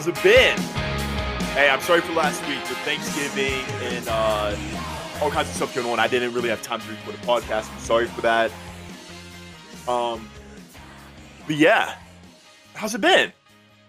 How's 0.00 0.08
it 0.08 0.22
been? 0.22 0.58
Hey, 1.52 1.68
I'm 1.68 1.82
sorry 1.82 2.00
for 2.00 2.14
last 2.14 2.40
week 2.48 2.60
with 2.60 2.78
Thanksgiving 2.86 3.62
and 3.82 4.08
uh, 4.08 4.56
all 5.20 5.30
kinds 5.30 5.50
of 5.50 5.54
stuff 5.54 5.74
going 5.74 5.86
on. 5.86 5.98
I 5.98 6.08
didn't 6.08 6.32
really 6.32 6.48
have 6.48 6.62
time 6.62 6.80
to 6.80 6.88
record 6.88 7.16
a 7.16 7.18
podcast. 7.18 7.70
I'm 7.70 7.80
sorry 7.80 8.06
for 8.06 8.22
that. 8.22 8.50
Um, 9.86 10.26
but 11.46 11.56
yeah, 11.56 11.96
how's 12.72 12.94
it 12.94 13.02
been? 13.02 13.30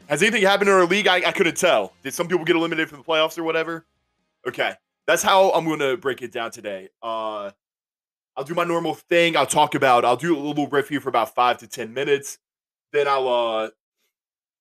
Has 0.08 0.22
anything 0.22 0.42
happened 0.42 0.70
in 0.70 0.76
our 0.76 0.84
league? 0.84 1.08
I, 1.08 1.26
I 1.26 1.32
couldn't 1.32 1.56
tell. 1.56 1.94
Did 2.04 2.14
some 2.14 2.28
people 2.28 2.44
get 2.44 2.58
eliminated 2.58 2.90
from 2.90 2.98
the 2.98 3.06
playoffs 3.06 3.38
or 3.38 3.46
whatever? 3.46 3.86
Okay, 4.46 4.74
that's 5.08 5.24
how 5.24 5.52
I'm 5.52 5.64
gonna 5.64 5.96
break 5.96 6.22
it 6.22 6.34
down 6.34 6.52
today. 6.52 6.90
Uh, 7.02 7.52
I'll 8.36 8.44
do 8.44 8.54
my 8.54 8.66
normal 8.66 8.96
thing. 8.96 9.38
I'll 9.38 9.46
talk 9.46 9.76
about. 9.76 10.04
I'll 10.04 10.18
do 10.18 10.38
a 10.38 10.42
little 10.42 10.68
riff 10.68 10.90
here 10.90 11.00
for 11.00 11.08
about 11.08 11.34
five 11.34 11.60
to 11.60 11.68
ten 11.68 11.94
minutes. 11.94 12.38
Then 12.92 13.08
I'll 13.08 13.30
uh, 13.30 13.70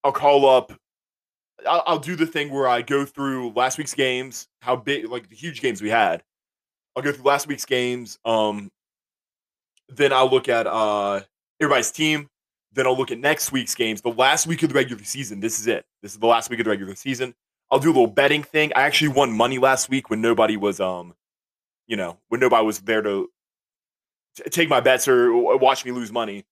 I'll 0.05 0.13
call 0.13 0.49
up. 0.49 0.75
I'll, 1.69 1.83
I'll 1.87 1.99
do 1.99 2.17
the 2.17 2.27
thing 2.27 2.51
where 2.51 2.69
I 2.69 2.83
go 2.83 3.05
through 3.05 3.53
last 3.53 3.79
week's 3.79 3.95
games, 3.95 4.49
how 4.63 4.77
big, 4.77 5.09
like 5.09 5.29
the 5.29 5.37
huge 5.37 5.61
games 5.61 5.83
we 5.83 5.91
had. 5.91 6.23
I'll 6.97 7.03
go 7.03 7.13
through 7.13 7.25
last 7.25 7.47
week's 7.47 7.65
games. 7.65 8.19
Um, 8.25 8.71
then 9.89 10.13
I'll 10.13 10.31
look 10.31 10.49
at 10.49 10.67
uh 10.67 11.21
everybody's 11.61 11.91
team. 11.91 12.29
Then 12.73 12.87
I'll 12.87 12.97
look 12.97 13.11
at 13.11 13.19
next 13.19 13.51
week's 13.51 13.75
games, 13.75 14.01
the 14.01 14.11
last 14.11 14.47
week 14.47 14.63
of 14.63 14.69
the 14.69 14.75
regular 14.77 15.03
season. 15.03 15.41
This 15.41 15.59
is 15.59 15.67
it. 15.67 15.85
This 16.03 16.13
is 16.13 16.19
the 16.19 16.27
last 16.27 16.51
week 16.51 16.61
of 16.61 16.65
the 16.65 16.71
regular 16.71 16.95
season. 16.95 17.35
I'll 17.71 17.81
do 17.81 17.89
a 17.89 17.93
little 17.93 18.07
betting 18.07 18.43
thing. 18.45 18.73
I 18.77 18.83
actually 18.83 19.09
won 19.09 19.33
money 19.33 19.59
last 19.59 19.89
week 19.89 20.09
when 20.11 20.21
nobody 20.21 20.57
was 20.57 20.81
um, 20.81 21.15
you 21.87 21.97
know, 21.97 22.19
when 22.29 22.41
nobody 22.41 22.65
was 22.65 22.79
there 22.81 23.03
to 23.03 23.29
t- 24.37 24.51
take 24.51 24.69
my 24.69 24.81
bets 24.81 25.09
or 25.09 25.57
watch 25.59 25.85
me 25.85 25.91
lose 25.91 26.13
money. 26.13 26.45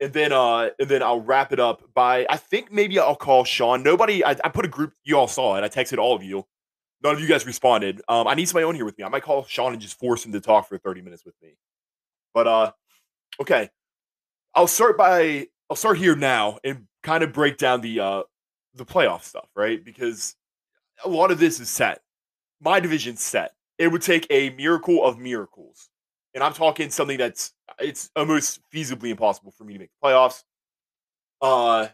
And 0.00 0.12
then 0.12 0.32
uh 0.32 0.70
and 0.78 0.88
then 0.88 1.02
I'll 1.02 1.20
wrap 1.20 1.52
it 1.52 1.60
up 1.60 1.82
by 1.94 2.26
I 2.30 2.36
think 2.36 2.72
maybe 2.72 2.98
I'll 2.98 3.16
call 3.16 3.44
Sean. 3.44 3.82
Nobody 3.82 4.24
I, 4.24 4.30
I 4.42 4.48
put 4.48 4.64
a 4.64 4.68
group 4.68 4.92
you 5.04 5.16
all 5.16 5.28
saw 5.28 5.56
it. 5.56 5.64
I 5.64 5.68
texted 5.68 5.98
all 5.98 6.14
of 6.14 6.22
you. 6.22 6.46
None 7.02 7.14
of 7.14 7.20
you 7.20 7.28
guys 7.28 7.46
responded. 7.46 8.00
Um 8.08 8.26
I 8.26 8.34
need 8.34 8.46
somebody 8.46 8.64
on 8.64 8.74
here 8.74 8.84
with 8.84 8.96
me. 8.96 9.04
I 9.04 9.08
might 9.08 9.22
call 9.22 9.44
Sean 9.44 9.72
and 9.72 9.80
just 9.80 9.98
force 9.98 10.24
him 10.24 10.32
to 10.32 10.40
talk 10.40 10.68
for 10.68 10.78
30 10.78 11.02
minutes 11.02 11.24
with 11.24 11.34
me. 11.42 11.56
But 12.32 12.46
uh 12.46 12.72
okay. 13.42 13.68
I'll 14.54 14.66
start 14.66 14.96
by 14.96 15.48
I'll 15.68 15.76
start 15.76 15.98
here 15.98 16.16
now 16.16 16.58
and 16.64 16.86
kind 17.02 17.22
of 17.22 17.32
break 17.32 17.58
down 17.58 17.82
the 17.82 18.00
uh 18.00 18.22
the 18.74 18.86
playoff 18.86 19.22
stuff, 19.22 19.48
right? 19.54 19.84
Because 19.84 20.34
a 21.04 21.08
lot 21.08 21.30
of 21.30 21.38
this 21.38 21.60
is 21.60 21.68
set. 21.68 22.00
My 22.60 22.80
division's 22.80 23.22
set. 23.22 23.52
It 23.78 23.88
would 23.88 24.02
take 24.02 24.26
a 24.30 24.50
miracle 24.50 25.04
of 25.04 25.18
miracles. 25.18 25.88
And 26.34 26.44
I'm 26.44 26.52
talking 26.52 26.90
something 26.90 27.18
that's 27.18 27.52
it's 27.78 28.10
almost 28.16 28.60
feasibly 28.72 29.10
impossible 29.10 29.52
for 29.52 29.64
me 29.64 29.74
to 29.74 29.78
make 29.80 29.90
the 29.90 30.08
playoffs. 30.08 30.44
Uh 31.40 31.88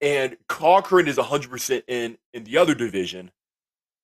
and 0.00 0.36
Cochrane 0.48 1.08
is 1.08 1.16
100% 1.16 1.82
in 1.88 2.18
in 2.32 2.44
the 2.44 2.58
other 2.58 2.74
division, 2.74 3.30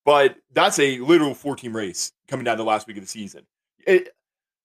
but 0.04 0.36
that's 0.52 0.78
a 0.78 0.98
literal 0.98 1.34
four 1.34 1.56
team 1.56 1.76
race 1.76 2.12
coming 2.28 2.44
down 2.44 2.56
the 2.56 2.64
last 2.64 2.86
week 2.86 2.96
of 2.96 3.02
the 3.02 3.08
season. 3.08 3.46
It, 3.86 4.14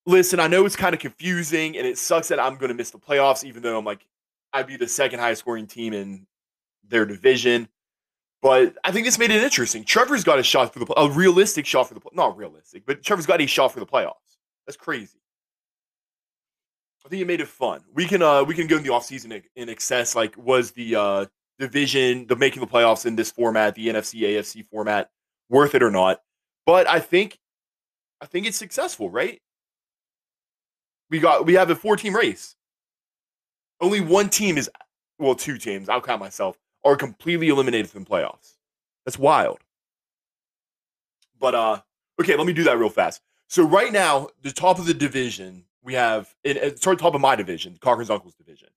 listen, 0.06 0.40
I 0.40 0.48
know 0.48 0.66
it's 0.66 0.76
kind 0.76 0.94
of 0.94 1.02
confusing 1.02 1.78
and 1.78 1.86
it 1.86 1.98
sucks 1.98 2.30
that 2.30 2.40
I'm 2.40 2.56
going 2.56 2.70
to 2.70 2.76
miss 2.76 2.92
the 2.92 3.00
playoffs, 3.00 3.44
even 3.44 3.62
though 3.64 3.78
I'm 3.78 3.86
like, 3.86 4.06
I'd 4.54 4.68
be 4.68 4.78
the 4.78 4.88
second 4.88 5.20
highest 5.20 5.42
scoring 5.42 5.68
team 5.68 5.94
in 5.94 6.26
their 6.88 7.06
division. 7.06 7.68
But 8.42 8.78
I 8.84 8.92
think 8.92 9.06
this 9.06 9.18
made 9.18 9.32
it 9.32 9.44
interesting. 9.44 9.84
Trevor's 9.84 10.24
got 10.24 10.40
a 10.40 10.44
shot 10.44 10.72
for 10.72 10.80
the 10.80 10.94
a 11.00 11.10
realistic 11.10 11.66
shot 11.66 11.88
for 11.88 11.96
the 11.96 12.02
not 12.14 12.38
realistic, 12.38 12.86
but 12.86 13.04
Trevor's 13.04 13.26
got 13.26 13.42
a 13.42 13.48
shot 13.48 13.74
for 13.74 13.80
the 13.80 13.86
playoffs. 13.86 14.38
That's 14.66 14.78
crazy. 14.78 15.20
I 17.06 17.08
think 17.08 17.22
it 17.22 17.28
made 17.28 17.42
it 17.42 17.48
fun. 17.48 17.84
We 17.94 18.06
can 18.06 18.24
uh 18.24 18.44
we 18.44 18.56
can 18.56 18.66
go 18.66 18.78
in 18.78 18.84
the 18.84 18.90
offseason 18.90 19.44
in, 19.56 19.70
excess 19.70 20.16
like 20.16 20.36
was 20.38 20.72
the 20.72 20.96
uh 20.96 21.26
division, 21.60 22.26
the 22.26 22.36
making 22.36 22.62
the 22.62 22.68
playoffs 22.68 23.06
in 23.06 23.16
this 23.16 23.32
format, 23.32 23.76
the 23.76 23.90
NFC 23.90 24.22
AFC 24.22 24.66
format 24.66 25.12
worth 25.48 25.76
it 25.76 25.84
or 25.84 25.92
not. 25.92 26.22
But 26.66 26.88
I 26.88 27.00
think 27.00 27.38
I 28.22 28.26
think 28.26 28.48
it's 28.48 28.58
successful, 28.58 29.12
right? 29.12 29.40
We 31.12 31.20
got 31.20 31.46
we 31.46 31.54
have 31.54 31.70
a 31.70 31.76
four 31.76 31.96
team 31.96 32.16
race. 32.16 32.56
Only 33.80 34.02
one 34.02 34.30
team 34.30 34.58
is 34.58 34.70
well, 35.20 35.36
two 35.36 35.60
teams, 35.60 35.90
I'll 35.90 36.02
count 36.02 36.20
myself, 36.20 36.58
are 36.84 36.96
completely 36.96 37.50
eliminated 37.50 37.90
from 37.90 38.04
playoffs. 38.04 38.56
That's 39.06 39.20
wild. 39.20 39.60
But 41.40 41.54
uh 41.54 41.82
okay, 42.20 42.36
let 42.36 42.48
me 42.48 42.54
do 42.54 42.64
that 42.64 42.80
real 42.80 42.90
fast. 42.90 43.22
So 43.48 43.62
right 43.62 43.94
now, 43.94 44.30
the 44.42 44.52
top 44.52 44.80
of 44.80 44.88
the 44.88 44.94
division, 44.96 45.66
we 45.86 45.94
have 45.94 46.34
and 46.44 46.58
sort 46.80 46.96
of 46.96 47.00
top 47.00 47.16
of 47.16 47.22
my 47.22 47.36
division, 47.36 47.78
Cochran's 47.80 48.10
Uncle's 48.10 48.36
division. 48.36 48.70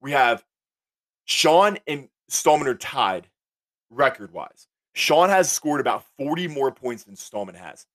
We 0.00 0.12
have 0.12 0.44
Sean 1.24 1.76
and 1.86 2.08
Stallman 2.28 2.68
are 2.68 2.74
tied 2.74 3.28
record 3.90 4.32
wise. 4.32 4.68
Sean 4.94 5.28
has 5.28 5.50
scored 5.50 5.80
about 5.80 6.04
40 6.16 6.48
more 6.48 6.70
points 6.70 7.04
than 7.04 7.16
Stallman 7.16 7.56
has. 7.56 7.86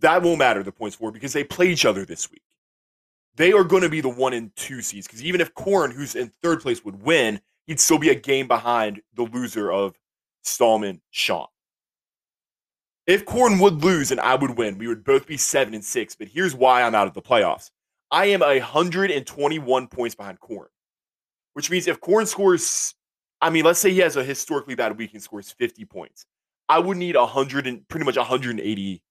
That 0.00 0.22
won't 0.22 0.38
matter, 0.38 0.62
the 0.62 0.72
points 0.72 0.96
for, 0.96 1.12
because 1.12 1.32
they 1.32 1.44
play 1.44 1.68
each 1.68 1.84
other 1.84 2.04
this 2.04 2.30
week. 2.30 2.42
They 3.36 3.52
are 3.52 3.64
going 3.64 3.82
to 3.82 3.88
be 3.88 4.00
the 4.00 4.08
one 4.08 4.32
and 4.32 4.54
two 4.56 4.80
seeds. 4.80 5.06
Because 5.06 5.22
even 5.22 5.40
if 5.40 5.54
Corn, 5.54 5.90
who's 5.90 6.16
in 6.16 6.32
third 6.42 6.60
place, 6.60 6.84
would 6.84 7.02
win, 7.02 7.40
he'd 7.66 7.78
still 7.78 7.98
be 7.98 8.08
a 8.08 8.14
game 8.14 8.48
behind 8.48 9.02
the 9.14 9.24
loser 9.24 9.70
of 9.70 9.98
Stallman 10.42 11.00
Sean. 11.10 11.46
If 13.08 13.24
Corn 13.24 13.58
would 13.60 13.82
lose 13.82 14.10
and 14.10 14.20
I 14.20 14.34
would 14.34 14.58
win, 14.58 14.76
we 14.76 14.86
would 14.86 15.02
both 15.02 15.26
be 15.26 15.38
seven 15.38 15.72
and 15.72 15.82
six. 15.82 16.14
But 16.14 16.28
here's 16.28 16.54
why 16.54 16.82
I'm 16.82 16.94
out 16.94 17.08
of 17.08 17.14
the 17.14 17.22
playoffs. 17.22 17.70
I 18.10 18.26
am 18.26 18.40
121 18.40 19.86
points 19.88 20.14
behind 20.14 20.38
Corn, 20.40 20.68
which 21.54 21.70
means 21.70 21.88
if 21.88 22.02
Corn 22.02 22.26
scores, 22.26 22.94
I 23.40 23.48
mean, 23.48 23.64
let's 23.64 23.78
say 23.78 23.92
he 23.92 24.00
has 24.00 24.16
a 24.16 24.22
historically 24.22 24.74
bad 24.74 24.98
week 24.98 25.14
and 25.14 25.22
scores 25.22 25.50
50 25.50 25.86
points, 25.86 26.26
I 26.68 26.78
would 26.78 26.98
need 26.98 27.16
100 27.16 27.66
and 27.66 27.88
pretty 27.88 28.04
much 28.04 28.18
180 28.18 29.02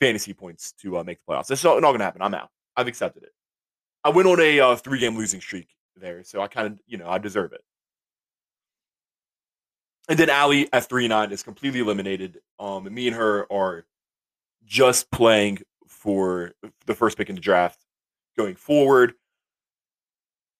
fantasy 0.00 0.32
points 0.32 0.70
to 0.82 0.98
uh, 0.98 1.02
make 1.02 1.18
the 1.18 1.32
playoffs. 1.32 1.48
That's 1.48 1.64
not, 1.64 1.80
not 1.80 1.88
going 1.88 1.98
to 1.98 2.04
happen. 2.04 2.22
I'm 2.22 2.34
out. 2.34 2.50
I've 2.76 2.86
accepted 2.86 3.24
it. 3.24 3.32
I 4.04 4.10
went 4.10 4.28
on 4.28 4.38
a 4.38 4.60
uh, 4.60 4.76
three 4.76 5.00
game 5.00 5.16
losing 5.16 5.40
streak 5.40 5.70
there, 5.96 6.22
so 6.22 6.40
I 6.40 6.46
kind 6.46 6.68
of, 6.68 6.78
you 6.86 6.98
know, 6.98 7.08
I 7.08 7.18
deserve 7.18 7.52
it. 7.52 7.64
And 10.08 10.18
then 10.18 10.28
Ali 10.30 10.68
at 10.72 10.88
three 10.88 11.08
nine 11.08 11.32
is 11.32 11.42
completely 11.42 11.80
eliminated. 11.80 12.40
Um, 12.58 12.92
me 12.92 13.06
and 13.06 13.16
her 13.16 13.50
are 13.52 13.86
just 14.66 15.10
playing 15.10 15.60
for 15.88 16.52
the 16.86 16.94
first 16.94 17.16
pick 17.16 17.28
in 17.28 17.34
the 17.34 17.40
draft 17.40 17.80
going 18.36 18.54
forward. 18.54 19.14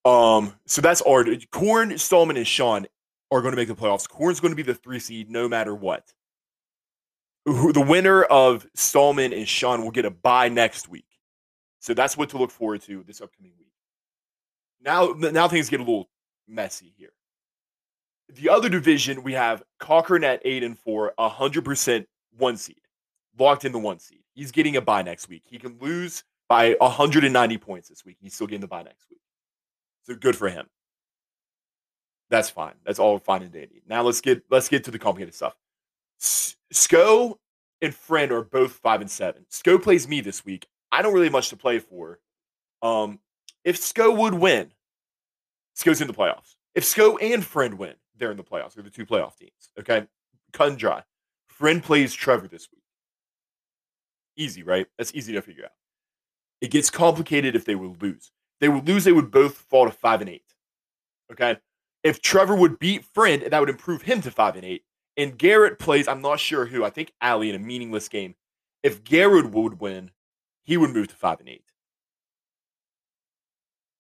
Um, 0.05 0.55
so 0.67 0.81
that's 0.81 1.03
our 1.03 1.25
Corn, 1.51 1.97
Stallman, 1.99 2.37
and 2.37 2.47
Sean 2.47 2.87
are 3.31 3.41
going 3.41 3.53
to 3.53 3.57
make 3.57 3.69
the 3.69 3.75
playoffs. 3.75 4.09
Corn's 4.09 4.41
going 4.41 4.53
to 4.53 4.57
be 4.57 4.63
the 4.63 4.75
three 4.75 4.99
seed 4.99 5.31
no 5.31 5.49
matter 5.49 5.75
what. 5.75 6.13
Who, 7.47 7.73
the 7.73 7.81
winner 7.81 8.23
of 8.23 8.67
Stallman 8.75 9.33
and 9.33 9.49
Sean 9.49 9.83
will 9.83 9.91
get 9.91 10.07
a 10.07 10.11
bye 10.11 10.49
next 10.49 10.89
week. 10.89 11.07
So 11.81 11.93
that's 11.93 12.17
what 12.17 12.31
to 12.31 12.39
look 12.39 12.51
forward 12.51 12.81
to 12.83 13.03
this 13.07 13.21
upcoming 13.21 13.53
week. 13.59 13.73
Now, 14.81 15.15
now 15.19 15.49
things 15.49 15.69
get 15.69 15.81
a 15.81 15.83
little 15.83 16.09
messy 16.49 16.95
here. 16.97 17.13
The 18.33 18.49
other 18.49 18.69
division, 18.69 19.23
we 19.23 19.33
have 19.35 19.63
Cochrane 19.79 20.25
at 20.25 20.41
eight 20.45 20.63
and 20.63 20.79
four, 20.79 21.13
a 21.19 21.29
hundred 21.29 21.65
percent 21.65 22.09
one 22.37 22.57
seed, 22.57 22.81
locked 23.39 23.65
in 23.65 23.73
the 23.73 23.79
one 23.79 23.99
seed. 23.99 24.21
He's 24.35 24.51
getting 24.51 24.77
a 24.77 24.81
bye 24.81 25.03
next 25.03 25.29
week. 25.29 25.43
He 25.45 25.59
can 25.59 25.79
lose 25.81 26.25
by 26.49 26.77
190 26.81 27.59
points 27.59 27.89
this 27.89 28.05
week. 28.05 28.17
He's 28.21 28.35
still 28.35 28.47
getting 28.47 28.61
the 28.61 28.67
bye 28.67 28.83
next 28.83 29.09
week. 29.11 29.21
So 30.03 30.15
good 30.15 30.37
for 30.37 30.49
him. 30.49 30.67
That's 32.31 32.51
fine. 32.51 32.75
That's 32.85 32.99
all 32.99 33.19
fine 33.19 33.43
and 33.43 33.53
dandy. 33.53 33.83
Now 33.89 34.03
let's 34.03 34.21
get 34.21 34.43
let's 34.51 34.69
get 34.69 34.85
to 34.85 34.91
the 34.91 34.99
complicated 34.99 35.35
stuff. 35.35 35.55
Sko 36.21 37.35
and 37.81 37.95
Friend 37.95 38.33
are 38.33 38.43
both 38.43 38.73
five 38.73 39.01
and 39.01 39.11
seven. 39.11 39.47
Sko 39.51 39.83
plays 39.83 40.09
me 40.09 40.21
this 40.21 40.45
week. 40.45 40.67
I 40.91 41.03
don't 41.03 41.13
really 41.13 41.27
have 41.27 41.33
much 41.33 41.51
to 41.51 41.57
play 41.57 41.79
for. 41.79 42.19
Um, 42.83 43.19
if 43.63 43.81
Sko 43.81 44.17
would 44.17 44.35
win, 44.35 44.73
Sko's 45.77 46.01
in 46.01 46.07
the 46.07 46.15
playoffs. 46.15 46.57
If 46.75 46.85
Sko 46.85 47.19
and 47.21 47.45
Friend 47.45 47.75
win, 47.79 47.95
they're 48.25 48.31
in 48.31 48.39
the 48.39 48.43
playoffs. 48.43 48.73
They're 48.73 48.83
the 48.83 48.89
two 48.89 49.05
playoff 49.05 49.37
teams. 49.37 49.69
Okay, 49.79 50.07
and 50.59 50.79
dry. 50.79 51.03
Friend 51.47 51.83
plays 51.83 52.15
Trevor 52.15 52.49
this 52.49 52.69
week. 52.73 52.83
Easy, 54.37 54.63
right? 54.63 54.87
That's 54.97 55.15
easy 55.15 55.35
to 55.35 55.43
figure 55.43 55.65
out. 55.65 55.73
It 56.63 56.71
gets 56.71 56.89
complicated 56.89 57.55
if 57.55 57.67
they 57.67 57.75
would 57.75 58.01
lose. 58.01 58.33
They 58.61 58.71
would 58.71 58.89
lose, 58.89 59.05
they 59.05 59.13
would 59.13 59.31
both 59.31 59.57
fall 59.57 59.85
to 59.85 59.91
five 59.91 60.23
and 60.23 60.31
eight. 60.31 60.55
Okay. 61.31 61.59
If 62.03 62.23
Trevor 62.23 62.57
would 62.57 62.79
beat 62.79 63.05
Friend, 63.05 63.43
that 63.43 63.61
would 63.61 63.69
improve 63.69 64.01
him 64.01 64.23
to 64.23 64.31
five 64.31 64.57
and 64.57 64.65
eight. 64.65 64.85
And 65.19 65.37
Garrett 65.37 65.79
plays, 65.79 66.09
I'm 66.09 66.23
not 66.23 66.41
sure 66.41 66.65
who, 66.65 66.83
I 66.83 66.91
think 66.91 67.13
Ali 67.21 67.51
in 67.51 67.57
a 67.57 67.59
meaningless 67.59 68.09
game. 68.09 68.35
If 68.83 69.05
Garrett 69.05 69.51
would 69.51 69.81
win, 69.81 70.11
he 70.65 70.79
would 70.79 70.91
move 70.91 71.09
to 71.09 71.15
five 71.15 71.41
and 71.41 71.49
eight. 71.51 71.65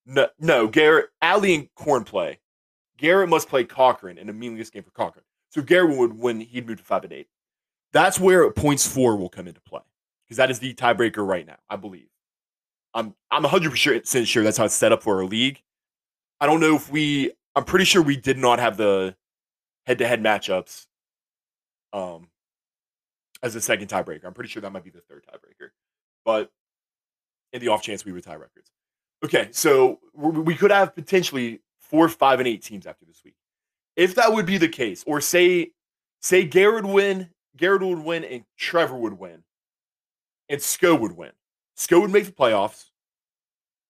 No, 0.06 0.28
no, 0.38 0.68
Garrett, 0.68 1.10
Ali 1.20 1.54
and 1.54 1.74
Corn 1.74 2.04
play. 2.04 2.40
Garrett 2.98 3.28
must 3.28 3.48
play 3.48 3.64
Cochran 3.64 4.18
in 4.18 4.28
a 4.28 4.32
meaningless 4.32 4.70
game 4.70 4.82
for 4.82 4.90
Cochran. 4.90 5.24
So 5.50 5.62
Garrett 5.62 5.96
would 5.96 6.18
win, 6.18 6.40
he'd 6.40 6.66
move 6.66 6.78
to 6.78 6.84
five 6.84 7.04
and 7.04 7.12
eight. 7.12 7.28
That's 7.92 8.18
where 8.18 8.50
points 8.50 8.86
for 8.86 9.16
will 9.16 9.28
come 9.28 9.46
into 9.46 9.60
play 9.60 9.82
because 10.24 10.36
that 10.36 10.50
is 10.50 10.58
the 10.58 10.74
tiebreaker 10.74 11.26
right 11.26 11.46
now, 11.46 11.58
I 11.70 11.76
believe. 11.76 12.08
I'm 12.92 13.14
I'm 13.30 13.42
100% 13.42 14.26
sure 14.26 14.42
that's 14.44 14.56
how 14.56 14.64
it's 14.64 14.74
set 14.74 14.92
up 14.92 15.02
for 15.02 15.18
our 15.18 15.24
league. 15.24 15.62
I 16.40 16.46
don't 16.46 16.60
know 16.60 16.76
if 16.76 16.90
we. 16.90 17.32
I'm 17.56 17.64
pretty 17.64 17.84
sure 17.84 18.02
we 18.02 18.16
did 18.16 18.38
not 18.38 18.58
have 18.58 18.76
the 18.76 19.16
head-to-head 19.86 20.22
matchups 20.22 20.86
um 21.92 22.28
as 23.42 23.54
a 23.54 23.60
second 23.60 23.88
tiebreaker. 23.88 24.24
I'm 24.24 24.34
pretty 24.34 24.50
sure 24.50 24.62
that 24.62 24.72
might 24.72 24.84
be 24.84 24.90
the 24.90 25.02
third 25.02 25.24
tiebreaker, 25.26 25.68
but 26.24 26.50
in 27.52 27.60
the 27.60 27.68
off 27.68 27.82
chance 27.82 28.04
we 28.04 28.12
would 28.12 28.24
tie 28.24 28.34
records. 28.34 28.70
Okay, 29.24 29.48
so 29.52 30.00
we 30.14 30.54
could 30.54 30.70
have 30.70 30.94
potentially 30.94 31.60
four, 31.88 32.08
five, 32.08 32.40
and 32.40 32.48
eight 32.48 32.62
teams 32.62 32.86
after 32.86 33.04
this 33.04 33.22
week. 33.24 33.34
If 33.96 34.14
that 34.16 34.32
would 34.32 34.46
be 34.46 34.58
the 34.58 34.68
case, 34.68 35.04
or 35.06 35.20
say 35.20 35.70
say 36.20 36.44
Garrett 36.44 36.86
win, 36.86 37.30
Garrett 37.56 37.82
would 37.82 37.98
win, 37.98 38.24
and 38.24 38.44
Trevor 38.56 38.96
would 38.96 39.18
win, 39.18 39.42
and 40.48 40.60
Sko 40.60 40.98
would 40.98 41.12
win. 41.12 41.32
Sko 41.76 42.00
would 42.00 42.10
make 42.10 42.26
the 42.26 42.32
playoffs. 42.32 42.86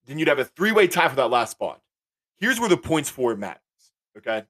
Then 0.06 0.18
you'd 0.18 0.28
have 0.28 0.38
a 0.38 0.44
three 0.44 0.72
way 0.72 0.86
tie 0.86 1.08
for 1.08 1.16
that 1.16 1.30
last 1.30 1.52
spot. 1.52 1.80
Here's 2.36 2.60
where 2.60 2.68
the 2.68 2.76
points 2.76 3.08
for 3.08 3.34
matters. 3.36 3.60
Okay. 4.18 4.44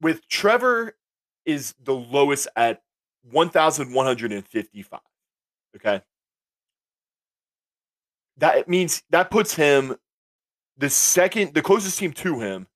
With 0.00 0.26
Trevor 0.26 0.96
is 1.44 1.74
the 1.84 1.94
lowest 1.94 2.48
at 2.56 2.82
1,155. 3.30 5.00
Okay. 5.76 6.02
That 8.38 8.68
means 8.68 9.02
that 9.10 9.30
puts 9.30 9.54
him 9.54 9.96
the 10.76 10.90
second, 10.90 11.54
the 11.54 11.62
closest 11.62 11.98
team 11.98 12.12
to 12.12 12.40
him 12.40 12.66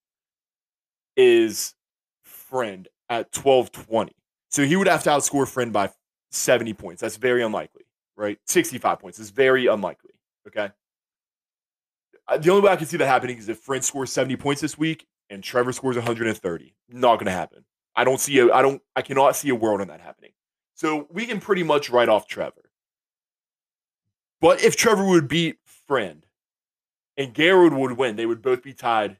is 1.17 1.75
Friend 2.23 2.87
at 3.09 3.37
1220. 3.37 4.13
So 4.49 4.65
he 4.65 4.77
would 4.77 4.87
have 4.87 5.03
to 5.05 5.11
outscore 5.11 5.49
Friend 5.49 5.73
by 5.73 5.91
70 6.31 6.75
points. 6.75 7.01
That's 7.01 7.17
very 7.17 7.43
unlikely 7.43 7.87
right? 8.17 8.39
65 8.47 8.99
points 8.99 9.19
is 9.19 9.31
very 9.31 9.67
unlikely. 9.67 10.13
Okay. 10.49 10.71
Uh, 12.27 12.39
the 12.39 12.51
only 12.51 12.63
way 12.63 12.73
I 12.73 12.77
can 12.77 12.87
see 12.87 12.97
that 12.97 13.07
happening 13.07 13.39
is 13.39 13.49
if 13.49 13.59
Friend 13.59 13.85
scores 13.85 14.13
70 14.13 14.37
points 14.37 14.61
this 14.61 14.77
week 14.77 15.07
and 15.31 15.45
Trevor 15.45 15.73
scores 15.73 15.97
130. 15.97 16.75
Not 16.89 17.17
going 17.17 17.27
to 17.27 17.33
happen. 17.33 17.65
I 17.95 18.05
don't 18.05 18.21
see 18.21 18.39
a, 18.39 18.53
I 18.53 18.63
don't, 18.63 18.83
I 18.97 19.03
cannot 19.03 19.37
see 19.37 19.49
a 19.51 19.55
world 19.55 19.81
in 19.81 19.89
that 19.89 20.01
happening. 20.01 20.33
So 20.75 21.07
we 21.11 21.27
can 21.27 21.41
pretty 21.41 21.63
much 21.63 21.89
write 21.89 22.09
off 22.09 22.27
Trevor. 22.27 22.71
But 24.41 24.63
if 24.63 24.77
Trevor 24.77 25.05
would 25.05 25.29
beat 25.29 25.59
Friend 25.87 26.26
and 27.17 27.33
Garrett 27.35 27.73
would 27.73 27.93
win, 27.93 28.17
they 28.17 28.27
would 28.27 28.43
both 28.43 28.63
be 28.63 28.73
tied. 28.73 29.19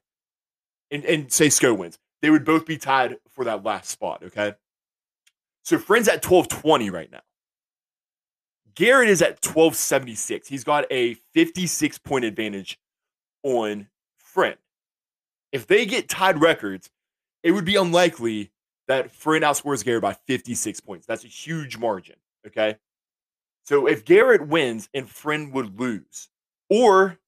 And, 0.91 1.05
and 1.05 1.33
say 1.33 1.49
Sko 1.49 1.77
wins, 1.77 1.99
they 2.23 2.31
would 2.31 2.45
both 2.45 2.65
be 2.65 2.79
tied 2.79 3.17
for 3.29 3.45
that 3.45 3.65
last 3.65 3.91
spot. 3.91 4.23
Okay. 4.23 4.55
So 5.63 5.79
Friend's 5.79 6.09
at 6.09 6.25
1220 6.25 6.91
right 6.91 7.11
now. 7.11 7.23
Garrett 8.77 9.09
is 9.09 9.23
at 9.23 9.45
1276. 9.45 10.47
He's 10.47 10.63
got 10.63 10.85
a 10.91 11.15
56 11.35 11.99
point 11.99 12.25
advantage 12.25 12.79
on 13.43 13.89
Friend. 14.17 14.57
If 15.51 15.67
they 15.67 15.87
get 15.87 16.09
tied 16.09 16.41
records, 16.41 16.91
it 17.43 17.53
would 17.53 17.65
be 17.65 17.77
unlikely 17.77 18.53
that 18.87 19.11
Friend 19.11 19.43
outscores 19.43 19.85
Garrett 19.85 20.03
by 20.03 20.13
56 20.27 20.81
points. 20.81 21.07
That's 21.07 21.25
a 21.25 21.29
huge 21.29 21.79
margin. 21.79 22.17
Okay. 22.47 22.77
So 23.65 23.89
if 23.89 24.05
Garrett 24.05 24.47
wins 24.47 24.89
and 24.95 25.09
Friend 25.09 25.53
would 25.53 25.81
lose, 25.81 26.29
or, 26.71 27.19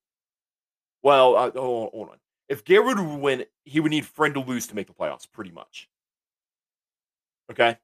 well, 1.02 1.36
uh, 1.36 1.50
hold, 1.52 1.90
hold 1.92 2.08
on. 2.10 2.16
If 2.48 2.64
Garrett 2.64 2.98
would 2.98 3.20
win, 3.20 3.44
he 3.64 3.80
would 3.80 3.90
need 3.90 4.06
Friend 4.06 4.32
to 4.34 4.40
lose 4.40 4.66
to 4.68 4.74
make 4.74 4.86
the 4.86 4.94
playoffs, 4.94 5.30
pretty 5.30 5.50
much. 5.50 5.88
Okay. 7.50 7.76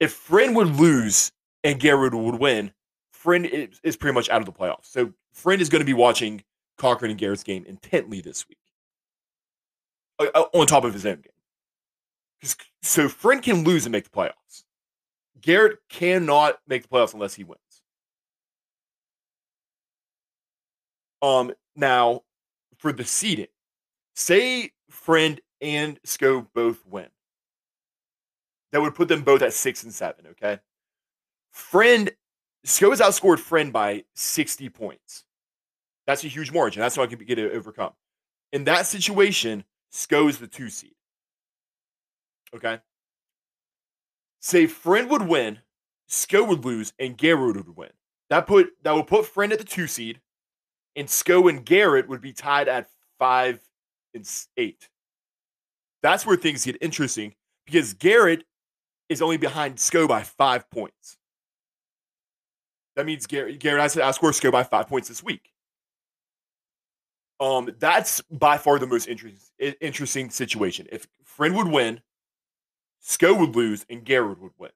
If 0.00 0.12
Friend 0.12 0.54
would 0.56 0.76
lose 0.76 1.32
and 1.64 1.78
Garrett 1.78 2.14
would 2.14 2.36
win, 2.36 2.72
Friend 3.12 3.44
is, 3.44 3.80
is 3.82 3.96
pretty 3.96 4.14
much 4.14 4.28
out 4.30 4.40
of 4.40 4.46
the 4.46 4.52
playoffs. 4.52 4.86
So 4.86 5.12
Friend 5.32 5.60
is 5.60 5.68
going 5.68 5.80
to 5.80 5.86
be 5.86 5.94
watching 5.94 6.42
Cochran 6.76 7.10
and 7.10 7.18
Garrett's 7.18 7.42
game 7.42 7.64
intently 7.66 8.20
this 8.20 8.48
week, 8.48 8.58
uh, 10.18 10.26
uh 10.34 10.44
on 10.54 10.66
top 10.66 10.84
of 10.84 10.92
his 10.92 11.04
own 11.04 11.16
game. 11.16 12.54
So 12.82 13.08
Friend 13.08 13.42
can 13.42 13.64
lose 13.64 13.84
and 13.84 13.92
make 13.92 14.04
the 14.04 14.10
playoffs. 14.10 14.62
Garrett 15.40 15.78
cannot 15.88 16.58
make 16.66 16.82
the 16.82 16.88
playoffs 16.88 17.14
unless 17.14 17.34
he 17.34 17.44
wins. 17.44 17.58
Um, 21.20 21.52
now 21.78 22.22
for 22.78 22.92
the 22.92 23.04
seeding, 23.04 23.46
say 24.14 24.72
Friend 24.90 25.40
and 25.60 26.00
Sko 26.02 26.46
both 26.54 26.84
win. 26.86 27.08
That 28.72 28.82
would 28.82 28.94
put 28.94 29.08
them 29.08 29.22
both 29.22 29.42
at 29.42 29.52
six 29.52 29.82
and 29.82 29.92
seven. 29.92 30.26
Okay. 30.32 30.58
Friend, 31.52 32.10
Sko's 32.66 33.00
outscored 33.00 33.38
Friend 33.38 33.72
by 33.72 34.04
60 34.14 34.68
points. 34.68 35.24
That's 36.06 36.24
a 36.24 36.28
huge 36.28 36.52
margin. 36.52 36.80
That's 36.80 36.96
how 36.96 37.02
I 37.02 37.06
can 37.06 37.18
get 37.18 37.38
it 37.38 37.52
overcome. 37.52 37.92
In 38.52 38.64
that 38.64 38.86
situation, 38.86 39.64
Sko 39.92 40.28
is 40.28 40.38
the 40.38 40.46
two 40.46 40.70
seed. 40.70 40.94
Okay. 42.54 42.78
Say 44.40 44.66
Friend 44.66 45.10
would 45.10 45.22
win, 45.22 45.58
Sko 46.08 46.46
would 46.46 46.64
lose, 46.64 46.92
and 46.98 47.16
Garrett 47.16 47.56
would 47.56 47.76
win. 47.76 47.90
That 48.30 48.46
put 48.46 48.70
that 48.82 48.94
would 48.94 49.06
put 49.06 49.26
Friend 49.26 49.52
at 49.52 49.58
the 49.58 49.64
two 49.64 49.86
seed, 49.86 50.20
and 50.98 51.08
Sko 51.08 51.48
and 51.48 51.64
Garrett 51.64 52.08
would 52.08 52.20
be 52.20 52.32
tied 52.32 52.68
at 52.68 52.88
five 53.18 53.60
and 54.14 54.28
eight. 54.56 54.88
That's 56.02 56.26
where 56.26 56.36
things 56.36 56.64
get 56.64 56.76
interesting 56.80 57.34
because 57.66 57.94
Garrett 57.94 58.44
is 59.08 59.22
only 59.22 59.36
behind 59.36 59.76
Sko 59.76 60.08
by 60.08 60.22
five 60.22 60.68
points. 60.70 61.16
That 62.96 63.06
means 63.06 63.26
Garrett, 63.26 63.60
Garrett 63.60 63.82
has 63.82 63.92
to 63.94 64.00
outscore 64.00 64.32
Sko 64.32 64.50
by 64.50 64.64
five 64.64 64.88
points 64.88 65.08
this 65.08 65.22
week. 65.22 65.52
Um, 67.40 67.70
that's 67.78 68.20
by 68.22 68.58
far 68.58 68.80
the 68.80 68.88
most 68.88 69.06
interesting 69.06 69.76
interesting 69.80 70.30
situation. 70.30 70.88
If 70.90 71.06
Friend 71.22 71.54
would 71.54 71.68
win, 71.68 72.00
Sko 73.04 73.38
would 73.38 73.54
lose, 73.54 73.86
and 73.88 74.04
Garrett 74.04 74.40
would 74.40 74.50
win. 74.58 74.72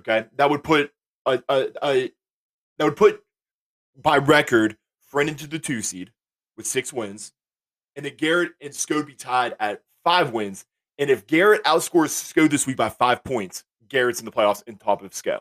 Okay, 0.00 0.26
that 0.36 0.48
would 0.48 0.64
put 0.64 0.90
a, 1.26 1.42
a, 1.50 1.66
a 1.82 2.10
that 2.78 2.84
would 2.86 2.96
put 2.96 3.22
by 3.98 4.18
record 4.18 4.76
Friend 5.08 5.26
into 5.26 5.46
the 5.46 5.58
two 5.58 5.80
seed 5.80 6.12
with 6.58 6.66
six 6.66 6.92
wins, 6.92 7.32
and 7.96 8.04
then 8.04 8.14
Garrett 8.16 8.52
and 8.60 8.86
would 8.90 9.06
be 9.06 9.14
tied 9.14 9.56
at 9.58 9.80
five 10.04 10.32
wins. 10.32 10.66
And 10.98 11.08
if 11.08 11.26
Garrett 11.26 11.64
outscores 11.64 12.10
Sko 12.10 12.50
this 12.50 12.66
week 12.66 12.76
by 12.76 12.90
five 12.90 13.24
points, 13.24 13.64
Garrett's 13.88 14.18
in 14.18 14.26
the 14.26 14.32
playoffs 14.32 14.62
in 14.66 14.76
top 14.76 15.02
of 15.02 15.12
Sko. 15.12 15.38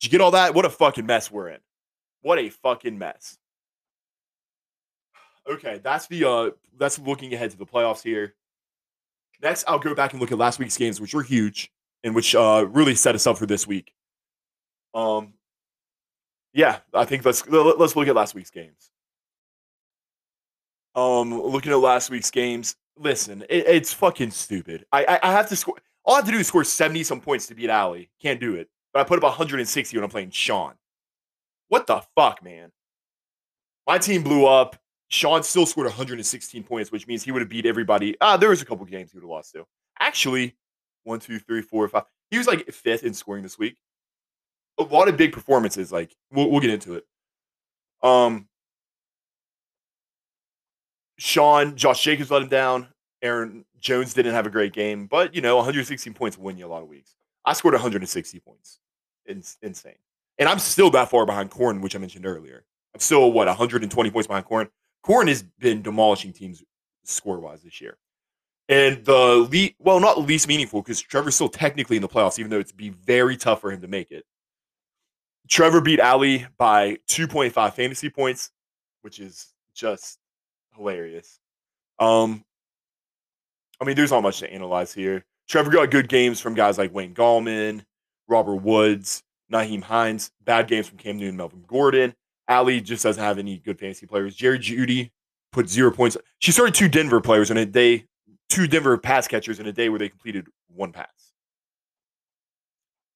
Did 0.00 0.04
you 0.04 0.10
get 0.10 0.20
all 0.20 0.30
that? 0.30 0.54
What 0.54 0.64
a 0.64 0.70
fucking 0.70 1.06
mess 1.06 1.28
we're 1.28 1.48
in. 1.48 1.58
What 2.20 2.38
a 2.38 2.50
fucking 2.50 2.96
mess. 2.96 3.36
Okay, 5.50 5.80
that's 5.82 6.06
the 6.06 6.28
uh 6.28 6.50
that's 6.78 7.00
looking 7.00 7.34
ahead 7.34 7.50
to 7.50 7.58
the 7.58 7.66
playoffs 7.66 8.02
here. 8.02 8.34
Next, 9.42 9.64
I'll 9.66 9.80
go 9.80 9.92
back 9.92 10.12
and 10.12 10.20
look 10.20 10.30
at 10.30 10.38
last 10.38 10.60
week's 10.60 10.76
games, 10.76 11.00
which 11.00 11.14
were 11.14 11.24
huge 11.24 11.72
and 12.04 12.14
which 12.14 12.36
uh 12.36 12.64
really 12.70 12.94
set 12.94 13.16
us 13.16 13.26
up 13.26 13.38
for 13.38 13.46
this 13.46 13.66
week. 13.66 13.92
Um 14.94 15.34
yeah, 16.52 16.78
I 16.94 17.04
think 17.04 17.24
let's 17.24 17.46
let's 17.48 17.96
look 17.96 18.08
at 18.08 18.14
last 18.14 18.34
week's 18.34 18.50
games. 18.50 18.90
Um, 20.94 21.40
looking 21.40 21.72
at 21.72 21.78
last 21.78 22.10
week's 22.10 22.30
games, 22.30 22.76
listen, 22.96 23.42
it, 23.48 23.66
it's 23.66 23.92
fucking 23.92 24.30
stupid. 24.30 24.84
I, 24.92 25.04
I, 25.04 25.20
I 25.22 25.32
have 25.32 25.48
to 25.48 25.56
score. 25.56 25.76
All 26.04 26.14
I 26.14 26.18
have 26.18 26.26
to 26.26 26.32
do 26.32 26.38
is 26.38 26.48
score 26.48 26.64
seventy 26.64 27.02
some 27.02 27.20
points 27.20 27.46
to 27.46 27.54
beat 27.54 27.70
Ali. 27.70 28.10
Can't 28.20 28.40
do 28.40 28.54
it 28.54 28.68
but 28.92 29.00
I 29.00 29.04
put 29.04 29.18
up 29.18 29.22
160 29.22 29.96
when 29.96 30.04
I'm 30.04 30.10
playing 30.10 30.30
Sean. 30.30 30.74
What 31.68 31.86
the 31.86 32.02
fuck, 32.14 32.42
man? 32.42 32.70
My 33.86 33.98
team 33.98 34.22
blew 34.22 34.46
up. 34.46 34.76
Sean 35.08 35.42
still 35.42 35.66
scored 35.66 35.86
116 35.86 36.62
points, 36.62 36.92
which 36.92 37.06
means 37.06 37.22
he 37.22 37.32
would 37.32 37.42
have 37.42 37.48
beat 37.48 37.66
everybody. 37.66 38.16
Ah, 38.20 38.36
there 38.36 38.50
was 38.50 38.62
a 38.62 38.64
couple 38.64 38.84
games 38.86 39.12
he 39.12 39.18
would 39.18 39.24
have 39.24 39.30
lost 39.30 39.52
to. 39.52 39.64
Actually, 39.98 40.56
one, 41.04 41.20
two, 41.20 41.38
three, 41.38 41.62
four, 41.62 41.86
five. 41.88 42.04
He 42.30 42.38
was 42.38 42.46
like 42.46 42.70
fifth 42.70 43.04
in 43.04 43.12
scoring 43.12 43.42
this 43.42 43.58
week. 43.58 43.76
A 44.82 44.94
lot 44.94 45.08
of 45.08 45.16
big 45.16 45.32
performances. 45.32 45.92
Like 45.92 46.14
we'll, 46.30 46.50
we'll 46.50 46.60
get 46.60 46.70
into 46.70 46.94
it. 46.94 47.06
Um, 48.02 48.48
Sean, 51.18 51.76
Josh 51.76 52.02
Jacobs 52.02 52.30
let 52.30 52.42
him 52.42 52.48
down. 52.48 52.88
Aaron 53.22 53.64
Jones 53.78 54.14
didn't 54.14 54.34
have 54.34 54.46
a 54.46 54.50
great 54.50 54.72
game, 54.72 55.06
but 55.06 55.34
you 55.34 55.40
know, 55.40 55.56
116 55.56 56.12
points 56.14 56.36
win 56.36 56.58
you 56.58 56.66
a 56.66 56.68
lot 56.68 56.82
of 56.82 56.88
weeks. 56.88 57.14
I 57.44 57.52
scored 57.52 57.74
160 57.74 58.40
points. 58.40 58.80
It's 59.24 59.56
insane. 59.62 59.94
And 60.38 60.48
I'm 60.48 60.58
still 60.58 60.90
that 60.90 61.10
far 61.10 61.26
behind 61.26 61.50
Corn, 61.50 61.80
which 61.80 61.94
I 61.94 61.98
mentioned 61.98 62.26
earlier. 62.26 62.64
I'm 62.94 63.00
still 63.00 63.30
what 63.32 63.46
120 63.46 64.10
points 64.10 64.26
behind 64.26 64.44
Corn. 64.44 64.68
Corn 65.02 65.28
has 65.28 65.42
been 65.42 65.82
demolishing 65.82 66.32
teams 66.32 66.62
score 67.04 67.40
wise 67.40 67.62
this 67.62 67.80
year. 67.80 67.96
And 68.68 69.04
the 69.04 69.46
least, 69.50 69.74
well, 69.78 70.00
not 70.00 70.20
least 70.20 70.48
meaningful 70.48 70.82
because 70.82 71.00
Trevor's 71.00 71.34
still 71.34 71.48
technically 71.48 71.96
in 71.96 72.02
the 72.02 72.08
playoffs, 72.08 72.38
even 72.38 72.50
though 72.50 72.60
it's 72.60 72.72
be 72.72 72.90
very 72.90 73.36
tough 73.36 73.60
for 73.60 73.70
him 73.70 73.80
to 73.82 73.88
make 73.88 74.10
it. 74.10 74.24
Trevor 75.48 75.80
beat 75.80 76.00
Ali 76.00 76.46
by 76.58 76.98
2.5 77.08 77.74
fantasy 77.74 78.10
points, 78.10 78.50
which 79.02 79.18
is 79.18 79.48
just 79.74 80.18
hilarious. 80.74 81.38
Um, 81.98 82.44
I 83.80 83.84
mean, 83.84 83.96
there's 83.96 84.12
not 84.12 84.22
much 84.22 84.38
to 84.40 84.52
analyze 84.52 84.92
here. 84.92 85.24
Trevor 85.48 85.70
got 85.70 85.90
good 85.90 86.08
games 86.08 86.40
from 86.40 86.54
guys 86.54 86.78
like 86.78 86.94
Wayne 86.94 87.14
Gallman, 87.14 87.84
Robert 88.28 88.56
Woods, 88.56 89.22
Nyheim 89.52 89.82
Hines. 89.82 90.30
Bad 90.42 90.68
games 90.68 90.88
from 90.88 90.98
Cam 90.98 91.18
Newton, 91.18 91.36
Melvin 91.36 91.64
Gordon. 91.66 92.14
Ali 92.48 92.80
just 92.80 93.02
doesn't 93.02 93.22
have 93.22 93.38
any 93.38 93.58
good 93.58 93.78
fantasy 93.78 94.06
players. 94.06 94.34
Jerry 94.34 94.58
Jeudy 94.58 95.10
put 95.52 95.68
zero 95.68 95.90
points. 95.90 96.16
She 96.38 96.52
started 96.52 96.74
two 96.74 96.88
Denver 96.88 97.20
players 97.20 97.50
in 97.50 97.56
a 97.56 97.66
day, 97.66 98.06
two 98.48 98.66
Denver 98.66 98.96
pass 98.98 99.28
catchers 99.28 99.60
in 99.60 99.66
a 99.66 99.72
day 99.72 99.88
where 99.88 99.98
they 99.98 100.08
completed 100.08 100.46
one 100.68 100.92
pass. 100.92 101.32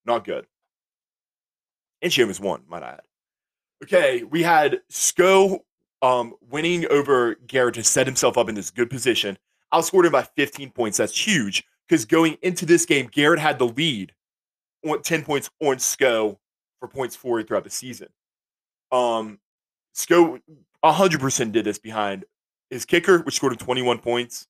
Not 0.04 0.24
good. 0.24 0.46
And 2.02 2.12
she 2.12 2.24
won, 2.24 2.62
might 2.68 2.82
I 2.82 2.90
add. 2.90 3.00
Okay, 3.82 4.22
we 4.24 4.42
had 4.42 4.80
Sko 4.90 5.58
um, 6.02 6.34
winning 6.40 6.86
over 6.90 7.36
Garrett 7.46 7.74
to 7.74 7.84
set 7.84 8.06
himself 8.06 8.38
up 8.38 8.48
in 8.48 8.54
this 8.54 8.70
good 8.70 8.90
position. 8.90 9.38
Outscored 9.72 10.06
him 10.06 10.12
by 10.12 10.22
15 10.22 10.70
points. 10.70 10.98
That's 10.98 11.26
huge 11.26 11.64
because 11.88 12.04
going 12.04 12.36
into 12.42 12.64
this 12.66 12.86
game, 12.86 13.08
Garrett 13.10 13.40
had 13.40 13.58
the 13.58 13.66
lead 13.66 14.12
on 14.86 15.02
10 15.02 15.24
points 15.24 15.50
on 15.60 15.76
Sko 15.76 16.38
for 16.80 16.88
points 16.88 17.16
forward 17.16 17.48
throughout 17.48 17.64
the 17.64 17.70
season. 17.70 18.08
Um, 18.92 19.40
Sko 19.94 20.40
100% 20.84 21.52
did 21.52 21.64
this 21.64 21.78
behind 21.78 22.24
his 22.70 22.84
kicker, 22.84 23.20
which 23.20 23.36
scored 23.36 23.52
him 23.52 23.58
21 23.58 23.98
points, 23.98 24.46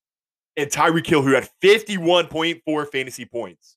and 0.57 0.71
Tyreek 0.71 1.07
Hill, 1.07 1.23
who 1.23 1.33
had 1.33 1.49
51.4 1.63 2.91
fantasy 2.91 3.25
points. 3.25 3.77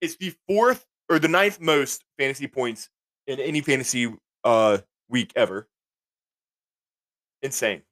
It's 0.00 0.16
the 0.16 0.34
fourth 0.48 0.86
or 1.08 1.18
the 1.18 1.28
ninth 1.28 1.60
most 1.60 2.04
fantasy 2.18 2.46
points 2.46 2.88
in 3.26 3.40
any 3.40 3.60
fantasy 3.60 4.12
uh, 4.44 4.78
week 5.08 5.32
ever. 5.36 5.68
Insane. 7.42 7.82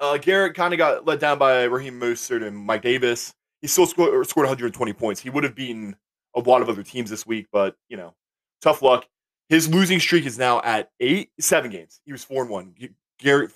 Uh, 0.00 0.18
Garrett 0.18 0.54
kind 0.54 0.74
of 0.74 0.78
got 0.78 1.06
let 1.06 1.20
down 1.20 1.38
by 1.38 1.64
Raheem 1.64 2.00
Mostert 2.00 2.46
and 2.46 2.56
Mike 2.56 2.82
Davis. 2.82 3.34
He 3.60 3.68
still 3.68 3.86
scored, 3.86 4.26
scored 4.28 4.44
120 4.44 4.92
points. 4.92 5.20
He 5.20 5.30
would 5.30 5.44
have 5.44 5.54
beaten 5.54 5.96
a 6.34 6.40
lot 6.40 6.62
of 6.62 6.68
other 6.68 6.82
teams 6.82 7.10
this 7.10 7.26
week, 7.26 7.46
but 7.52 7.76
you 7.88 7.96
know, 7.96 8.14
tough 8.60 8.82
luck. 8.82 9.06
His 9.48 9.68
losing 9.68 10.00
streak 10.00 10.26
is 10.26 10.38
now 10.38 10.60
at 10.62 10.90
eight, 11.00 11.30
seven 11.38 11.70
games. 11.70 12.00
He 12.04 12.12
was 12.12 12.24
four 12.24 12.42
and 12.42 12.50
one. 12.50 12.74
Garrett 13.18 13.52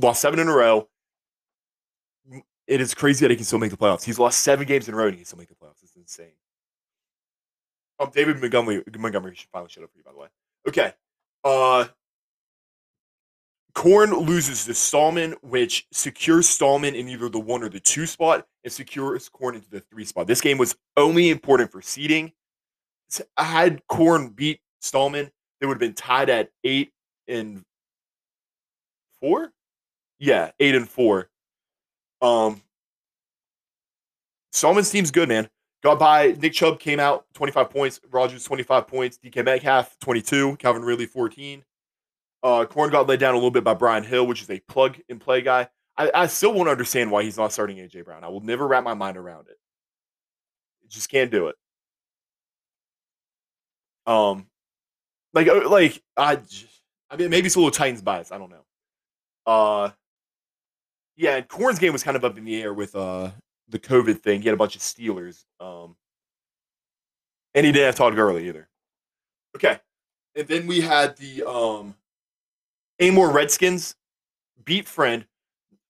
lost 0.00 0.20
seven 0.20 0.38
in 0.38 0.48
a 0.48 0.54
row. 0.54 0.88
It 2.66 2.80
is 2.80 2.94
crazy 2.94 3.24
that 3.24 3.30
he 3.30 3.36
can 3.36 3.44
still 3.44 3.58
make 3.58 3.70
the 3.70 3.76
playoffs. 3.76 4.04
He's 4.04 4.18
lost 4.18 4.40
seven 4.40 4.66
games 4.66 4.86
in 4.86 4.94
a 4.94 4.96
row 4.96 5.06
and 5.06 5.14
he 5.14 5.18
can 5.18 5.26
still 5.26 5.38
make 5.38 5.48
the 5.48 5.54
playoffs. 5.54 5.82
It's 5.82 5.96
insane. 5.96 6.32
Um, 8.00 8.10
David 8.14 8.40
Montgomery, 8.40 8.82
Montgomery 8.98 9.34
should 9.34 9.50
finally 9.52 9.70
shut 9.70 9.84
up 9.84 9.90
for 9.92 9.98
you, 9.98 10.04
by 10.04 10.12
the 10.12 10.18
way. 10.18 10.28
Okay. 10.66 10.92
Uh, 11.44 11.86
Corn 13.74 14.10
loses 14.10 14.64
to 14.64 14.74
Stallman, 14.74 15.36
which 15.42 15.86
secures 15.92 16.48
Stallman 16.48 16.94
in 16.94 17.08
either 17.08 17.28
the 17.28 17.38
one 17.38 17.62
or 17.62 17.68
the 17.68 17.78
two 17.78 18.06
spot 18.06 18.46
and 18.64 18.72
secures 18.72 19.28
Corn 19.28 19.54
into 19.54 19.70
the 19.70 19.80
three 19.80 20.04
spot. 20.04 20.26
This 20.26 20.40
game 20.40 20.58
was 20.58 20.74
only 20.96 21.30
important 21.30 21.70
for 21.70 21.80
seeding. 21.82 22.32
Had 23.36 23.86
Corn 23.86 24.30
beat 24.30 24.60
Stallman, 24.80 25.30
they 25.60 25.66
would 25.66 25.74
have 25.74 25.80
been 25.80 25.94
tied 25.94 26.30
at 26.30 26.50
eight 26.64 26.90
and 27.28 27.62
four. 29.20 29.52
Yeah, 30.18 30.50
eight 30.58 30.74
and 30.74 30.88
four. 30.88 31.28
Um, 32.22 32.62
Stallman's 34.52 34.90
team's 34.90 35.10
good, 35.10 35.28
man. 35.28 35.48
Got 35.82 35.98
by 35.98 36.36
Nick 36.40 36.52
Chubb 36.52 36.78
came 36.78 37.00
out 37.00 37.24
25 37.34 37.70
points, 37.70 38.00
Rodgers 38.10 38.44
25 38.44 38.86
points, 38.86 39.18
DK 39.18 39.44
Metcalf 39.44 39.96
22, 40.00 40.56
Calvin 40.56 40.82
Ridley 40.82 41.06
14. 41.06 41.64
Uh, 42.42 42.64
Corn 42.66 42.90
got 42.90 43.06
laid 43.06 43.20
down 43.20 43.34
a 43.34 43.36
little 43.36 43.50
bit 43.50 43.64
by 43.64 43.74
Brian 43.74 44.04
Hill, 44.04 44.26
which 44.26 44.42
is 44.42 44.50
a 44.50 44.60
plug 44.60 44.98
and 45.08 45.20
play 45.20 45.40
guy. 45.40 45.68
I, 45.96 46.10
I 46.14 46.26
still 46.26 46.52
won't 46.52 46.68
understand 46.68 47.10
why 47.10 47.22
he's 47.22 47.36
not 47.36 47.52
starting 47.52 47.78
AJ 47.78 48.04
Brown. 48.04 48.24
I 48.24 48.28
will 48.28 48.40
never 48.40 48.66
wrap 48.66 48.84
my 48.84 48.94
mind 48.94 49.16
around 49.16 49.48
it. 49.48 49.58
Just 50.88 51.10
can't 51.10 51.30
do 51.30 51.48
it. 51.48 51.56
Um, 54.06 54.46
like, 55.32 55.46
uh, 55.48 55.68
like 55.68 56.02
I, 56.16 56.38
I 57.10 57.16
mean, 57.16 57.30
maybe 57.30 57.46
it's 57.46 57.54
a 57.54 57.58
little 57.58 57.70
Titans 57.70 58.02
bias. 58.02 58.32
I 58.32 58.38
don't 58.38 58.50
know. 58.50 58.64
Uh, 59.46 59.90
yeah, 61.16 61.36
and 61.36 61.48
Corn's 61.48 61.78
game 61.78 61.92
was 61.92 62.02
kind 62.02 62.16
of 62.16 62.24
up 62.24 62.38
in 62.38 62.44
the 62.44 62.60
air 62.60 62.72
with 62.72 62.94
uh 62.96 63.30
the 63.70 63.78
COVID 63.78 64.20
thing. 64.20 64.42
He 64.42 64.48
had 64.48 64.54
a 64.54 64.58
bunch 64.58 64.76
of 64.76 64.82
Steelers. 64.82 65.44
Um, 65.58 65.96
and 67.54 67.66
he 67.66 67.72
didn't 67.72 67.86
have 67.86 67.94
Todd 67.94 68.14
Gurley 68.14 68.48
either. 68.48 68.68
Okay, 69.56 69.78
and 70.36 70.46
then 70.46 70.66
we 70.66 70.80
had 70.80 71.16
the 71.16 71.48
um 71.48 71.94
Amor 73.00 73.30
Redskins 73.30 73.96
beat 74.64 74.86
Friend. 74.86 75.24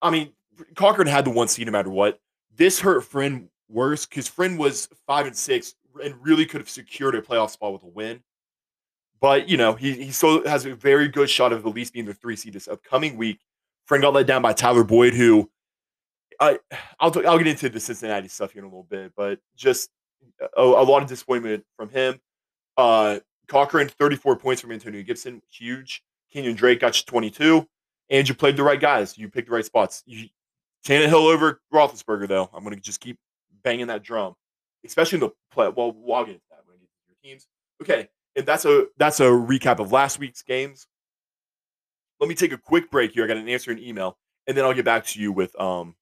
I 0.01 0.11
mean, 0.11 0.33
Cochran 0.75 1.09
had 1.09 1.25
the 1.25 1.31
one 1.31 1.49
seed 1.49 1.67
no 1.67 1.73
matter 1.73 1.91
what. 1.91 2.19
This 2.57 2.81
hurt 2.81 3.05
Friend 3.05 3.49
worse 3.69 4.07
because 4.07 4.29
Friend 4.29 4.59
was 4.59 4.89
five 5.07 5.27
and 5.27 5.37
six 5.37 5.75
and 6.03 6.15
really 6.21 6.47
could 6.47 6.61
have 6.61 6.71
secured 6.71 7.15
a 7.15 7.23
playoff 7.23 7.51
spot 7.51 7.73
with 7.73 7.83
a 7.83 7.89
win. 7.89 8.23
But 9.21 9.49
you 9.49 9.59
know, 9.59 9.75
he 9.75 9.93
he 10.05 10.11
still 10.11 10.47
has 10.49 10.65
a 10.65 10.75
very 10.75 11.09
good 11.09 11.29
shot 11.29 11.53
of 11.53 11.67
at 11.67 11.75
least 11.75 11.93
being 11.93 12.07
the 12.07 12.15
three 12.15 12.37
seed 12.37 12.55
this 12.55 12.69
upcoming 12.69 13.17
week. 13.17 13.41
Friend 13.85 14.01
got 14.01 14.15
let 14.15 14.27
down 14.27 14.41
by 14.41 14.53
Tyler 14.53 14.85
Boyd, 14.85 15.13
who 15.13 15.51
I 16.41 16.59
I'll 16.99 17.13
I'll 17.29 17.39
get 17.39 17.47
into 17.47 17.69
the 17.69 17.81
Cincinnati 17.81 18.29
stuff 18.29 18.53
here 18.53 18.61
in 18.61 18.65
a 18.65 18.69
little 18.69 18.87
bit, 18.89 19.13
but 19.17 19.39
just 19.57 19.91
a, 20.57 20.63
a 20.63 20.85
lot 20.85 21.03
of 21.03 21.09
disappointment 21.09 21.65
from 21.77 21.91
him. 21.91 22.21
Uh, 22.77 23.21
Cochran, 23.47 23.89
34 23.89 24.37
points 24.37 24.63
from 24.63 24.73
Antonio 24.73 25.03
Gibson, 25.03 25.43
huge. 25.51 26.03
Kenyan 26.35 26.57
Drake 26.57 26.81
got 26.81 26.97
you 26.97 27.05
22, 27.07 27.67
and 28.09 28.29
you 28.29 28.35
played 28.35 28.57
the 28.57 28.63
right 28.63 28.81
guys. 28.81 29.19
You 29.19 29.29
picked 29.29 29.49
the 29.49 29.55
right 29.55 29.65
spots. 29.65 30.03
You, 30.07 30.29
Tannehill 30.87 31.33
over 31.33 31.61
Roethlisberger, 31.75 32.29
though. 32.29 32.49
I'm 32.55 32.63
going 32.65 32.77
to 32.77 32.81
just 32.81 33.01
keep 33.01 33.19
banging 33.63 33.89
that 33.89 34.03
drum, 34.03 34.35
especially 34.85 35.17
in 35.17 35.21
the 35.21 35.31
play. 35.51 35.69
Well, 35.69 35.93
we'll 35.93 36.25
get 36.25 36.35
into 36.35 36.43
that 36.51 36.61
when 36.65 36.77
I 36.77 36.79
get 36.79 36.89
to 36.89 37.09
your 37.09 37.35
teams. 37.35 37.47
Okay, 37.83 38.09
and 38.37 38.47
that's 38.47 38.65
a 38.65 38.87
that's 38.97 39.21
a 39.21 39.25
recap 39.25 39.81
of 39.81 39.93
last 39.93 40.19
week's 40.19 40.43
games. 40.43 40.87
Let 42.21 42.29
me 42.29 42.35
take 42.35 42.53
a 42.53 42.59
quick 42.59 42.91
break 42.91 43.13
here. 43.13 43.25
I 43.25 43.27
got 43.27 43.37
an 43.37 43.49
answer 43.49 43.73
an 43.73 43.79
email, 43.79 44.17
and 44.47 44.57
then 44.57 44.65
I'll 44.65 44.75
get 44.75 44.85
back 44.85 45.05
to 45.07 45.21
you 45.21 45.33
with 45.33 45.59
um 45.61 45.97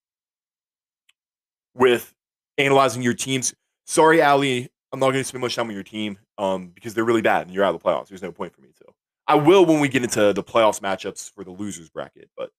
with 1.78 2.12
analyzing 2.58 3.02
your 3.02 3.14
teams. 3.14 3.54
Sorry, 3.86 4.20
Ali, 4.20 4.68
I'm 4.92 5.00
not 5.00 5.06
going 5.10 5.20
to 5.20 5.24
spend 5.24 5.40
much 5.40 5.56
time 5.56 5.68
on 5.68 5.74
your 5.74 5.82
team 5.82 6.18
um 6.38 6.68
because 6.68 6.94
they're 6.94 7.04
really 7.04 7.22
bad 7.22 7.46
and 7.46 7.54
you're 7.54 7.64
out 7.64 7.74
of 7.74 7.82
the 7.82 7.88
playoffs. 7.88 8.08
There's 8.08 8.22
no 8.22 8.32
point 8.32 8.54
for 8.54 8.60
me 8.60 8.68
to. 8.78 8.84
I 9.26 9.34
will 9.34 9.66
when 9.66 9.80
we 9.80 9.88
get 9.88 10.02
into 10.02 10.32
the 10.32 10.42
playoffs 10.42 10.80
matchups 10.80 11.32
for 11.32 11.44
the 11.44 11.50
losers 11.50 11.90
bracket, 11.90 12.30
but 12.36 12.50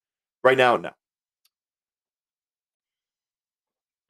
right 0.44 0.58
now, 0.58 0.78
no. 0.78 0.92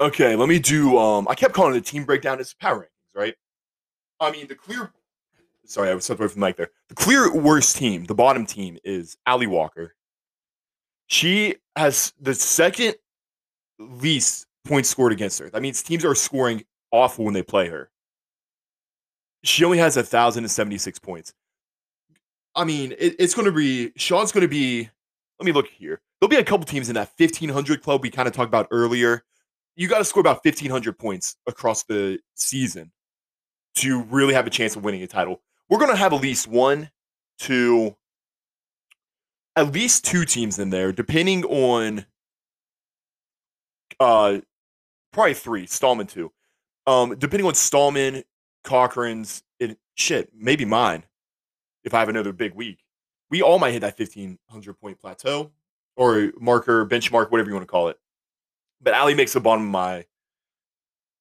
Okay, 0.01 0.35
let 0.35 0.47
me 0.47 0.59
do. 0.59 0.97
Um, 0.97 1.27
I 1.29 1.35
kept 1.35 1.53
calling 1.53 1.75
it 1.75 1.77
a 1.77 1.81
team 1.81 2.05
breakdown. 2.05 2.39
It's 2.39 2.53
power 2.53 2.79
rankings, 2.79 3.19
right? 3.19 3.35
I 4.19 4.31
mean, 4.31 4.47
the 4.47 4.55
clear. 4.55 4.91
Sorry, 5.65 5.89
I 5.89 5.93
was 5.93 6.05
stepped 6.05 6.19
away 6.19 6.29
from 6.29 6.41
the 6.41 6.47
mic 6.47 6.57
there. 6.57 6.71
The 6.87 6.95
clear 6.95 7.31
worst 7.33 7.75
team, 7.75 8.05
the 8.05 8.15
bottom 8.15 8.45
team, 8.45 8.77
is 8.83 9.17
Ali 9.27 9.45
Walker. 9.45 9.95
She 11.07 11.55
has 11.75 12.13
the 12.19 12.33
second 12.33 12.95
least 13.77 14.47
points 14.65 14.89
scored 14.89 15.11
against 15.11 15.39
her. 15.39 15.49
That 15.49 15.61
means 15.61 15.81
teams 15.81 16.05
are 16.05 16.15
scoring 16.15 16.63
awful 16.91 17.25
when 17.25 17.33
they 17.33 17.43
play 17.43 17.67
her. 17.69 17.89
She 19.43 19.63
only 19.63 19.77
has 19.77 19.97
a 19.97 20.03
thousand 20.03 20.43
and 20.43 20.51
seventy 20.51 20.77
six 20.77 20.99
points. 20.99 21.33
I 22.55 22.65
mean, 22.65 22.93
it, 22.97 23.15
it's 23.19 23.33
going 23.33 23.45
to 23.45 23.51
be 23.51 23.91
Sean's 23.95 24.31
going 24.31 24.41
to 24.41 24.47
be. 24.49 24.89
Let 25.39 25.45
me 25.45 25.51
look 25.51 25.67
here. 25.67 26.01
There'll 26.19 26.29
be 26.29 26.35
a 26.35 26.43
couple 26.43 26.65
teams 26.65 26.89
in 26.89 26.95
that 26.95 27.15
fifteen 27.17 27.49
hundred 27.49 27.81
club 27.81 28.01
we 28.01 28.09
kind 28.09 28.27
of 28.27 28.33
talked 28.33 28.49
about 28.49 28.67
earlier. 28.71 29.23
You 29.75 29.87
got 29.87 29.99
to 29.99 30.05
score 30.05 30.19
about 30.21 30.43
fifteen 30.43 30.69
hundred 30.69 30.99
points 30.99 31.37
across 31.47 31.83
the 31.83 32.19
season 32.35 32.91
to 33.75 34.03
really 34.03 34.33
have 34.33 34.45
a 34.45 34.49
chance 34.49 34.75
of 34.75 34.83
winning 34.83 35.03
a 35.03 35.07
title. 35.07 35.41
We're 35.69 35.77
going 35.77 35.91
to 35.91 35.95
have 35.95 36.11
at 36.11 36.21
least 36.21 36.47
one, 36.47 36.89
two, 37.37 37.95
at 39.55 39.71
least 39.71 40.03
two 40.03 40.25
teams 40.25 40.59
in 40.59 40.71
there, 40.71 40.91
depending 40.91 41.45
on 41.45 42.05
uh 44.01 44.39
probably 45.11 45.33
three, 45.33 45.65
Stallman 45.65 46.07
two. 46.07 46.31
Um, 46.87 47.15
depending 47.17 47.45
on 47.45 47.53
Stallman, 47.53 48.23
Cochran's, 48.63 49.43
it, 49.59 49.77
shit, 49.95 50.31
maybe 50.33 50.65
mine 50.65 51.03
if 51.83 51.93
I 51.93 51.99
have 51.99 52.09
another 52.09 52.33
big 52.33 52.53
week. 52.53 52.79
We 53.29 53.41
all 53.41 53.59
might 53.59 53.71
hit 53.71 53.81
that 53.81 53.97
1500 53.97 54.73
point 54.79 54.99
plateau 54.99 55.51
or 55.95 56.31
marker, 56.39 56.85
benchmark, 56.85 57.31
whatever 57.31 57.49
you 57.49 57.55
want 57.55 57.67
to 57.67 57.71
call 57.71 57.89
it. 57.89 57.97
But 58.81 58.93
Ali 58.93 59.13
makes 59.13 59.33
the 59.33 59.39
bottom 59.39 59.65
of 59.65 59.71
my 59.71 60.05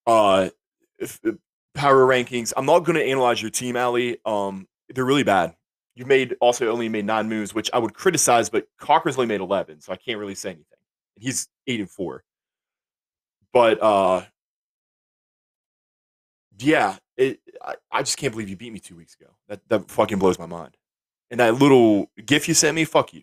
uh 0.07 0.49
if, 0.99 1.21
power 1.75 2.07
rankings. 2.07 2.53
I'm 2.57 2.67
not 2.67 2.81
going 2.81 2.97
to 2.97 3.05
analyze 3.05 3.41
your 3.41 3.51
team, 3.51 3.77
Ali. 3.77 4.19
Um, 4.25 4.67
they're 4.89 5.05
really 5.05 5.23
bad. 5.23 5.55
You 5.95 6.07
made 6.07 6.37
also 6.41 6.71
only 6.71 6.89
made 6.89 7.05
nine 7.05 7.29
moves, 7.29 7.55
which 7.55 7.71
I 7.73 7.79
would 7.79 7.95
criticize, 7.95 8.49
but 8.49 8.67
Cochran's 8.81 9.17
only 9.17 9.27
made 9.27 9.41
eleven, 9.41 9.81
so 9.81 9.93
I 9.93 9.97
can't 9.97 10.19
really 10.19 10.35
say 10.35 10.51
anything. 10.51 10.79
And 11.17 11.25
He's 11.25 11.49
eight 11.67 11.81
and 11.81 11.91
four. 11.91 12.25
But 13.53 13.83
uh 13.83 14.25
yeah, 16.59 16.97
it, 17.17 17.41
I, 17.63 17.75
I 17.91 18.03
just 18.03 18.19
can't 18.19 18.33
believe 18.33 18.49
you 18.49 18.57
beat 18.57 18.73
me 18.73 18.81
two 18.81 18.97
weeks 18.97 19.17
ago. 19.21 19.31
That 19.49 19.61
that 19.69 19.91
fucking 19.91 20.19
blows 20.19 20.39
my 20.39 20.47
mind. 20.47 20.77
And 21.31 21.41
that 21.41 21.55
little 21.55 22.11
gif 22.25 22.49
you 22.49 22.55
sent 22.55 22.75
me, 22.75 22.85
fuck 22.85 23.13
you. 23.13 23.23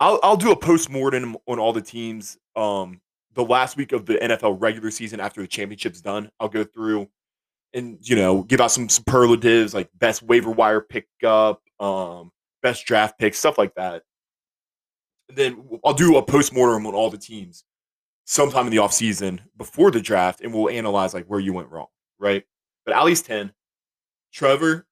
I'll 0.00 0.20
I'll 0.22 0.36
do 0.36 0.52
a 0.52 0.56
post 0.56 0.90
mortem 0.90 1.36
on 1.46 1.58
all 1.58 1.72
the 1.72 1.82
teams. 1.82 2.38
Um, 2.54 3.00
the 3.34 3.44
last 3.44 3.76
week 3.76 3.92
of 3.92 4.06
the 4.06 4.14
NFL 4.14 4.60
regular 4.60 4.90
season 4.90 5.20
after 5.20 5.40
the 5.40 5.46
championship's 5.46 6.00
done, 6.00 6.30
I'll 6.40 6.48
go 6.48 6.64
through 6.64 7.08
and 7.74 7.98
you 8.00 8.16
know 8.16 8.42
give 8.42 8.60
out 8.60 8.70
some 8.70 8.88
superlatives 8.88 9.74
like 9.74 9.90
best 9.94 10.22
waiver 10.22 10.50
wire 10.50 10.80
pickup, 10.80 11.62
um, 11.80 12.30
best 12.62 12.86
draft 12.86 13.18
pick, 13.18 13.34
stuff 13.34 13.58
like 13.58 13.74
that. 13.74 14.02
And 15.28 15.36
then 15.36 15.68
I'll 15.84 15.94
do 15.94 16.16
a 16.16 16.22
post 16.22 16.54
mortem 16.54 16.86
on 16.86 16.94
all 16.94 17.10
the 17.10 17.18
teams 17.18 17.64
sometime 18.26 18.66
in 18.66 18.70
the 18.70 18.78
off 18.78 18.92
season 18.92 19.40
before 19.56 19.90
the 19.90 20.00
draft, 20.00 20.42
and 20.42 20.52
we'll 20.52 20.68
analyze 20.68 21.14
like 21.14 21.24
where 21.26 21.40
you 21.40 21.54
went 21.54 21.70
wrong, 21.70 21.86
right? 22.18 22.44
But 22.84 22.94
Ali's 22.94 23.22
ten, 23.22 23.52
Trevor. 24.32 24.86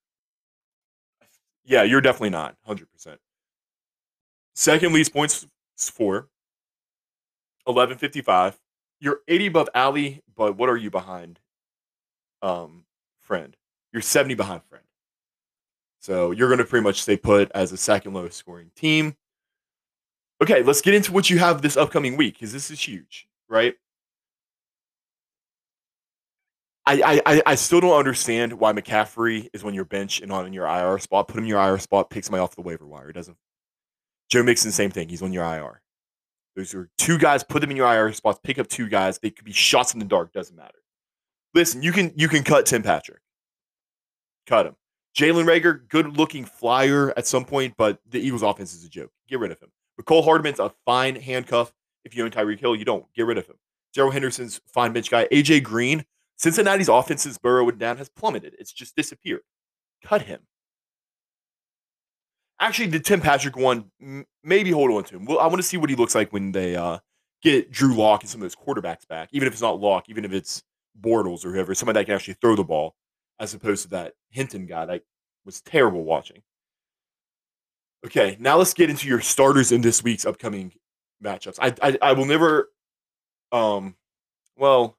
Yeah, 1.66 1.82
you're 1.82 2.00
definitely 2.00 2.30
not 2.30 2.56
hundred 2.64 2.90
percent. 2.90 3.20
Second 4.54 4.92
least 4.92 5.12
points 5.12 5.46
for 5.76 6.28
1155. 7.64 8.58
You're 9.00 9.20
80 9.26 9.46
above 9.46 9.68
Ali, 9.74 10.22
but 10.34 10.56
what 10.56 10.68
are 10.68 10.76
you 10.76 10.90
behind? 10.90 11.40
Um, 12.42 12.84
friend. 13.20 13.56
You're 13.92 14.02
70 14.02 14.34
behind 14.34 14.62
friend. 14.64 14.84
So 16.00 16.30
you're 16.30 16.48
going 16.48 16.58
to 16.58 16.64
pretty 16.64 16.84
much 16.84 17.02
stay 17.02 17.16
put 17.16 17.50
as 17.54 17.72
a 17.72 17.76
second 17.76 18.12
lowest 18.12 18.36
scoring 18.36 18.70
team. 18.76 19.16
Okay, 20.42 20.62
let's 20.62 20.80
get 20.80 20.94
into 20.94 21.12
what 21.12 21.30
you 21.30 21.38
have 21.38 21.62
this 21.62 21.76
upcoming 21.76 22.16
week 22.16 22.34
because 22.34 22.52
this 22.52 22.70
is 22.70 22.80
huge, 22.80 23.28
right? 23.48 23.74
I, 26.86 27.22
I 27.24 27.42
I 27.46 27.54
still 27.54 27.80
don't 27.80 27.98
understand 27.98 28.52
why 28.52 28.72
McCaffrey 28.72 29.48
is 29.54 29.64
on 29.64 29.72
your 29.72 29.86
bench 29.86 30.20
and 30.20 30.30
on 30.30 30.46
in 30.46 30.52
your 30.52 30.66
IR 30.66 30.98
spot. 30.98 31.28
Put 31.28 31.38
him 31.38 31.44
in 31.44 31.48
your 31.48 31.60
IR 31.60 31.78
spot, 31.78 32.10
picks 32.10 32.26
somebody 32.26 32.42
off 32.42 32.54
the 32.54 32.62
waiver 32.62 32.86
wire. 32.86 33.08
It 33.08 33.14
doesn't. 33.14 33.38
Joe 34.30 34.42
Mixon, 34.42 34.70
same 34.70 34.90
thing. 34.90 35.08
He's 35.08 35.22
on 35.22 35.32
your 35.32 35.44
IR. 35.44 35.80
Those 36.56 36.74
are 36.74 36.90
two 36.98 37.18
guys. 37.18 37.42
Put 37.42 37.60
them 37.60 37.70
in 37.70 37.76
your 37.76 37.92
IR 37.92 38.12
spots. 38.12 38.38
Pick 38.42 38.58
up 38.58 38.68
two 38.68 38.88
guys. 38.88 39.18
They 39.18 39.30
could 39.30 39.44
be 39.44 39.52
shots 39.52 39.94
in 39.94 39.98
the 39.98 40.04
dark. 40.04 40.32
Doesn't 40.32 40.56
matter. 40.56 40.78
Listen, 41.54 41.82
you 41.82 41.92
can 41.92 42.12
you 42.16 42.28
can 42.28 42.42
cut 42.42 42.66
Tim 42.66 42.82
Patrick. 42.82 43.20
Cut 44.46 44.66
him. 44.66 44.76
Jalen 45.16 45.46
Reagor, 45.46 45.88
good 45.88 46.18
looking 46.18 46.44
flyer 46.44 47.14
at 47.16 47.26
some 47.26 47.44
point, 47.44 47.74
but 47.78 47.98
the 48.10 48.18
Eagles' 48.18 48.42
offense 48.42 48.74
is 48.74 48.84
a 48.84 48.88
joke. 48.88 49.10
Get 49.28 49.38
rid 49.38 49.52
of 49.52 49.60
him. 49.60 49.70
Mecole 50.00 50.24
Hardman's 50.24 50.58
a 50.58 50.72
fine 50.84 51.16
handcuff. 51.16 51.72
If 52.04 52.16
you 52.16 52.24
own 52.24 52.30
Tyreek 52.30 52.60
Hill, 52.60 52.76
you 52.76 52.84
don't. 52.84 53.06
Get 53.14 53.26
rid 53.26 53.38
of 53.38 53.46
him. 53.46 53.56
Darrell 53.94 54.10
Henderson's 54.10 54.60
fine 54.66 54.92
bench 54.92 55.10
guy. 55.10 55.26
AJ 55.30 55.62
Green, 55.62 56.04
Cincinnati's 56.36 56.88
offense 56.88 57.24
offense's 57.24 57.38
Burrow 57.38 57.68
and 57.68 57.78
down 57.78 57.96
has 57.96 58.08
plummeted. 58.08 58.56
It's 58.58 58.72
just 58.72 58.96
disappeared. 58.96 59.42
Cut 60.04 60.22
him. 60.22 60.40
Actually, 62.60 62.88
the 62.88 63.00
Tim 63.00 63.20
Patrick 63.20 63.56
one, 63.56 63.90
maybe 64.42 64.70
hold 64.70 64.90
on 64.90 65.04
to 65.04 65.16
him. 65.16 65.24
Well, 65.24 65.38
I 65.38 65.46
want 65.46 65.58
to 65.58 65.62
see 65.62 65.76
what 65.76 65.90
he 65.90 65.96
looks 65.96 66.14
like 66.14 66.32
when 66.32 66.52
they 66.52 66.76
uh, 66.76 66.98
get 67.42 67.70
Drew 67.70 67.94
Lock 67.94 68.22
and 68.22 68.30
some 68.30 68.40
of 68.40 68.44
those 68.44 68.56
quarterbacks 68.56 69.06
back. 69.06 69.28
Even 69.32 69.46
if 69.46 69.52
it's 69.52 69.62
not 69.62 69.80
Lock, 69.80 70.08
even 70.08 70.24
if 70.24 70.32
it's 70.32 70.62
Bortles 71.00 71.44
or 71.44 71.52
whoever, 71.52 71.74
somebody 71.74 72.00
that 72.00 72.06
can 72.06 72.14
actually 72.14 72.34
throw 72.34 72.56
the 72.56 72.64
ball, 72.64 72.94
as 73.38 73.54
opposed 73.54 73.82
to 73.82 73.88
that 73.90 74.14
Hinton 74.30 74.66
guy 74.66 74.86
that 74.86 75.02
was 75.44 75.60
terrible 75.60 76.04
watching. 76.04 76.42
Okay, 78.04 78.36
now 78.38 78.56
let's 78.56 78.74
get 78.74 78.90
into 78.90 79.08
your 79.08 79.20
starters 79.20 79.72
in 79.72 79.80
this 79.80 80.02
week's 80.02 80.26
upcoming 80.26 80.72
matchups. 81.22 81.58
I 81.60 81.74
I, 81.82 81.98
I 82.02 82.12
will 82.12 82.26
never, 82.26 82.70
um, 83.50 83.96
well, 84.56 84.98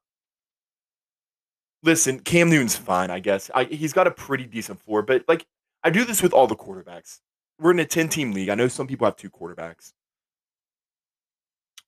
listen, 1.84 2.20
Cam 2.20 2.50
Newton's 2.50 2.76
fine, 2.76 3.12
I 3.12 3.20
guess. 3.20 3.52
I, 3.54 3.66
he's 3.66 3.94
got 3.94 4.08
a 4.08 4.12
pretty 4.12 4.46
decent 4.46 4.82
floor, 4.82 5.04
but 5.04 5.24
like 5.28 5.46
I 5.84 5.92
do 5.92 6.04
this 6.04 6.22
with 6.24 6.34
all 6.34 6.48
the 6.48 6.56
quarterbacks. 6.56 7.20
We're 7.60 7.72
in 7.72 7.80
a 7.80 7.86
10 7.86 8.10
team 8.10 8.32
league. 8.32 8.50
I 8.50 8.56
know 8.56 8.68
some 8.68 8.88
people 8.88 9.06
have 9.06 9.16
two 9.16 9.30
quarterbacks. 9.30 9.94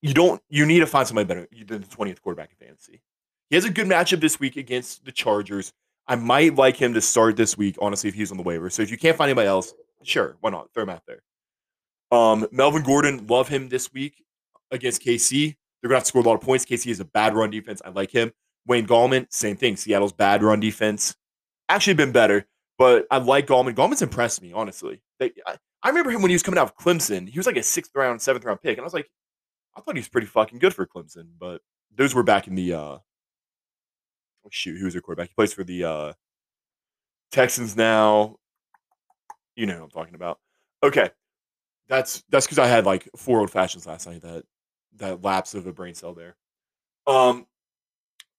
You 0.02 0.14
don't 0.14 0.42
you 0.50 0.66
need 0.68 0.80
to 0.80 0.86
find 0.86 1.08
somebody 1.08 1.28
better 1.28 1.48
than 1.66 1.82
the 1.82 1.88
20th 1.88 2.22
quarterback 2.22 2.52
in 2.52 2.68
fantasy. 2.68 3.02
He 3.50 3.56
has 3.56 3.66
a 3.66 3.72
good 3.72 3.88
matchup 3.88 4.22
this 4.22 4.40
week 4.40 4.56
against 4.56 5.04
the 5.04 5.12
Chargers. 5.12 5.74
I 6.08 6.16
might 6.16 6.56
like 6.56 6.78
him 6.78 6.94
to 6.94 7.02
start 7.02 7.36
this 7.36 7.58
week, 7.58 7.76
honestly, 7.82 8.08
if 8.08 8.14
he's 8.14 8.30
on 8.30 8.38
the 8.38 8.44
waiver. 8.44 8.70
So 8.70 8.84
if 8.84 8.92
you 8.92 8.98
can't 8.98 9.18
find 9.18 9.30
anybody 9.30 9.48
else, 9.48 9.74
sure, 10.04 10.38
why 10.42 10.50
not? 10.50 10.74
Throw 10.74 10.84
him 10.84 10.90
out 10.90 11.04
there. 11.08 11.22
Um, 12.12 12.48
Melvin 12.52 12.84
Gordon, 12.84 13.28
love 13.28 13.50
him 13.50 13.70
this 13.70 13.92
week 13.94 14.24
against 14.72 15.04
KC. 15.04 15.56
They're 15.82 15.90
gonna 15.90 15.98
have 15.98 16.04
to 16.04 16.08
score 16.08 16.22
a 16.22 16.26
lot 16.26 16.36
of 16.36 16.42
points. 16.42 16.66
KC 16.66 16.92
is 16.92 17.00
a 17.00 17.06
bad 17.06 17.36
run 17.36 17.50
defense. 17.50 17.82
I 17.84 17.90
like 17.90 18.12
him. 18.12 18.32
Wayne 18.66 18.88
Gallman, 18.88 19.28
same 19.30 19.56
thing. 19.56 19.76
Seattle's 19.76 20.12
bad 20.14 20.44
run 20.44 20.60
defense. 20.60 21.16
Actually 21.70 21.96
been 21.96 22.12
better, 22.12 22.46
but 22.78 23.06
I 23.12 23.18
like 23.18 23.48
Gallman. 23.48 23.76
Gallman's 23.76 24.02
impressed 24.02 24.42
me, 24.42 24.52
honestly. 24.54 25.02
They, 25.20 25.32
I, 25.46 25.58
I, 25.84 25.90
remember 25.90 26.12
him 26.12 26.22
when 26.22 26.30
he 26.30 26.36
was 26.36 26.44
coming 26.44 26.58
out 26.58 26.68
of 26.68 26.78
Clemson. 26.78 27.28
He 27.30 27.40
was 27.40 27.46
like 27.46 27.58
a 27.58 27.64
sixth 27.64 27.92
round, 27.96 28.22
seventh 28.22 28.46
round 28.46 28.62
pick, 28.62 28.78
and 28.78 28.82
I 28.82 28.84
was 28.84 28.94
like, 28.94 29.10
I 29.76 29.82
thought 29.82 29.96
he 29.96 30.00
was 30.00 30.10
pretty 30.10 30.28
fucking 30.28 30.60
good 30.60 30.74
for 30.74 30.86
Clemson. 30.86 31.30
But 31.40 31.62
those 31.96 32.14
were 32.14 32.24
back 32.24 32.48
in 32.48 32.56
the 32.56 32.74
uh, 32.74 32.80
oh 32.80 34.50
shoot, 34.50 34.78
who 34.78 34.86
was 34.86 34.94
their 34.94 35.02
quarterback? 35.02 35.30
He 35.30 35.36
plays 35.36 35.54
for 35.54 35.64
the 35.64 35.84
uh, 35.84 36.14
Texans 37.32 37.76
now. 37.76 38.38
You 39.58 39.66
know 39.66 39.76
what 39.76 39.84
I'm 39.84 39.90
talking 39.90 40.16
about. 40.16 40.40
Okay, 40.84 41.10
that's 41.90 42.24
that's 42.30 42.46
because 42.46 42.60
I 42.60 42.68
had 42.68 42.86
like 42.86 43.10
four 43.18 43.40
old 43.40 43.52
fashions 43.52 43.88
last 43.88 44.08
night. 44.08 44.22
That 44.22 44.44
that 44.98 45.24
lapse 45.24 45.56
of 45.56 45.68
a 45.68 45.74
brain 45.74 45.96
cell 45.96 46.14
there. 46.14 46.36
Um, 47.08 47.48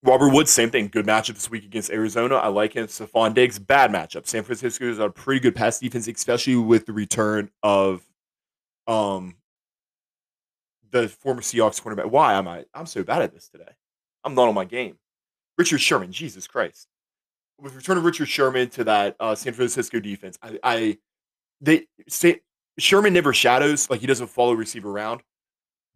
Robert 0.01 0.29
Woods, 0.29 0.49
same 0.49 0.69
thing. 0.69 0.87
Good 0.87 1.05
matchup 1.05 1.33
this 1.33 1.51
week 1.51 1.65
against 1.65 1.91
Arizona. 1.91 2.35
I 2.35 2.47
like 2.47 2.73
him. 2.73 2.87
Stefon 2.87 3.33
Diggs, 3.33 3.59
bad 3.59 3.91
matchup. 3.91 4.25
San 4.27 4.43
Francisco 4.43 4.85
is 4.85 4.97
a 4.97 5.09
pretty 5.09 5.41
good 5.41 5.55
pass 5.55 5.79
defense, 5.79 6.07
especially 6.07 6.55
with 6.55 6.85
the 6.85 6.93
return 6.93 7.51
of 7.63 8.01
um 8.87 9.35
the 10.91 11.09
former 11.09 11.41
Seahawks 11.41 11.81
cornerback. 11.81 12.09
Why 12.09 12.33
am 12.33 12.47
I? 12.47 12.65
I'm 12.73 12.85
so 12.85 13.03
bad 13.03 13.21
at 13.21 13.33
this 13.33 13.49
today. 13.49 13.71
I'm 14.23 14.35
not 14.35 14.47
on 14.47 14.55
my 14.55 14.65
game. 14.65 14.97
Richard 15.57 15.81
Sherman, 15.81 16.13
Jesus 16.13 16.47
Christ. 16.47 16.87
With 17.59 17.75
return 17.75 17.97
of 17.97 18.05
Richard 18.05 18.29
Sherman 18.29 18.69
to 18.69 18.85
that 18.85 19.17
uh, 19.19 19.35
San 19.35 19.51
Francisco 19.51 19.99
defense, 19.99 20.39
I, 20.41 20.59
I 20.63 20.97
they 21.61 21.87
say 22.07 22.41
Sherman 22.77 23.13
never 23.13 23.33
shadows, 23.33 23.89
like 23.89 24.01
he 24.01 24.07
doesn't 24.07 24.27
follow 24.27 24.53
receiver 24.53 24.89
around. 24.89 25.21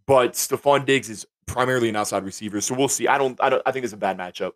But 0.05 0.33
Stefon 0.33 0.85
Diggs 0.85 1.09
is 1.09 1.25
primarily 1.45 1.89
an 1.89 1.95
outside 1.95 2.23
receiver, 2.23 2.61
so 2.61 2.75
we'll 2.75 2.89
see. 2.89 3.07
I 3.07 3.17
don't, 3.17 3.41
I 3.41 3.49
don't, 3.49 3.61
I 3.65 3.71
think 3.71 3.85
it's 3.85 3.93
a 3.93 3.97
bad 3.97 4.17
matchup. 4.17 4.51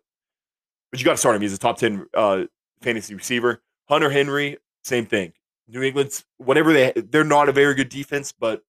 But 0.90 1.00
you 1.00 1.04
got 1.04 1.12
to 1.12 1.18
start 1.18 1.36
him. 1.36 1.42
He's 1.42 1.54
a 1.54 1.58
top 1.58 1.78
ten 1.78 2.06
uh, 2.14 2.44
fantasy 2.82 3.14
receiver. 3.14 3.62
Hunter 3.88 4.10
Henry, 4.10 4.58
same 4.84 5.06
thing. 5.06 5.32
New 5.68 5.82
England's 5.82 6.24
whatever 6.38 6.72
they, 6.72 6.92
they're 6.94 7.24
not 7.24 7.48
a 7.48 7.52
very 7.52 7.74
good 7.74 7.88
defense, 7.88 8.32
but 8.32 8.62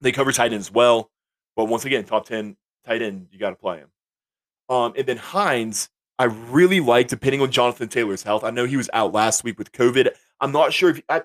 they 0.00 0.12
cover 0.12 0.32
tight 0.32 0.52
ends 0.52 0.70
well. 0.70 1.10
But 1.56 1.66
once 1.66 1.84
again, 1.84 2.04
top 2.04 2.26
ten 2.26 2.56
tight 2.86 3.02
end, 3.02 3.28
you 3.30 3.38
got 3.38 3.50
to 3.50 3.56
play 3.56 3.78
him. 3.78 3.88
Um, 4.68 4.94
and 4.96 5.06
then 5.06 5.16
Hines, 5.16 5.88
I 6.18 6.24
really 6.24 6.80
like, 6.80 7.08
depending 7.08 7.40
on 7.40 7.50
Jonathan 7.50 7.88
Taylor's 7.88 8.22
health. 8.22 8.44
I 8.44 8.50
know 8.50 8.66
he 8.66 8.76
was 8.76 8.88
out 8.92 9.12
last 9.12 9.42
week 9.42 9.58
with 9.58 9.72
COVID. 9.72 10.10
I'm 10.40 10.52
not 10.52 10.72
sure 10.72 10.90
if 10.90 11.02
I, 11.08 11.22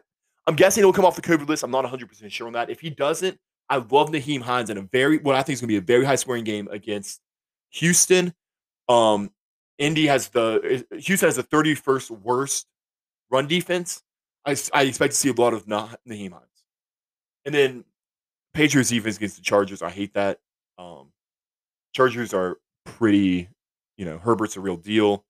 I'm 0.47 0.55
guessing 0.55 0.83
he'll 0.83 0.93
come 0.93 1.05
off 1.05 1.15
the 1.15 1.21
COVID 1.21 1.47
list. 1.47 1.63
I'm 1.63 1.71
not 1.71 1.83
100 1.83 2.09
percent 2.09 2.31
sure 2.31 2.47
on 2.47 2.53
that. 2.53 2.69
If 2.69 2.79
he 2.79 2.89
doesn't, 2.89 3.39
I 3.69 3.77
love 3.77 4.09
Nyheim 4.09 4.41
Hines 4.41 4.69
in 4.69 4.77
a 4.77 4.81
very 4.81 5.19
what 5.19 5.35
I 5.35 5.43
think 5.43 5.53
is 5.53 5.61
going 5.61 5.67
to 5.67 5.73
be 5.73 5.77
a 5.77 5.81
very 5.81 6.05
high 6.05 6.15
scoring 6.15 6.43
game 6.43 6.67
against 6.71 7.21
Houston. 7.71 8.33
Um, 8.87 9.31
Indy 9.77 10.07
has 10.07 10.29
the 10.29 10.85
Houston 10.91 11.27
has 11.27 11.35
the 11.35 11.43
31st 11.43 12.11
worst 12.11 12.67
run 13.29 13.47
defense. 13.47 14.01
I, 14.45 14.55
I 14.73 14.83
expect 14.83 15.13
to 15.13 15.19
see 15.19 15.29
a 15.29 15.33
lot 15.33 15.53
of 15.53 15.65
Nyheim 15.67 16.31
Hines, 16.31 16.63
and 17.45 17.53
then 17.53 17.85
Patriots 18.53 18.89
defense 18.89 19.17
against 19.17 19.35
the 19.35 19.43
Chargers. 19.43 19.81
I 19.81 19.89
hate 19.89 20.13
that. 20.15 20.39
Um, 20.77 21.11
Chargers 21.93 22.33
are 22.33 22.57
pretty, 22.85 23.49
you 23.99 24.05
know, 24.05 24.17
Herbert's 24.17 24.55
a 24.55 24.61
real 24.61 24.77
deal. 24.77 25.25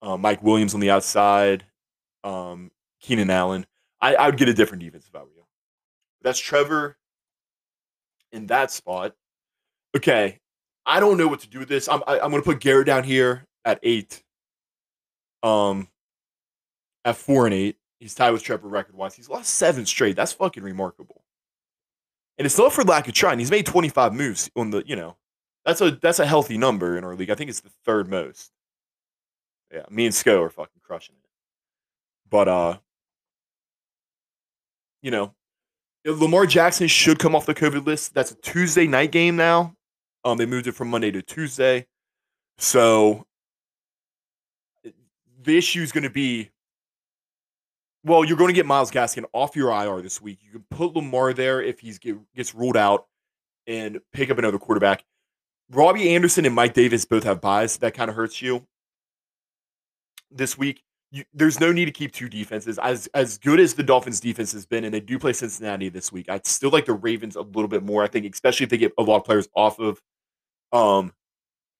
Uh, 0.00 0.16
Mike 0.16 0.44
Williams 0.44 0.74
on 0.74 0.80
the 0.80 0.90
outside, 0.90 1.64
um, 2.22 2.70
Keenan 3.00 3.30
Allen. 3.30 3.66
I, 4.00 4.14
I 4.14 4.26
would 4.26 4.36
get 4.36 4.48
a 4.48 4.54
different 4.54 4.84
defense 4.84 5.06
if 5.08 5.16
I 5.16 5.24
were 5.24 5.32
you. 5.34 5.42
That's 6.22 6.38
Trevor 6.38 6.96
in 8.30 8.46
that 8.46 8.70
spot. 8.70 9.16
Okay, 9.96 10.38
I 10.86 11.00
don't 11.00 11.18
know 11.18 11.26
what 11.26 11.40
to 11.40 11.48
do 11.48 11.58
with 11.58 11.68
this. 11.68 11.88
I'm 11.88 12.00
I, 12.06 12.14
am 12.14 12.20
i 12.20 12.24
am 12.26 12.30
going 12.30 12.42
to 12.42 12.48
put 12.48 12.60
Garrett 12.60 12.86
down 12.86 13.02
here 13.02 13.44
at 13.64 13.80
eight. 13.82 14.22
Um, 15.42 15.88
at 17.04 17.16
four 17.16 17.46
and 17.46 17.54
eight, 17.54 17.76
he's 17.98 18.14
tied 18.14 18.30
with 18.30 18.44
Trevor 18.44 18.68
record 18.68 18.94
wise. 18.94 19.16
He's 19.16 19.28
lost 19.28 19.50
seven 19.54 19.84
straight. 19.84 20.14
That's 20.14 20.32
fucking 20.32 20.62
remarkable. 20.62 21.24
And 22.38 22.46
it's 22.46 22.56
not 22.56 22.72
for 22.72 22.84
lack 22.84 23.08
of 23.08 23.14
trying. 23.14 23.40
He's 23.40 23.50
made 23.50 23.66
25 23.66 24.14
moves 24.14 24.48
on 24.54 24.70
the, 24.70 24.84
you 24.86 24.94
know, 24.94 25.16
that's 25.68 25.82
a 25.82 25.90
that's 25.90 26.18
a 26.18 26.26
healthy 26.26 26.56
number 26.56 26.96
in 26.96 27.04
our 27.04 27.14
league. 27.14 27.28
I 27.28 27.34
think 27.34 27.50
it's 27.50 27.60
the 27.60 27.70
third 27.84 28.08
most. 28.08 28.50
Yeah, 29.70 29.82
me 29.90 30.06
and 30.06 30.14
Sko 30.14 30.40
are 30.46 30.48
fucking 30.48 30.80
crushing 30.82 31.16
it. 31.22 31.28
But 32.30 32.48
uh, 32.48 32.78
you 35.02 35.10
know, 35.10 35.34
Lamar 36.06 36.46
Jackson 36.46 36.88
should 36.88 37.18
come 37.18 37.36
off 37.36 37.44
the 37.44 37.54
COVID 37.54 37.84
list. 37.84 38.14
That's 38.14 38.30
a 38.30 38.36
Tuesday 38.36 38.86
night 38.86 39.12
game 39.12 39.36
now. 39.36 39.74
Um, 40.24 40.38
they 40.38 40.46
moved 40.46 40.68
it 40.68 40.72
from 40.72 40.88
Monday 40.88 41.10
to 41.10 41.20
Tuesday. 41.20 41.86
So 42.56 43.26
the 45.42 45.58
issue 45.58 45.82
is 45.82 45.92
going 45.92 46.04
to 46.04 46.10
be 46.10 46.50
well, 48.04 48.24
you're 48.24 48.38
going 48.38 48.48
to 48.48 48.54
get 48.54 48.64
Myles 48.64 48.90
Gaskin 48.90 49.26
off 49.34 49.54
your 49.54 49.70
IR 49.70 50.00
this 50.00 50.22
week. 50.22 50.38
You 50.42 50.50
can 50.50 50.64
put 50.70 50.96
Lamar 50.96 51.34
there 51.34 51.60
if 51.60 51.80
he 51.80 51.92
get, 52.00 52.16
gets 52.34 52.54
ruled 52.54 52.76
out 52.78 53.06
and 53.66 54.00
pick 54.14 54.30
up 54.30 54.38
another 54.38 54.58
quarterback. 54.58 55.04
Robbie 55.70 56.14
Anderson 56.14 56.46
and 56.46 56.54
Mike 56.54 56.74
Davis 56.74 57.04
both 57.04 57.24
have 57.24 57.40
byes. 57.40 57.76
That 57.78 57.94
kind 57.94 58.08
of 58.08 58.16
hurts 58.16 58.40
you 58.40 58.66
this 60.30 60.56
week. 60.56 60.82
You, 61.10 61.24
there's 61.32 61.58
no 61.58 61.72
need 61.72 61.86
to 61.86 61.90
keep 61.90 62.12
two 62.12 62.28
defenses. 62.28 62.78
As 62.78 63.06
as 63.14 63.38
good 63.38 63.60
as 63.60 63.74
the 63.74 63.82
Dolphins 63.82 64.20
defense 64.20 64.52
has 64.52 64.66
been, 64.66 64.84
and 64.84 64.92
they 64.92 65.00
do 65.00 65.18
play 65.18 65.32
Cincinnati 65.32 65.88
this 65.88 66.12
week, 66.12 66.28
I'd 66.28 66.46
still 66.46 66.70
like 66.70 66.84
the 66.84 66.92
Ravens 66.92 67.36
a 67.36 67.40
little 67.40 67.68
bit 67.68 67.82
more. 67.82 68.02
I 68.02 68.08
think, 68.08 68.30
especially 68.32 68.64
if 68.64 68.70
they 68.70 68.76
get 68.76 68.92
a 68.98 69.02
lot 69.02 69.16
of 69.16 69.24
players 69.24 69.48
off 69.54 69.78
of 69.78 70.00
um 70.72 71.12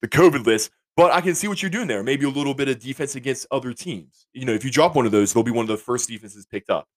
the 0.01 0.09
COVID 0.09 0.47
list. 0.47 0.71
But 0.97 1.13
I 1.13 1.21
can 1.21 1.35
see 1.35 1.47
what 1.47 1.63
you're 1.63 1.71
doing 1.71 1.87
there. 1.87 2.03
Maybe 2.03 2.25
a 2.25 2.31
little 2.31 2.55
bit 2.55 2.69
of 2.69 2.81
defense 2.81 3.15
against 3.15 3.47
other 3.53 3.73
teams. 3.73 4.27
You 4.33 4.45
know, 4.45 4.53
if 4.53 4.65
you 4.65 4.71
drop 4.71 4.97
one 4.97 5.07
of 5.07 5.13
those, 5.13 5.33
they'll 5.33 5.45
be 5.45 5.53
one 5.53 5.63
of 5.63 5.69
the 5.69 5.77
first 5.77 6.09
defenses 6.09 6.45
picked 6.45 6.71
up. 6.71 6.89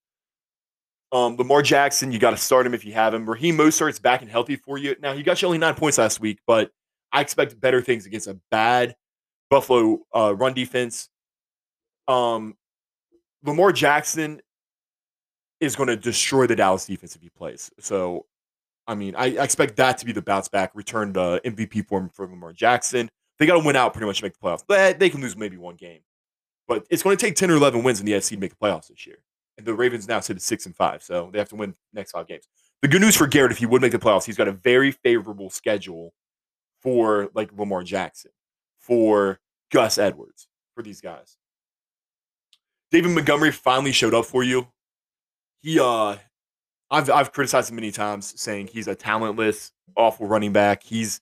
Um, 1.12 1.36
Lamar 1.36 1.62
Jackson, 1.62 2.12
you 2.12 2.18
got 2.18 2.32
to 2.32 2.38
start 2.38 2.66
him 2.66 2.74
if 2.74 2.84
you 2.84 2.94
have 2.94 3.14
him. 3.14 3.30
Raheem 3.30 3.58
Mostert's 3.58 4.00
back 4.00 4.22
and 4.22 4.32
healthy 4.32 4.56
for 4.56 4.78
you. 4.78 4.96
Now 5.02 5.14
he 5.14 5.22
got 5.22 5.42
you 5.42 5.48
only 5.48 5.60
nine 5.60 5.76
points 5.76 5.98
last 5.98 6.20
week, 6.20 6.40
but 6.48 6.72
I 7.12 7.22
expect 7.22 7.60
better 7.60 7.82
things 7.82 8.06
against 8.06 8.28
a 8.28 8.40
bad 8.50 8.96
Buffalo 9.50 10.00
uh, 10.16 10.34
run 10.36 10.54
defense. 10.54 11.10
Um, 12.08 12.56
Lamar 13.44 13.72
Jackson 13.72 14.42
is 15.60 15.76
going 15.76 15.88
to 15.88 15.96
destroy 15.96 16.48
the 16.48 16.56
Dallas 16.56 16.86
defense 16.86 17.16
if 17.16 17.22
he 17.22 17.30
plays. 17.30 17.72
So, 17.80 18.26
I 18.88 18.96
mean, 18.96 19.16
I, 19.16 19.38
I 19.38 19.44
expect 19.44 19.76
that 19.76 19.98
to 20.00 20.06
be 20.06 20.12
the 20.12 20.22
bounce 20.22 20.48
back, 20.48 20.72
return 20.74 21.14
to 21.14 21.42
MVP 21.46 21.88
form 21.88 22.10
for 22.10 22.26
Lamar 22.28 22.54
Jackson. 22.54 23.10
They 23.38 23.46
got 23.46 23.60
to 23.60 23.66
win 23.66 23.76
out 23.76 23.94
pretty 23.94 24.08
much 24.08 24.20
to 24.20 24.26
make 24.26 24.34
the 24.34 24.40
playoffs. 24.40 24.66
They, 24.68 24.94
they 24.94 25.10
can 25.10 25.22
lose 25.22 25.36
maybe 25.36 25.58
one 25.58 25.76
game, 25.76 26.00
but 26.68 26.86
it's 26.90 27.04
going 27.04 27.18
to 27.18 27.24
take 27.24 27.36
10 27.36 27.52
or 27.52 27.56
11 27.56 27.84
wins 27.84 28.00
in 28.00 28.06
the 28.06 28.14
NFC 28.14 28.30
to 28.30 28.38
make 28.38 28.52
the 28.52 28.66
playoffs 28.66 28.88
this 28.88 29.06
year. 29.06 29.18
And 29.58 29.68
the 29.68 29.74
Ravens 29.74 30.08
now 30.08 30.20
sit 30.20 30.36
at 30.36 30.42
six 30.42 30.66
and 30.66 30.76
five, 30.76 31.04
so 31.04 31.30
they 31.32 31.40
have 31.40 31.50
to 31.50 31.56
win 31.56 31.72
the 31.72 32.00
next 32.00 32.12
five 32.12 32.28
games. 32.28 32.48
The 32.82 32.88
good 32.88 33.02
news 33.02 33.16
for 33.16 33.28
Garrett, 33.28 33.52
if 33.52 33.58
he 33.58 33.66
would 33.66 33.82
make 33.82 33.92
the 33.92 34.00
playoffs, 34.00 34.26
he's 34.26 34.38
got 34.38 34.48
a 34.48 34.54
very 34.54 34.92
favorable 34.92 35.50
schedule 35.50 36.14
for 36.82 37.30
like 37.34 37.52
Lamar 37.58 37.84
Jackson, 37.84 38.32
for 38.80 39.40
Gus 39.72 39.98
Edwards, 39.98 40.48
for 40.76 40.84
these 40.84 41.02
guys. 41.02 41.38
David 42.92 43.12
Montgomery 43.12 43.52
finally 43.52 43.92
showed 43.92 44.14
up 44.14 44.26
for 44.26 44.44
you. 44.44 44.68
He 45.62 45.80
uh 45.80 46.18
I've 46.90 47.10
I've 47.10 47.32
criticized 47.32 47.70
him 47.70 47.76
many 47.76 47.92
times 47.92 48.40
saying 48.40 48.68
he's 48.68 48.88
a 48.88 48.96
talentless, 48.96 49.72
awful 49.96 50.28
running 50.28 50.52
back. 50.52 50.84
He's 50.84 51.22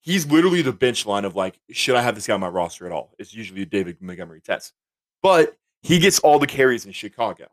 he's 0.00 0.26
literally 0.26 0.62
the 0.62 0.72
bench 0.72 1.06
line 1.06 1.24
of 1.24 1.36
like, 1.36 1.58
should 1.70 1.96
I 1.96 2.02
have 2.02 2.14
this 2.14 2.26
guy 2.26 2.34
on 2.34 2.40
my 2.40 2.48
roster 2.48 2.86
at 2.86 2.92
all? 2.92 3.14
It's 3.18 3.32
usually 3.32 3.62
a 3.62 3.66
David 3.66 3.98
Montgomery 4.00 4.40
test. 4.40 4.72
But 5.22 5.56
he 5.82 5.98
gets 5.98 6.18
all 6.18 6.38
the 6.38 6.46
carries 6.46 6.84
in 6.84 6.92
Chicago, 6.92 7.46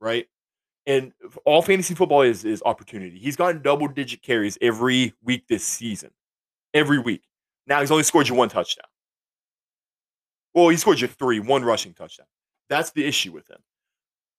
right? 0.00 0.26
And 0.86 1.12
all 1.44 1.62
fantasy 1.62 1.94
football 1.94 2.22
is 2.22 2.44
is 2.44 2.62
opportunity. 2.66 3.18
He's 3.18 3.36
gotten 3.36 3.62
double 3.62 3.88
digit 3.88 4.20
carries 4.22 4.58
every 4.60 5.14
week 5.22 5.46
this 5.48 5.64
season 5.64 6.10
every 6.74 6.98
week. 6.98 7.22
Now 7.66 7.80
he's 7.80 7.90
only 7.90 8.04
scored 8.04 8.28
you 8.28 8.34
one 8.34 8.48
touchdown. 8.48 8.86
Well, 10.54 10.68
he 10.68 10.76
scored 10.76 11.00
you 11.00 11.06
three, 11.06 11.40
one 11.40 11.64
rushing 11.64 11.92
touchdown. 11.92 12.26
That's 12.68 12.90
the 12.90 13.04
issue 13.04 13.32
with 13.32 13.48
him. 13.48 13.58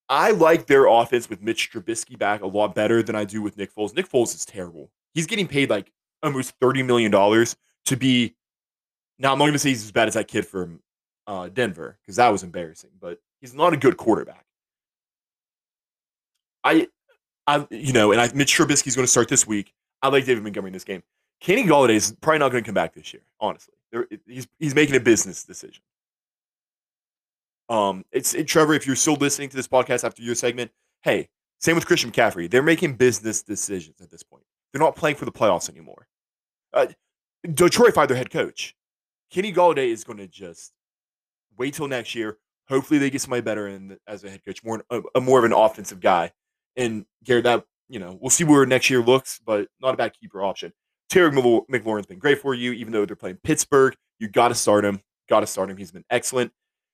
I 0.10 0.32
like 0.32 0.66
their 0.66 0.88
offense 0.88 1.30
with 1.30 1.42
Mitch 1.42 1.72
Trubisky 1.72 2.18
back 2.18 2.42
a 2.42 2.48
lot 2.48 2.74
better 2.74 3.04
than 3.04 3.16
I 3.16 3.26
do 3.26 3.42
with 3.42 3.58
Nick 3.58 3.74
Foles. 3.74 3.96
Nick 3.96 4.10
Foles 4.10 4.34
is 4.34 4.44
terrible. 4.44 4.90
He's 5.14 5.28
getting 5.28 5.48
paid 5.48 5.70
like 5.70 5.92
almost 6.24 6.60
$30 6.60 6.86
million 6.86 7.12
to 7.12 7.98
be. 7.98 8.36
Now, 9.20 9.34
I'm 9.34 9.38
not 9.38 9.46
going 9.46 9.54
to 9.54 9.60
say 9.60 9.70
he's 9.70 9.84
as 9.84 9.92
bad 9.92 10.08
as 10.08 10.16
that 10.16 10.28
kid 10.28 10.48
from 10.48 10.80
uh, 11.28 11.50
Denver 11.50 11.98
because 12.02 12.16
that 12.16 12.30
was 12.30 12.42
embarrassing, 12.42 12.92
but 13.00 13.20
he's 13.40 13.54
not 13.54 13.74
a 13.74 13.78
good 13.78 13.98
quarterback. 13.98 14.46
I, 16.64 16.88
I, 17.46 17.68
you 17.70 17.94
know, 17.94 18.12
and 18.12 18.20
I, 18.20 18.32
Mitch 18.34 18.58
Trubisky's 18.58 18.96
going 18.96 19.06
to 19.06 19.12
start 19.12 19.30
this 19.30 19.46
week. 19.46 19.74
I 20.02 20.08
like 20.08 20.26
David 20.26 20.44
Montgomery 20.44 20.70
in 20.70 20.74
this 20.74 20.84
game. 20.84 21.04
Kenny 21.40 21.64
Golladay 21.64 21.96
is 21.96 22.16
probably 22.22 22.40
not 22.40 22.52
going 22.52 22.64
to 22.64 22.68
come 22.68 22.76
back 22.76 22.94
this 22.94 23.14
year. 23.14 23.24
Honestly, 23.40 23.74
he's 24.26 24.48
he's 24.60 24.76
making 24.76 24.96
a 24.96 25.00
business 25.00 25.44
decision. 25.44 25.82
Um, 27.70 28.04
it's 28.12 28.34
it, 28.34 28.48
Trevor. 28.48 28.74
If 28.74 28.86
you're 28.86 28.96
still 28.96 29.16
listening 29.16 29.50
to 29.50 29.56
this 29.56 29.68
podcast 29.68 30.04
after 30.04 30.22
your 30.22 30.36
segment, 30.36 30.72
hey, 31.04 31.30
same 31.60 31.76
with 31.76 31.86
Christian 31.86 32.12
McCaffrey. 32.12 32.50
They're 32.50 32.64
making 32.64 32.96
business 32.96 33.42
decisions 33.42 34.02
at 34.02 34.10
this 34.10 34.24
point. 34.24 34.44
They're 34.72 34.82
not 34.82 34.96
playing 34.96 35.16
for 35.16 35.26
the 35.26 35.32
playoffs 35.32 35.70
anymore. 35.70 36.08
Uh, 36.74 36.88
Detroit 37.54 37.94
fired 37.94 38.10
their 38.10 38.18
head 38.18 38.32
coach. 38.32 38.76
Kenny 39.32 39.54
Golladay 39.54 39.90
is 39.90 40.04
going 40.04 40.18
to 40.18 40.28
just 40.28 40.74
wait 41.58 41.74
till 41.74 41.88
next 41.88 42.16
year. 42.16 42.38
Hopefully, 42.68 43.00
they 43.00 43.10
get 43.10 43.22
somebody 43.22 43.42
better 43.42 43.68
in 43.68 43.98
as 44.08 44.24
a 44.24 44.30
head 44.30 44.44
coach, 44.44 44.64
more 44.64 44.84
a, 44.90 45.02
a 45.16 45.22
more 45.22 45.40
of 45.40 45.46
an 45.46 45.54
offensive 45.54 46.00
guy. 46.00 46.32
And 46.76 47.06
Garrett, 47.24 47.46
that 47.46 47.66
you 47.88 48.00
know, 48.00 48.18
we'll 48.22 48.30
see 48.30 48.44
where 48.44 48.66
next 48.66 48.90
year 48.90 49.02
looks, 49.02 49.40
but 49.44 49.68
not 49.82 49.94
a 49.94 49.98
bad 49.98 50.14
keeper 50.20 50.44
option. 50.44 50.74
Terry 51.10 51.32
McLaurin's 51.32 52.06
been 52.06 52.20
great 52.20 52.40
for 52.40 52.54
you, 52.54 52.72
even 52.74 52.94
though 52.94 53.06
they're 53.06 53.16
playing 53.16 53.40
Pittsburgh. 53.44 53.96
You 54.20 54.28
got 54.28 54.50
to 54.50 54.56
start 54.56 54.86
him. 54.86 55.02
Got 55.28 55.42
to 55.42 55.48
start 55.48 55.70
him. 55.70 55.78
He's 55.78 55.92
been 55.92 56.06
excellent. 56.10 56.52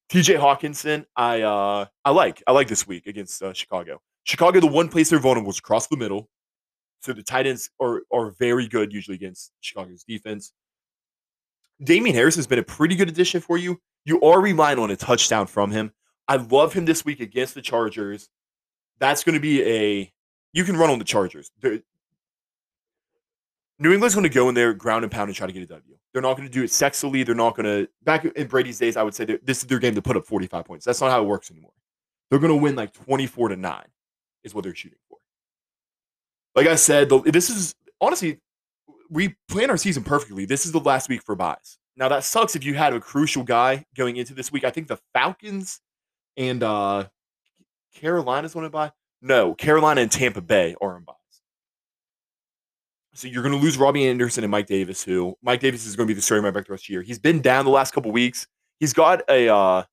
TJ 0.10 0.39
Hockenson, 0.39 1.06
I 1.15 1.41
uh, 1.41 1.86
I 2.04 2.12
like. 2.12 2.43
I 2.47 2.51
like 2.51 2.67
this 2.67 2.88
week 2.88 3.08
against 3.08 3.41
uh, 3.41 3.54
Chicago. 3.54 4.01
Chicago, 4.23 4.60
the 4.60 4.67
one 4.67 4.88
place 4.88 5.10
they're 5.10 5.19
vulnerable 5.19 5.49
is 5.49 5.60
across 5.60 5.88
the 5.88 5.97
middle. 5.97 6.30
So 7.01 7.13
the 7.13 7.23
tight 7.23 7.47
ends 7.47 7.69
are 7.82 8.04
are 8.13 8.32
very 8.32 8.67
good 8.67 8.93
usually 8.93 9.15
against 9.15 9.51
Chicago's 9.62 10.04
defense. 10.04 10.54
Damien 11.84 12.15
Harris 12.15 12.36
has 12.36 12.47
been 12.47 12.60
a 12.60 12.63
pretty 12.63 12.95
good 12.95 13.10
addition 13.10 13.41
for 13.41 13.58
you. 13.58 13.80
You 14.06 14.21
are 14.21 14.39
relying 14.39 14.80
on 14.80 14.91
a 14.91 14.95
touchdown 14.95 15.47
from 15.47 15.71
him. 15.71 15.91
I 16.28 16.38
love 16.38 16.73
him 16.73 16.86
this 16.86 17.04
week 17.04 17.19
against 17.19 17.54
the 17.54 17.62
Chargers. 17.62 18.30
That's 18.99 19.23
going 19.23 19.34
to 19.34 19.41
be 19.41 19.63
a 19.63 20.13
you 20.54 20.63
can 20.63 20.78
run 20.78 20.89
on 20.89 20.99
the 20.99 21.06
Chargers. 21.06 21.51
They're, 21.60 21.82
New 23.79 23.91
England's 23.91 24.15
going 24.15 24.23
to 24.23 24.29
go 24.29 24.47
in 24.49 24.55
there, 24.55 24.73
ground 24.73 25.03
and 25.03 25.11
pound, 25.11 25.29
and 25.29 25.35
try 25.35 25.47
to 25.47 25.53
get 25.53 25.63
a 25.63 25.67
W. 25.67 25.95
They're 26.13 26.21
not 26.21 26.38
going 26.38 26.47
to 26.47 26.53
do 26.53 26.63
it 26.63 26.69
sexily. 26.69 27.25
They're 27.25 27.35
not 27.35 27.55
going 27.55 27.65
to. 27.65 27.89
Back 28.03 28.23
in 28.23 28.47
Brady's 28.47 28.79
days, 28.79 28.95
I 28.95 29.03
would 29.03 29.13
say 29.13 29.25
this 29.25 29.59
is 29.59 29.65
their 29.65 29.79
game 29.79 29.95
to 29.95 30.01
put 30.01 30.15
up 30.15 30.25
45 30.25 30.65
points. 30.65 30.85
That's 30.85 31.01
not 31.01 31.11
how 31.11 31.21
it 31.21 31.27
works 31.27 31.51
anymore. 31.51 31.73
They're 32.29 32.39
going 32.39 32.53
to 32.53 32.61
win 32.61 32.75
like 32.75 32.93
24 32.93 33.49
to 33.49 33.55
9, 33.55 33.83
is 34.43 34.55
what 34.55 34.63
they're 34.63 34.75
shooting 34.75 34.97
for. 35.09 35.17
Like 36.55 36.67
I 36.67 36.75
said, 36.75 37.09
this 37.25 37.49
is 37.49 37.75
honestly, 37.99 38.39
we 39.09 39.35
plan 39.49 39.69
our 39.69 39.77
season 39.77 40.03
perfectly. 40.03 40.45
This 40.45 40.65
is 40.65 40.71
the 40.71 40.79
last 40.79 41.09
week 41.09 41.21
for 41.21 41.35
byes. 41.35 41.77
Now, 41.97 42.09
that 42.09 42.23
sucks 42.23 42.55
if 42.55 42.63
you 42.63 42.73
had 42.73 42.93
a 42.93 42.99
crucial 42.99 43.43
guy 43.43 43.85
going 43.95 44.17
into 44.17 44.33
this 44.33 44.51
week. 44.51 44.63
I 44.63 44.69
think 44.69 44.88
the 44.88 44.97
Falcons 45.13 45.81
and 46.38 46.63
uh 46.63 47.05
Carolina's 47.93 48.53
going 48.53 48.65
to 48.65 48.69
bye. 48.69 48.91
No, 49.21 49.53
Carolina 49.53 50.01
and 50.01 50.11
Tampa 50.11 50.41
Bay 50.41 50.75
are 50.81 50.97
in 50.97 51.03
bye. 51.03 51.13
So 53.15 53.30
you're 53.30 53.43
going 53.43 53.56
to 53.56 53.62
lose 53.62 53.78
Robbie 53.78 54.06
Anderson 54.08 54.43
and 54.43 54.51
Mike 54.51 54.67
Davis, 54.67 55.01
who 55.01 55.38
Mike 55.41 55.62
Davis 55.62 55.86
is 55.86 55.95
going 55.95 56.06
to 56.06 56.12
be 56.12 56.15
the 56.15 56.21
starting 56.21 56.43
running 56.43 56.54
back 56.54 56.67
the 56.67 56.73
rest 56.73 56.84
of 56.84 56.88
the 56.88 56.93
year. 56.93 57.01
He's 57.01 57.17
been 57.17 57.41
down 57.41 57.63
the 57.63 57.71
last 57.71 57.93
couple 57.93 58.12
weeks. 58.12 58.45
He's 58.82 58.91
got 58.91 59.21
a, 59.30 59.47
uh, 59.47 59.84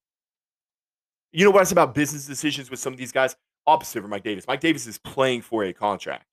you 1.30 1.44
know 1.44 1.52
what 1.52 1.61
I 1.61 1.64
said 1.64 1.78
about 1.78 1.94
business 1.94 2.26
decisions 2.26 2.68
with 2.68 2.80
some 2.80 2.92
of 2.92 2.98
these 2.98 3.12
guys? 3.12 3.37
Opposite 3.64 4.02
for 4.02 4.08
Mike 4.08 4.24
Davis. 4.24 4.44
Mike 4.48 4.58
Davis 4.58 4.88
is 4.88 4.98
playing 4.98 5.42
for 5.42 5.62
a 5.62 5.72
contract. 5.72 6.26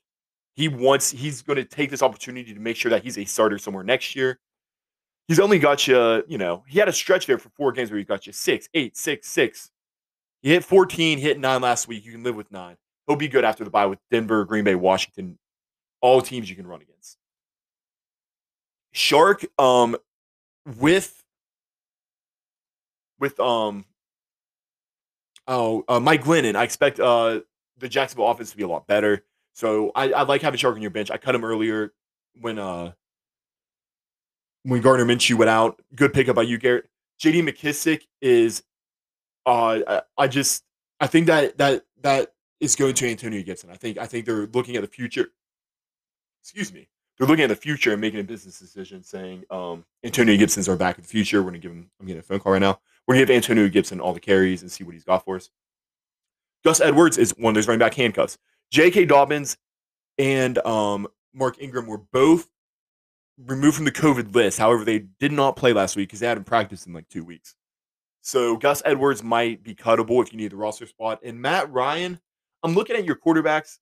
He 0.55 0.67
wants, 0.67 1.11
he's 1.11 1.43
going 1.43 1.57
to 1.57 1.63
take 1.63 1.91
this 1.91 2.01
opportunity 2.01 2.55
to 2.55 2.59
make 2.59 2.75
sure 2.75 2.89
that 2.89 3.03
he's 3.03 3.19
a 3.19 3.25
starter 3.25 3.59
somewhere 3.59 3.83
next 3.83 4.15
year. 4.15 4.39
He's 5.27 5.39
only 5.39 5.59
got 5.59 5.87
you, 5.87 6.23
you 6.27 6.39
know, 6.39 6.63
he 6.67 6.79
had 6.79 6.89
a 6.89 6.93
stretch 6.93 7.27
there 7.27 7.37
for 7.37 7.49
four 7.49 7.71
games 7.71 7.91
where 7.91 7.99
he 7.99 8.03
got 8.03 8.25
you 8.25 8.33
six, 8.33 8.67
eight, 8.73 8.97
six, 8.97 9.27
six. 9.29 9.69
He 10.41 10.49
hit 10.49 10.63
14, 10.63 11.19
hit 11.19 11.39
nine 11.39 11.61
last 11.61 11.87
week. 11.87 12.03
You 12.03 12.13
can 12.13 12.23
live 12.23 12.35
with 12.35 12.51
nine. 12.51 12.77
He'll 13.05 13.15
be 13.15 13.27
good 13.27 13.43
after 13.43 13.63
the 13.63 13.69
bye 13.69 13.85
with 13.85 13.99
Denver, 14.09 14.43
Green 14.43 14.63
Bay, 14.63 14.73
Washington, 14.73 15.37
all 16.01 16.21
teams 16.21 16.49
you 16.49 16.55
can 16.55 16.67
run 16.67 16.81
against. 16.81 17.17
Shark, 18.91 19.45
um, 19.59 19.95
with 20.77 21.23
with 23.19 23.39
um 23.39 23.85
oh 25.47 25.83
uh, 25.87 25.99
Mike 25.99 26.23
Glennon, 26.23 26.55
I 26.55 26.63
expect 26.63 26.99
uh 26.99 27.41
the 27.77 27.89
Jacksonville 27.89 28.29
offense 28.29 28.51
to 28.51 28.57
be 28.57 28.63
a 28.63 28.67
lot 28.67 28.87
better. 28.87 29.23
So 29.53 29.91
I, 29.95 30.11
I 30.11 30.21
like 30.23 30.41
having 30.41 30.57
Shark 30.57 30.75
on 30.75 30.81
your 30.81 30.91
bench. 30.91 31.11
I 31.11 31.17
cut 31.17 31.35
him 31.35 31.43
earlier 31.43 31.93
when 32.39 32.59
uh 32.59 32.93
when 34.63 34.81
Gardner 34.81 35.05
Minshew 35.05 35.35
went 35.35 35.49
out. 35.49 35.81
Good 35.95 36.13
pickup 36.13 36.35
by 36.35 36.43
you, 36.43 36.57
Garrett. 36.57 36.89
JD 37.21 37.47
McKissic 37.47 38.03
is 38.21 38.63
uh 39.45 39.79
I, 39.87 40.01
I 40.17 40.27
just 40.27 40.63
I 40.99 41.07
think 41.07 41.27
that 41.27 41.57
that 41.57 41.83
that 42.01 42.33
is 42.59 42.75
going 42.75 42.93
to 42.95 43.09
Antonio 43.09 43.41
Gibson. 43.43 43.69
I 43.69 43.75
think 43.75 43.97
I 43.97 44.05
think 44.05 44.25
they're 44.25 44.47
looking 44.47 44.75
at 44.75 44.81
the 44.81 44.87
future 44.87 45.29
excuse 46.41 46.73
me, 46.73 46.87
they're 47.17 47.27
looking 47.27 47.43
at 47.43 47.49
the 47.49 47.55
future 47.55 47.91
and 47.91 48.01
making 48.01 48.19
a 48.19 48.23
business 48.23 48.59
decision 48.59 49.03
saying, 49.03 49.43
um, 49.51 49.85
Antonio 50.03 50.37
Gibson's 50.37 50.69
our 50.69 50.75
back 50.75 50.97
of 50.97 51.03
the 51.03 51.09
future. 51.09 51.41
We're 51.41 51.49
going 51.49 51.61
to 51.61 51.67
give 51.67 51.71
him, 51.71 51.89
I'm 51.99 52.07
getting 52.07 52.21
a 52.21 52.23
phone 52.23 52.39
call 52.39 52.53
right 52.53 52.59
now. 52.59 52.79
We're 53.05 53.15
going 53.15 53.25
to 53.25 53.33
give 53.33 53.35
Antonio 53.35 53.67
Gibson 53.67 53.99
all 53.99 54.13
the 54.13 54.19
carries 54.19 54.61
and 54.61 54.71
see 54.71 54.83
what 54.83 54.93
he's 54.93 55.03
got 55.03 55.25
for 55.25 55.35
us. 55.35 55.49
Gus 56.63 56.81
Edwards 56.81 57.17
is 57.17 57.33
one 57.37 57.51
of 57.51 57.55
those 57.55 57.67
running 57.67 57.79
back 57.79 57.93
handcuffs. 57.93 58.37
J.K. 58.71 59.05
Dobbins 59.05 59.57
and 60.17 60.57
um, 60.59 61.07
Mark 61.33 61.61
Ingram 61.61 61.87
were 61.87 61.97
both 61.97 62.49
removed 63.45 63.75
from 63.75 63.85
the 63.85 63.91
COVID 63.91 64.35
list. 64.35 64.59
However, 64.59 64.83
they 64.83 64.99
did 65.19 65.31
not 65.31 65.55
play 65.55 65.73
last 65.73 65.95
week 65.95 66.09
because 66.09 66.19
they 66.19 66.27
hadn't 66.27 66.43
practiced 66.43 66.87
in 66.87 66.93
like 66.93 67.07
two 67.09 67.23
weeks. 67.23 67.55
So 68.21 68.57
Gus 68.57 68.81
Edwards 68.85 69.23
might 69.23 69.63
be 69.63 69.73
cuttable 69.73 70.21
if 70.21 70.31
you 70.31 70.37
need 70.37 70.51
the 70.51 70.57
roster 70.57 70.85
spot. 70.85 71.19
And 71.23 71.41
Matt 71.41 71.71
Ryan, 71.71 72.19
I'm 72.63 72.75
looking 72.75 72.95
at 72.95 73.05
your 73.05 73.15
quarterbacks, 73.15 73.77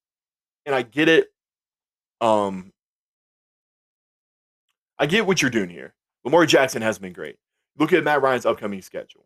and 0.65 0.75
I 0.75 0.83
get 0.83 1.09
it. 1.09 1.27
Um, 2.21 2.71
I 4.99 5.05
get 5.05 5.25
what 5.25 5.41
you're 5.41 5.51
doing 5.51 5.69
here. 5.69 5.93
Lamar 6.23 6.45
Jackson 6.45 6.81
has 6.81 6.99
been 6.99 7.13
great. 7.13 7.37
Look 7.77 7.93
at 7.93 8.03
Matt 8.03 8.21
Ryan's 8.21 8.45
upcoming 8.45 8.81
schedule. 8.81 9.25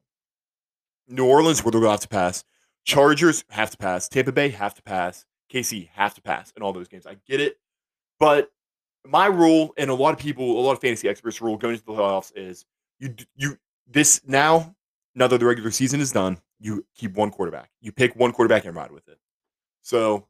New 1.08 1.26
Orleans, 1.26 1.64
where 1.64 1.72
they're 1.72 1.82
to 1.82 1.90
have 1.90 2.00
to 2.02 2.08
pass. 2.08 2.44
Chargers 2.84 3.44
have 3.50 3.70
to 3.72 3.78
pass. 3.78 4.08
Tampa 4.08 4.32
Bay 4.32 4.50
have 4.50 4.74
to 4.76 4.84
pass. 4.84 5.26
KC 5.52 5.90
have 5.94 6.14
to 6.16 6.22
pass 6.22 6.52
in 6.56 6.64
all 6.64 6.74
those 6.74 6.88
games. 6.88 7.06
I 7.06 7.18
get 7.28 7.40
it. 7.40 7.58
But 8.20 8.52
my 9.06 9.26
rule, 9.26 9.74
and 9.78 9.90
a 9.90 9.94
lot 9.94 10.14
of 10.14 10.20
people, 10.20 10.60
a 10.60 10.62
lot 10.62 10.74
of 10.74 10.82
fantasy 10.82 11.10
experts' 11.10 11.42
rule 11.42 11.58
going 11.58 11.74
into 11.74 11.86
the 11.86 11.94
playoffs 11.94 12.32
is 12.36 12.66
you 13.00 13.16
you 13.36 13.58
this 13.88 14.22
now 14.26 14.76
now 15.16 15.28
that 15.28 15.40
the 15.40 15.46
regular 15.46 15.72
season 15.72 16.00
is 16.00 16.12
done, 16.12 16.38
you 16.60 16.86
keep 16.96 17.16
one 17.16 17.32
quarterback. 17.32 17.70
You 17.82 17.92
pick 17.92 18.16
one 18.16 18.32
quarterback 18.32 18.66
and 18.66 18.76
ride 18.76 18.92
with 18.92 19.08
it. 19.08 19.18
So 19.82 20.28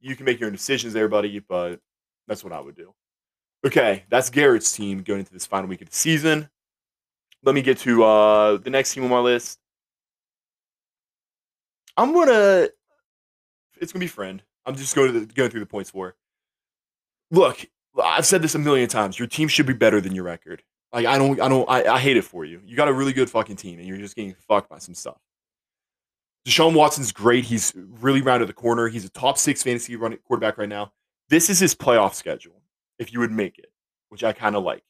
you 0.00 0.16
can 0.16 0.24
make 0.24 0.40
your 0.40 0.46
own 0.48 0.52
decisions, 0.52 0.96
everybody, 0.96 1.38
but 1.40 1.80
that's 2.26 2.42
what 2.44 2.52
I 2.52 2.60
would 2.60 2.76
do. 2.76 2.94
Okay, 3.66 4.04
that's 4.08 4.30
Garrett's 4.30 4.72
team 4.72 5.02
going 5.02 5.20
into 5.20 5.32
this 5.32 5.46
final 5.46 5.68
week 5.68 5.82
of 5.82 5.90
the 5.90 5.94
season. 5.94 6.48
Let 7.42 7.54
me 7.54 7.62
get 7.62 7.78
to 7.78 8.04
uh, 8.04 8.56
the 8.58 8.70
next 8.70 8.94
team 8.94 9.04
on 9.04 9.10
my 9.10 9.20
list. 9.20 9.58
I'm 11.96 12.12
gonna. 12.12 12.68
It's 13.80 13.92
gonna 13.92 14.00
be 14.00 14.06
friend. 14.06 14.42
I'm 14.66 14.76
just 14.76 14.94
going 14.94 15.12
to 15.12 15.20
the, 15.20 15.26
going 15.26 15.50
through 15.50 15.60
the 15.60 15.66
points 15.66 15.90
for. 15.90 16.14
Look, 17.30 17.66
I've 18.02 18.26
said 18.26 18.42
this 18.42 18.54
a 18.54 18.58
million 18.58 18.88
times. 18.88 19.18
Your 19.18 19.28
team 19.28 19.48
should 19.48 19.66
be 19.66 19.72
better 19.72 20.00
than 20.00 20.14
your 20.14 20.24
record. 20.24 20.62
Like 20.92 21.06
I 21.06 21.18
don't, 21.18 21.40
I 21.40 21.48
don't, 21.48 21.68
I, 21.68 21.84
I 21.84 21.98
hate 21.98 22.16
it 22.16 22.24
for 22.24 22.44
you. 22.44 22.60
You 22.64 22.76
got 22.76 22.88
a 22.88 22.92
really 22.92 23.12
good 23.12 23.30
fucking 23.30 23.56
team, 23.56 23.78
and 23.78 23.86
you're 23.86 23.98
just 23.98 24.16
getting 24.16 24.34
fucked 24.48 24.68
by 24.68 24.78
some 24.78 24.94
stuff. 24.94 25.18
Deshaun 26.46 26.74
Watson's 26.74 27.12
great. 27.12 27.44
He's 27.44 27.72
really 27.76 28.22
rounded 28.22 28.48
the 28.48 28.54
corner. 28.54 28.88
He's 28.88 29.04
a 29.04 29.10
top 29.10 29.38
six 29.38 29.62
fantasy 29.62 29.96
running 29.96 30.18
quarterback 30.26 30.58
right 30.58 30.68
now. 30.68 30.92
This 31.28 31.50
is 31.50 31.58
his 31.58 31.74
playoff 31.74 32.14
schedule, 32.14 32.62
if 32.98 33.12
you 33.12 33.20
would 33.20 33.30
make 33.30 33.58
it, 33.58 33.70
which 34.08 34.24
I 34.24 34.32
kind 34.32 34.56
of 34.56 34.64
like. 34.64 34.82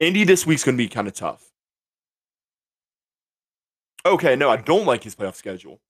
Indy 0.00 0.24
this 0.24 0.46
week's 0.46 0.64
going 0.64 0.76
to 0.76 0.82
be 0.82 0.88
kind 0.88 1.06
of 1.06 1.14
tough. 1.14 1.44
Okay, 4.06 4.34
no, 4.34 4.48
I 4.48 4.56
don't 4.56 4.86
like 4.86 5.04
his 5.04 5.14
playoff 5.14 5.34
schedule. 5.34 5.80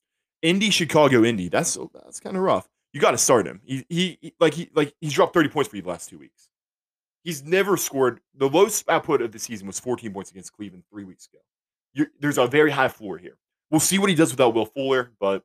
Indy, 0.42 0.70
Chicago, 0.70 1.24
Indy. 1.24 1.48
That's 1.48 1.79
that's 1.94 2.18
kind 2.18 2.37
of 2.37 2.42
rough. 2.42 2.68
You 2.92 3.00
got 3.00 3.12
to 3.12 3.18
start 3.18 3.46
him. 3.46 3.61
He, 3.64 3.85
he, 3.88 4.18
he 4.20 4.35
like 4.40 4.55
he 4.55 4.68
like 4.74 4.94
he's 5.00 5.12
dropped 5.12 5.35
30 5.35 5.48
points 5.48 5.70
for 5.70 5.76
you 5.76 5.83
the 5.83 5.88
last 5.88 6.09
two 6.09 6.18
weeks. 6.18 6.48
He's 7.22 7.44
never 7.44 7.76
scored. 7.76 8.20
The 8.35 8.48
lowest 8.48 8.88
output 8.88 9.22
of 9.22 9.31
the 9.31 9.38
season 9.38 9.66
was 9.66 9.79
14 9.79 10.12
points 10.12 10.31
against 10.31 10.53
Cleveland 10.53 10.85
three 10.90 11.05
weeks 11.05 11.29
ago. 11.33 11.38
You're, 11.92 12.09
there's 12.18 12.38
a 12.38 12.46
very 12.46 12.70
high 12.70 12.88
floor 12.88 13.18
here. 13.18 13.37
We'll 13.70 13.80
see 13.80 13.98
what 13.98 14.11
he 14.11 14.16
does 14.16 14.30
without 14.33 14.54
Will 14.54 14.66
Fuller, 14.66 15.12
but 15.20 15.44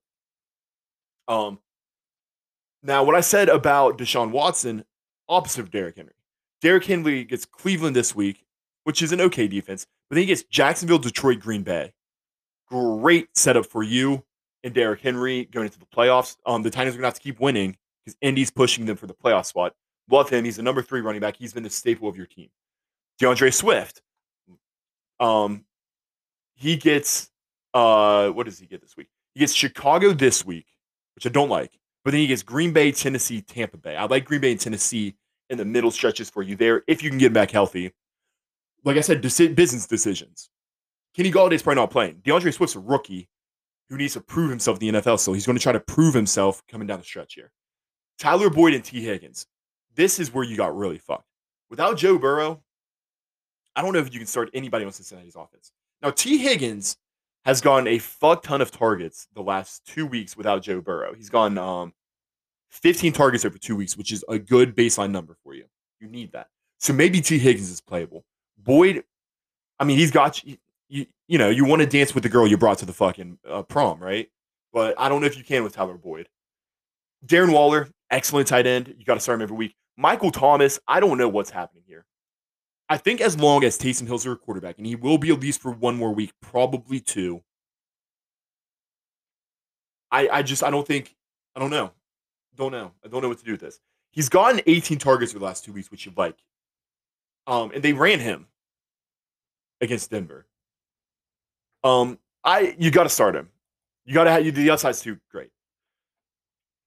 um, 1.27 1.59
now 2.81 3.03
what 3.03 3.15
I 3.15 3.21
said 3.21 3.49
about 3.49 3.97
Deshaun 3.97 4.31
Watson, 4.31 4.83
opposite 5.29 5.61
of 5.61 5.71
Derrick 5.71 5.97
Henry. 5.97 6.13
Derrick 6.61 6.85
Henry 6.85 7.23
gets 7.23 7.45
Cleveland 7.45 7.95
this 7.95 8.15
week, 8.15 8.45
which 8.83 9.01
is 9.01 9.11
an 9.11 9.21
okay 9.21 9.47
defense, 9.47 9.85
but 10.09 10.15
then 10.15 10.23
he 10.23 10.27
gets 10.27 10.43
Jacksonville, 10.43 10.99
Detroit, 10.99 11.39
Green 11.39 11.63
Bay. 11.63 11.93
Great 12.69 13.27
setup 13.35 13.65
for 13.65 13.83
you 13.83 14.23
and 14.65 14.73
Derrick 14.73 14.99
Henry 14.99 15.45
going 15.45 15.67
into 15.67 15.79
the 15.79 15.85
playoffs. 15.85 16.37
Um, 16.45 16.63
the 16.63 16.71
Titans 16.71 16.95
are 16.95 16.97
going 16.97 17.03
to 17.03 17.07
have 17.07 17.13
to 17.13 17.21
keep 17.21 17.39
winning 17.39 17.77
because 18.03 18.17
Indy's 18.21 18.49
pushing 18.49 18.85
them 18.85 18.97
for 18.97 19.05
the 19.05 19.13
playoff 19.13 19.45
spot. 19.45 19.73
Love 20.09 20.29
him. 20.29 20.43
He's 20.43 20.57
the 20.57 20.63
number 20.63 20.81
three 20.81 21.01
running 21.01 21.21
back. 21.21 21.37
He's 21.37 21.53
been 21.53 21.63
the 21.63 21.69
staple 21.69 22.09
of 22.09 22.17
your 22.17 22.25
team. 22.25 22.49
D'Andre 23.19 23.51
Swift. 23.51 24.01
Um, 25.19 25.65
he 26.55 26.77
gets 26.77 27.29
uh, 27.75 28.29
what 28.29 28.45
does 28.45 28.57
he 28.57 28.65
get 28.65 28.81
this 28.81 28.97
week? 28.97 29.07
He 29.33 29.41
gets 29.41 29.53
Chicago 29.53 30.13
this 30.13 30.45
week, 30.45 30.65
which 31.13 31.27
I 31.27 31.29
don't 31.29 31.49
like. 31.49 31.77
But 32.03 32.11
then 32.11 32.21
he 32.21 32.27
gets 32.27 32.41
Green 32.41 32.71
Bay, 32.71 32.91
Tennessee, 32.91 33.41
Tampa 33.41 33.77
Bay. 33.77 33.95
I 33.95 34.05
like 34.05 34.25
Green 34.25 34.41
Bay 34.41 34.51
and 34.51 34.59
Tennessee 34.59 35.15
in 35.49 35.57
the 35.57 35.65
middle 35.65 35.91
stretches 35.91 36.29
for 36.29 36.41
you 36.41 36.55
there 36.55 36.83
if 36.87 37.03
you 37.03 37.09
can 37.09 37.19
get 37.19 37.27
him 37.27 37.33
back 37.33 37.51
healthy. 37.51 37.93
Like 38.83 38.97
I 38.97 39.01
said, 39.01 39.21
deci- 39.21 39.53
business 39.53 39.87
decisions. 39.87 40.49
Kenny 41.15 41.31
Golladay's 41.31 41.63
probably 41.63 41.81
not 41.81 41.91
playing. 41.91 42.21
D'Andre 42.23 42.51
Swift's 42.51 42.75
a 42.75 42.79
rookie 42.79 43.27
who 43.89 43.97
needs 43.97 44.13
to 44.13 44.21
prove 44.21 44.49
himself 44.49 44.81
in 44.81 44.93
the 44.93 45.01
NFL. 45.01 45.19
So 45.19 45.33
he's 45.33 45.45
going 45.45 45.57
to 45.57 45.61
try 45.63 45.71
to 45.73 45.79
prove 45.79 46.13
himself 46.13 46.63
coming 46.67 46.87
down 46.87 46.99
the 46.99 47.05
stretch 47.05 47.33
here. 47.33 47.51
Tyler 48.19 48.49
Boyd 48.49 48.73
and 48.73 48.83
Tee 48.83 49.01
Higgins. 49.01 49.47
This 49.95 50.19
is 50.19 50.33
where 50.33 50.43
you 50.43 50.55
got 50.55 50.75
really 50.75 50.97
fucked. 50.97 51.27
Without 51.69 51.97
Joe 51.97 52.17
Burrow, 52.17 52.61
I 53.75 53.81
don't 53.81 53.93
know 53.93 53.99
if 53.99 54.13
you 54.13 54.19
can 54.19 54.27
start 54.27 54.49
anybody 54.53 54.85
on 54.85 54.91
Cincinnati's 54.91 55.35
offense. 55.35 55.71
Now, 56.01 56.11
Tee 56.11 56.37
Higgins 56.37 56.97
has 57.45 57.61
gone 57.61 57.87
a 57.87 57.99
fuck 57.99 58.43
ton 58.43 58.61
of 58.61 58.71
targets 58.71 59.27
the 59.35 59.41
last 59.41 59.85
two 59.85 60.05
weeks 60.05 60.35
without 60.35 60.63
Joe 60.63 60.81
Burrow. 60.81 61.13
He's 61.13 61.29
gone 61.29 61.57
um, 61.57 61.93
15 62.71 63.13
targets 63.13 63.45
over 63.45 63.57
two 63.57 63.75
weeks, 63.75 63.95
which 63.95 64.11
is 64.11 64.25
a 64.27 64.39
good 64.39 64.75
baseline 64.75 65.11
number 65.11 65.37
for 65.43 65.53
you. 65.53 65.65
You 65.99 66.07
need 66.07 66.31
that. 66.31 66.47
So 66.79 66.91
maybe 66.91 67.21
Tee 67.21 67.37
Higgins 67.37 67.69
is 67.69 67.81
playable. 67.81 68.25
Boyd, 68.57 69.03
I 69.79 69.83
mean, 69.83 69.97
he's 69.97 70.11
got 70.11 70.43
you, 70.43 70.57
you, 70.89 71.05
you 71.27 71.37
know, 71.37 71.49
you 71.49 71.65
want 71.65 71.81
to 71.81 71.87
dance 71.87 72.13
with 72.13 72.23
the 72.23 72.29
girl 72.29 72.47
you 72.47 72.57
brought 72.57 72.79
to 72.79 72.85
the 72.85 72.93
fucking 72.93 73.37
uh, 73.47 73.61
prom, 73.63 74.01
right? 74.01 74.27
But 74.73 74.95
I 74.99 75.07
don't 75.07 75.21
know 75.21 75.27
if 75.27 75.37
you 75.37 75.43
can 75.43 75.63
with 75.63 75.73
Tyler 75.73 75.97
Boyd. 75.97 76.27
Darren 77.25 77.53
Waller, 77.53 77.89
excellent 78.09 78.47
tight 78.47 78.67
end. 78.67 78.93
You 78.97 79.05
got 79.05 79.15
to 79.15 79.19
start 79.19 79.37
him 79.37 79.43
every 79.43 79.55
week. 79.55 79.75
Michael 79.97 80.31
Thomas, 80.31 80.79
I 80.87 80.99
don't 80.99 81.17
know 81.17 81.29
what's 81.29 81.49
happening 81.49 81.83
here. 81.87 82.05
I 82.87 82.97
think 82.97 83.21
as 83.21 83.37
long 83.37 83.63
as 83.63 83.77
Taysom 83.77 84.05
Hill's 84.05 84.25
your 84.25 84.35
quarterback, 84.35 84.77
and 84.77 84.85
he 84.85 84.95
will 84.95 85.17
be 85.17 85.31
at 85.31 85.39
least 85.39 85.61
for 85.61 85.71
one 85.71 85.95
more 85.95 86.13
week, 86.13 86.33
probably 86.41 86.99
two. 86.99 87.41
I 90.11 90.27
I 90.29 90.43
just 90.43 90.63
I 90.63 90.69
don't 90.69 90.87
think 90.87 91.15
I 91.55 91.59
don't 91.59 91.71
know. 91.71 91.91
Don't 92.55 92.71
know. 92.71 92.91
I 93.03 93.07
don't 93.07 93.21
know 93.21 93.29
what 93.29 93.39
to 93.39 93.45
do 93.45 93.51
with 93.51 93.61
this. 93.61 93.79
He's 94.11 94.29
gotten 94.29 94.61
18 94.65 94.97
targets 94.97 95.33
for 95.33 95.39
the 95.39 95.45
last 95.45 95.65
two 95.65 95.73
weeks, 95.73 95.91
which 95.91 96.05
you 96.05 96.13
like. 96.15 96.37
Um, 97.47 97.71
and 97.73 97.83
they 97.83 97.91
ran 97.91 98.19
him 98.19 98.47
against 99.81 100.09
Denver. 100.09 100.45
Um, 101.83 102.17
I 102.43 102.75
you 102.79 102.91
got 102.91 103.03
to 103.03 103.09
start 103.09 103.35
him. 103.35 103.49
You 104.05 104.13
got 104.13 104.25
to 104.25 104.31
have 104.31 104.45
you 104.45 104.51
the 104.51 104.69
upside's 104.69 105.01
too 105.01 105.17
great. 105.31 105.49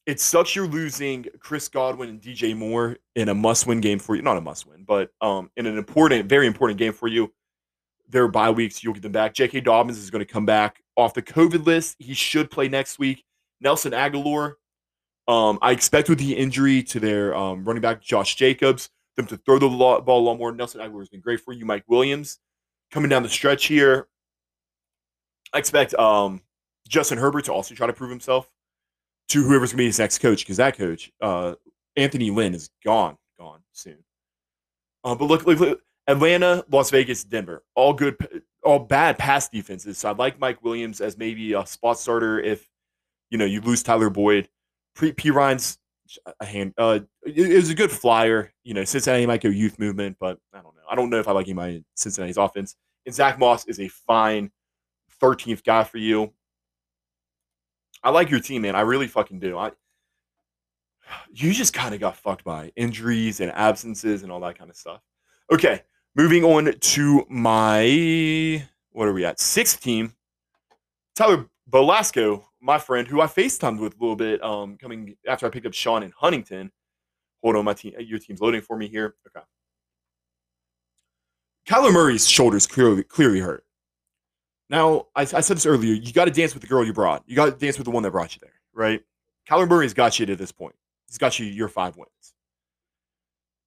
It 0.08 0.20
sucks 0.20 0.56
you're 0.56 0.66
losing 0.66 1.26
Chris 1.38 1.68
Godwin 1.68 2.08
and 2.08 2.18
DJ 2.18 2.56
Moore 2.56 2.96
in 3.14 3.28
a 3.28 3.34
must-win 3.34 3.82
game 3.82 3.98
for 3.98 4.16
you. 4.16 4.22
Not 4.22 4.38
a 4.38 4.40
must-win, 4.40 4.84
but 4.84 5.10
um, 5.20 5.50
in 5.58 5.66
an 5.66 5.76
important, 5.76 6.26
very 6.30 6.46
important 6.46 6.78
game 6.78 6.94
for 6.94 7.08
you. 7.08 7.30
Their 8.08 8.26
bye 8.26 8.50
weeks, 8.50 8.82
you'll 8.82 8.94
get 8.94 9.02
them 9.02 9.12
back. 9.12 9.34
J.K. 9.34 9.60
Dobbins 9.60 9.98
is 9.98 10.08
going 10.08 10.24
to 10.24 10.32
come 10.32 10.46
back 10.46 10.82
off 10.96 11.12
the 11.12 11.20
COVID 11.20 11.66
list. 11.66 11.96
He 11.98 12.14
should 12.14 12.50
play 12.50 12.68
next 12.68 12.98
week. 12.98 13.22
Nelson 13.60 13.92
Agholor, 13.92 14.54
um, 15.28 15.58
I 15.60 15.72
expect 15.72 16.08
with 16.08 16.18
the 16.18 16.34
injury 16.34 16.82
to 16.84 16.98
their 16.98 17.36
um, 17.36 17.66
running 17.66 17.82
back 17.82 18.00
Josh 18.00 18.34
Jacobs, 18.36 18.88
them 19.16 19.26
to 19.26 19.36
throw 19.36 19.58
the 19.58 19.68
ball 19.68 20.20
a 20.20 20.24
lot 20.24 20.38
more. 20.38 20.52
Nelson 20.52 20.80
Agholor 20.80 21.00
has 21.00 21.10
been 21.10 21.20
great 21.20 21.40
for 21.40 21.52
you. 21.52 21.66
Mike 21.66 21.84
Williams 21.86 22.38
coming 22.90 23.10
down 23.10 23.24
the 23.24 23.28
stretch 23.28 23.66
here. 23.66 24.08
I 25.52 25.58
expect 25.58 25.92
um, 25.96 26.40
Justin 26.88 27.18
Herbert 27.18 27.44
to 27.44 27.52
also 27.52 27.74
try 27.74 27.86
to 27.86 27.92
prove 27.92 28.08
himself 28.08 28.48
to 29.28 29.42
whoever's 29.42 29.72
going 29.72 29.78
to 29.78 29.82
be 29.82 29.86
his 29.86 29.98
next 29.98 30.18
coach 30.18 30.40
because 30.40 30.56
that 30.56 30.76
coach, 30.76 31.12
uh, 31.20 31.54
Anthony 31.96 32.30
Lynn, 32.30 32.54
is 32.54 32.70
gone, 32.84 33.16
gone 33.38 33.60
soon. 33.72 33.98
Uh, 35.04 35.14
but 35.14 35.26
look, 35.26 35.46
look, 35.46 35.60
look, 35.60 35.80
Atlanta, 36.06 36.64
Las 36.70 36.90
Vegas, 36.90 37.24
Denver, 37.24 37.62
all 37.74 37.92
good, 37.92 38.16
all 38.64 38.78
bad 38.78 39.18
pass 39.18 39.48
defenses. 39.48 39.98
So 39.98 40.10
I'd 40.10 40.18
like 40.18 40.38
Mike 40.38 40.64
Williams 40.64 41.00
as 41.00 41.18
maybe 41.18 41.52
a 41.52 41.66
spot 41.66 41.98
starter 41.98 42.40
if 42.40 42.66
you 43.30 43.38
know 43.38 43.44
you 43.44 43.60
lose 43.60 43.82
Tyler 43.82 44.10
Boyd. 44.10 44.48
P, 44.98 45.12
P 45.12 45.30
Ryan's 45.30 45.78
a 46.40 46.44
hand. 46.44 46.72
Uh, 46.78 47.00
it 47.24 47.54
was 47.54 47.70
a 47.70 47.74
good 47.74 47.90
flyer. 47.90 48.52
You 48.64 48.74
know, 48.74 48.84
Cincinnati 48.84 49.26
might 49.26 49.42
go 49.42 49.48
youth 49.48 49.78
movement, 49.78 50.16
but 50.18 50.38
I 50.52 50.60
don't 50.60 50.74
know. 50.74 50.82
I 50.90 50.94
don't 50.94 51.10
know 51.10 51.20
if 51.20 51.28
I 51.28 51.32
like 51.32 51.46
him 51.46 51.58
in 51.58 51.84
Cincinnati's 51.94 52.38
offense. 52.38 52.74
And 53.06 53.14
Zach 53.14 53.38
Moss 53.38 53.66
is 53.66 53.78
a 53.80 53.88
fine 53.88 54.50
13th 55.22 55.64
guy 55.64 55.84
for 55.84 55.98
you. 55.98 56.32
I 58.02 58.10
like 58.10 58.30
your 58.30 58.40
team, 58.40 58.62
man. 58.62 58.74
I 58.74 58.82
really 58.82 59.08
fucking 59.08 59.40
do. 59.40 59.58
I 59.58 59.72
you 61.32 61.52
just 61.52 61.72
kind 61.72 61.94
of 61.94 62.00
got 62.00 62.16
fucked 62.16 62.44
by 62.44 62.72
injuries 62.76 63.40
and 63.40 63.50
absences 63.52 64.22
and 64.22 64.32
all 64.32 64.40
that 64.40 64.58
kind 64.58 64.70
of 64.70 64.76
stuff. 64.76 65.00
Okay, 65.52 65.82
moving 66.14 66.44
on 66.44 66.72
to 66.72 67.26
my 67.28 68.64
what 68.92 69.08
are 69.08 69.12
we 69.12 69.24
at? 69.24 69.40
Sixth 69.40 69.80
team. 69.80 70.12
Tyler 71.14 71.46
Belasco, 71.70 72.44
my 72.60 72.78
friend, 72.78 73.06
who 73.06 73.20
I 73.20 73.26
FaceTimed 73.26 73.80
with 73.80 73.94
a 73.94 74.00
little 74.00 74.16
bit, 74.16 74.42
um, 74.42 74.76
coming 74.76 75.16
after 75.26 75.46
I 75.46 75.50
picked 75.50 75.66
up 75.66 75.74
Sean 75.74 76.02
in 76.02 76.12
Huntington. 76.16 76.70
Hold 77.42 77.56
on, 77.56 77.64
my 77.64 77.74
team, 77.74 77.94
your 77.98 78.18
team's 78.18 78.40
loading 78.40 78.60
for 78.60 78.76
me 78.76 78.88
here. 78.88 79.14
Okay. 79.28 79.44
Kyler 81.68 81.92
Murray's 81.92 82.26
shoulders 82.26 82.66
clearly 82.66 83.04
clearly 83.04 83.40
hurt. 83.40 83.64
Now, 84.70 85.06
I, 85.16 85.22
I 85.22 85.40
said 85.40 85.56
this 85.56 85.66
earlier. 85.66 85.94
You 85.94 86.12
got 86.12 86.26
to 86.26 86.30
dance 86.30 86.54
with 86.54 86.62
the 86.62 86.68
girl 86.68 86.84
you 86.84 86.92
brought. 86.92 87.22
You 87.26 87.36
got 87.36 87.46
to 87.46 87.52
dance 87.52 87.78
with 87.78 87.86
the 87.86 87.90
one 87.90 88.02
that 88.02 88.10
brought 88.10 88.34
you 88.34 88.40
there, 88.42 88.52
right? 88.74 89.02
Kyler 89.48 89.68
Murray's 89.68 89.94
got 89.94 90.18
you 90.18 90.26
to 90.26 90.36
this 90.36 90.52
point. 90.52 90.74
He's 91.06 91.18
got 91.18 91.38
you 91.38 91.46
your 91.46 91.68
five 91.68 91.96
wins. 91.96 92.34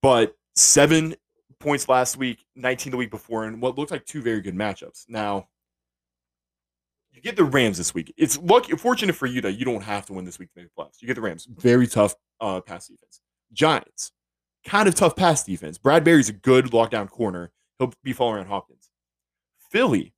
But 0.01 0.35
seven 0.55 1.15
points 1.59 1.89
last 1.89 2.17
week, 2.17 2.45
19 2.55 2.91
the 2.91 2.97
week 2.97 3.11
before, 3.11 3.45
and 3.45 3.61
what 3.61 3.77
looked 3.77 3.91
like 3.91 4.05
two 4.05 4.21
very 4.21 4.41
good 4.41 4.55
matchups. 4.55 5.05
Now, 5.07 5.47
you 7.11 7.21
get 7.21 7.35
the 7.35 7.43
Rams 7.43 7.77
this 7.77 7.93
week. 7.93 8.13
It's 8.17 8.37
lucky, 8.39 8.75
fortunate 8.75 9.15
for 9.15 9.25
you 9.25 9.41
that 9.41 9.53
you 9.53 9.65
don't 9.65 9.83
have 9.83 10.05
to 10.07 10.13
win 10.13 10.25
this 10.25 10.39
week 10.39 10.51
to 10.53 10.61
make 10.61 10.69
the 10.73 10.81
playoffs. 10.81 11.01
You 11.01 11.07
get 11.07 11.15
the 11.15 11.21
Rams. 11.21 11.47
Very 11.57 11.87
tough 11.87 12.15
uh, 12.39 12.61
pass 12.61 12.87
defense. 12.87 13.21
Giants, 13.53 14.11
kind 14.65 14.87
of 14.87 14.95
tough 14.95 15.15
pass 15.15 15.43
defense. 15.43 15.77
Bradberry's 15.77 16.29
a 16.29 16.33
good 16.33 16.65
lockdown 16.65 17.09
corner. 17.09 17.51
He'll 17.79 17.93
be 18.03 18.13
following 18.13 18.37
around 18.37 18.47
Hopkins. 18.47 18.89
Philly, 19.71 20.13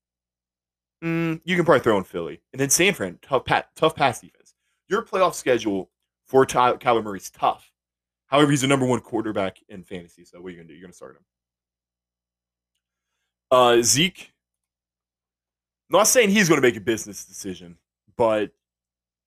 mm, 1.03 1.41
you 1.43 1.55
can 1.55 1.65
probably 1.65 1.83
throw 1.83 1.97
in 1.97 2.03
Philly. 2.03 2.41
And 2.51 2.59
then 2.59 2.69
San 2.69 2.93
Fran, 2.93 3.19
tough, 3.21 3.45
pa- 3.45 3.65
tough 3.75 3.95
pass 3.95 4.21
defense. 4.21 4.53
Your 4.89 5.03
playoff 5.03 5.33
schedule 5.33 5.89
for 6.25 6.45
Ty- 6.45 6.73
Kyler 6.73 7.03
Murray's 7.03 7.29
tough. 7.29 7.71
However, 8.27 8.51
he's 8.51 8.61
the 8.61 8.67
number 8.67 8.85
one 8.85 9.01
quarterback 9.01 9.57
in 9.69 9.83
fantasy. 9.83 10.25
So 10.25 10.41
what 10.41 10.47
are 10.47 10.51
you 10.51 10.57
gonna 10.57 10.67
do? 10.69 10.73
You're 10.73 10.83
gonna 10.83 10.93
start 10.93 11.17
him. 11.17 11.23
Uh, 13.51 13.81
Zeke. 13.83 14.31
Not 15.89 16.07
saying 16.07 16.29
he's 16.29 16.49
going 16.49 16.59
to 16.59 16.67
make 16.67 16.75
a 16.75 16.81
business 16.81 17.23
decision, 17.23 17.77
but 18.17 18.49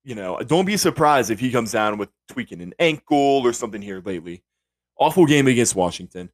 you 0.03 0.15
know, 0.15 0.37
don't 0.39 0.65
be 0.65 0.75
surprised 0.75 1.31
if 1.31 1.39
he 1.39 1.51
comes 1.51 1.71
down 1.71 1.97
with 1.97 2.09
tweaking 2.27 2.61
an 2.61 2.73
ankle 2.79 3.41
or 3.45 3.53
something 3.53 3.81
here 3.81 4.01
lately. 4.03 4.43
Awful 4.99 5.25
game 5.25 5.47
against 5.47 5.75
Washington. 5.75 6.29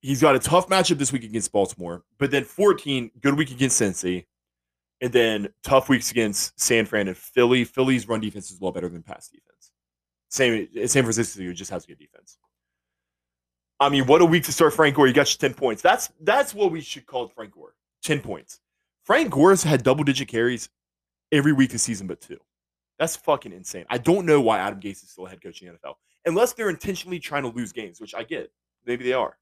He's 0.00 0.20
got 0.20 0.34
a 0.34 0.40
tough 0.40 0.68
matchup 0.68 0.98
this 0.98 1.12
week 1.12 1.24
against 1.24 1.52
Baltimore, 1.52 2.02
but 2.18 2.30
then 2.30 2.44
14, 2.44 3.10
good 3.20 3.36
week 3.36 3.50
against 3.50 3.80
Cincy, 3.80 4.26
and 5.00 5.12
then 5.12 5.48
tough 5.62 5.88
weeks 5.88 6.10
against 6.10 6.58
San 6.60 6.84
Fran 6.86 7.08
and 7.08 7.16
Philly. 7.16 7.64
Philly's 7.64 8.08
run 8.08 8.20
defense 8.20 8.50
is 8.50 8.60
a 8.60 8.64
lot 8.64 8.74
better 8.74 8.88
than 8.88 9.02
pass 9.02 9.28
defense. 9.28 9.72
Same 10.28 10.68
San 10.86 11.04
Francisco 11.04 11.52
just 11.52 11.70
has 11.70 11.84
a 11.84 11.86
good 11.86 11.98
defense. 11.98 12.38
I 13.80 13.88
mean, 13.88 14.06
what 14.06 14.20
a 14.20 14.24
week 14.24 14.44
to 14.44 14.52
start 14.52 14.74
Frank 14.74 14.96
Gore. 14.96 15.06
You 15.06 15.12
got 15.12 15.30
your 15.30 15.48
10 15.48 15.56
points. 15.56 15.82
That's 15.82 16.10
that's 16.20 16.54
what 16.54 16.72
we 16.72 16.80
should 16.80 17.06
call 17.06 17.28
Frank 17.28 17.52
Gore. 17.52 17.74
10 18.02 18.20
points. 18.20 18.60
Frank 19.04 19.30
Gore's 19.30 19.62
had 19.62 19.82
double 19.82 20.04
digit 20.04 20.28
carries 20.28 20.68
every 21.32 21.52
week 21.52 21.70
this 21.70 21.82
season 21.82 22.06
but 22.06 22.20
two. 22.20 22.38
That's 22.98 23.16
fucking 23.16 23.52
insane. 23.52 23.86
I 23.88 23.98
don't 23.98 24.26
know 24.26 24.40
why 24.40 24.58
Adam 24.58 24.80
Gase 24.80 25.04
is 25.04 25.10
still 25.10 25.26
a 25.26 25.30
head 25.30 25.42
coach 25.42 25.62
in 25.62 25.68
the 25.68 25.74
NFL. 25.74 25.94
Unless 26.26 26.54
they're 26.54 26.68
intentionally 26.68 27.20
trying 27.20 27.44
to 27.44 27.48
lose 27.48 27.72
games, 27.72 28.00
which 28.00 28.14
I 28.14 28.24
get. 28.24 28.50
Maybe 28.84 29.04
they 29.04 29.12
are. 29.12 29.36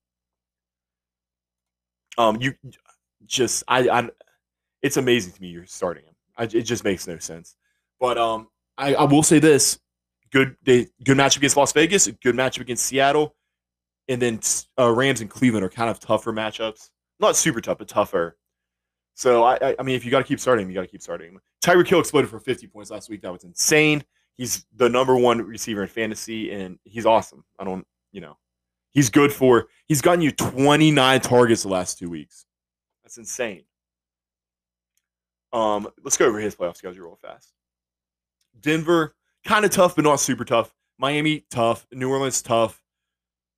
Um, 2.18 2.38
you 2.40 2.54
just 3.26 3.64
I 3.68 3.88
I 3.88 4.10
it's 4.82 4.96
amazing 4.96 5.32
to 5.32 5.42
me 5.42 5.48
you're 5.48 5.66
starting 5.66 6.04
him. 6.04 6.14
I, 6.36 6.44
it 6.44 6.62
just 6.62 6.84
makes 6.84 7.06
no 7.06 7.18
sense. 7.18 7.56
But 7.98 8.18
um, 8.18 8.48
I, 8.76 8.94
I 8.94 9.04
will 9.04 9.22
say 9.22 9.38
this: 9.38 9.78
good 10.30 10.56
they 10.64 10.88
good 11.04 11.16
matchup 11.16 11.38
against 11.38 11.56
Las 11.56 11.72
Vegas, 11.72 12.06
good 12.22 12.34
matchup 12.34 12.60
against 12.60 12.84
Seattle, 12.86 13.34
and 14.08 14.20
then 14.20 14.40
uh, 14.78 14.90
Rams 14.90 15.20
and 15.20 15.30
Cleveland 15.30 15.64
are 15.64 15.70
kind 15.70 15.90
of 15.90 15.98
tougher 16.00 16.32
matchups. 16.32 16.90
Not 17.18 17.36
super 17.36 17.60
tough, 17.60 17.78
but 17.78 17.88
tougher. 17.88 18.36
So 19.14 19.44
I 19.44 19.56
I, 19.60 19.76
I 19.78 19.82
mean, 19.82 19.96
if 19.96 20.04
you 20.04 20.10
got 20.10 20.18
to 20.18 20.24
keep 20.24 20.40
starting 20.40 20.64
him, 20.64 20.70
you 20.70 20.74
got 20.74 20.82
to 20.82 20.88
keep 20.88 21.02
starting 21.02 21.32
him. 21.32 21.40
Tyreek 21.64 21.88
Hill 21.88 22.00
exploded 22.00 22.30
for 22.30 22.38
50 22.38 22.66
points 22.68 22.90
last 22.90 23.08
week. 23.08 23.22
That 23.22 23.32
was 23.32 23.44
insane. 23.44 24.04
He's 24.36 24.66
the 24.76 24.88
number 24.88 25.16
one 25.16 25.40
receiver 25.42 25.82
in 25.82 25.88
fantasy, 25.88 26.52
and 26.52 26.78
he's 26.84 27.06
awesome. 27.06 27.44
I 27.58 27.64
don't, 27.64 27.86
you 28.12 28.20
know, 28.20 28.36
he's 28.92 29.08
good 29.08 29.32
for. 29.32 29.68
He's 29.86 30.02
gotten 30.02 30.20
you 30.20 30.30
29 30.30 31.20
targets 31.22 31.62
the 31.62 31.68
last 31.68 31.98
two 31.98 32.10
weeks. 32.10 32.44
That's 33.02 33.18
insane. 33.18 33.62
Um, 35.52 35.88
let's 36.02 36.16
go 36.16 36.26
over 36.26 36.38
his 36.38 36.54
playoff 36.54 36.76
schedule 36.76 37.04
real 37.04 37.16
fast. 37.16 37.52
Denver, 38.60 39.14
kind 39.44 39.64
of 39.64 39.70
tough, 39.70 39.96
but 39.96 40.04
not 40.04 40.20
super 40.20 40.44
tough. 40.44 40.74
Miami, 40.98 41.44
tough. 41.50 41.86
New 41.92 42.10
Orleans, 42.10 42.42
tough. 42.42 42.82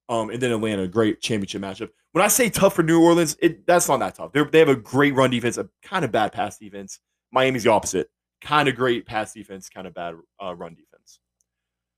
Um, 0.09 0.31
and 0.31 0.41
then 0.41 0.53
Atlanta, 0.53 0.89
great 0.89 1.21
championship 1.21 1.63
matchup. 1.63 1.91
When 2.13 2.25
I 2.25 2.29
say 2.29 2.49
tough 2.49 2.75
for 2.75 2.83
New 2.83 3.03
Orleans, 3.03 3.37
it 3.41 3.67
that's 3.67 3.89
not 3.89 3.99
that 4.01 4.15
tough. 4.15 4.33
They're, 4.33 4.45
they 4.45 4.59
have 4.59 4.69
a 4.69 4.77
great 4.77 5.15
run 5.15 5.31
defense, 5.31 5.59
a 5.59 5.69
kind 5.83 6.05
of 6.05 6.11
bad 6.11 6.33
pass 6.33 6.59
defense. 6.59 7.01
Miami's 7.31 7.65
the 7.65 7.71
opposite. 7.71 8.11
Kind 8.41 8.69
of 8.69 8.77
great 8.77 9.05
pass 9.05 9.35
defense, 9.35 9.69
kind 9.69 9.87
of 9.87 9.95
bad 9.95 10.15
uh, 10.43 10.55
run 10.55 10.75
defense. 10.75 11.21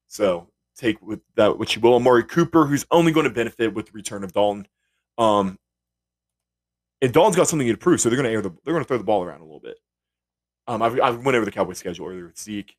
So 0.08 0.48
take 0.76 1.00
with 1.00 1.20
that 1.36 1.58
what 1.58 1.74
you 1.76 1.80
will. 1.80 1.94
Amari 1.94 2.24
Cooper, 2.24 2.66
who's 2.66 2.86
only 2.90 3.12
going 3.12 3.24
to 3.24 3.30
benefit 3.30 3.72
with 3.72 3.86
the 3.86 3.92
return 3.92 4.24
of 4.24 4.32
Dalton. 4.32 4.66
Um, 5.18 5.58
and 7.02 7.12
Dalton's 7.12 7.36
got 7.36 7.48
something 7.48 7.68
to 7.68 7.76
prove, 7.76 8.00
so 8.00 8.08
they're 8.08 8.16
going 8.16 8.28
to 8.28 8.32
air 8.32 8.42
the 8.42 8.50
they're 8.64 8.74
going 8.74 8.84
to 8.84 8.88
throw 8.88 8.98
the 8.98 9.04
ball 9.04 9.22
around 9.22 9.40
a 9.40 9.44
little 9.44 9.60
bit. 9.60 9.78
Um, 10.66 10.82
I've, 10.82 10.98
I 11.00 11.10
went 11.10 11.36
over 11.36 11.44
the 11.44 11.50
Cowboys 11.50 11.78
schedule 11.78 12.06
earlier 12.06 12.26
with 12.26 12.38
Zeke. 12.38 12.76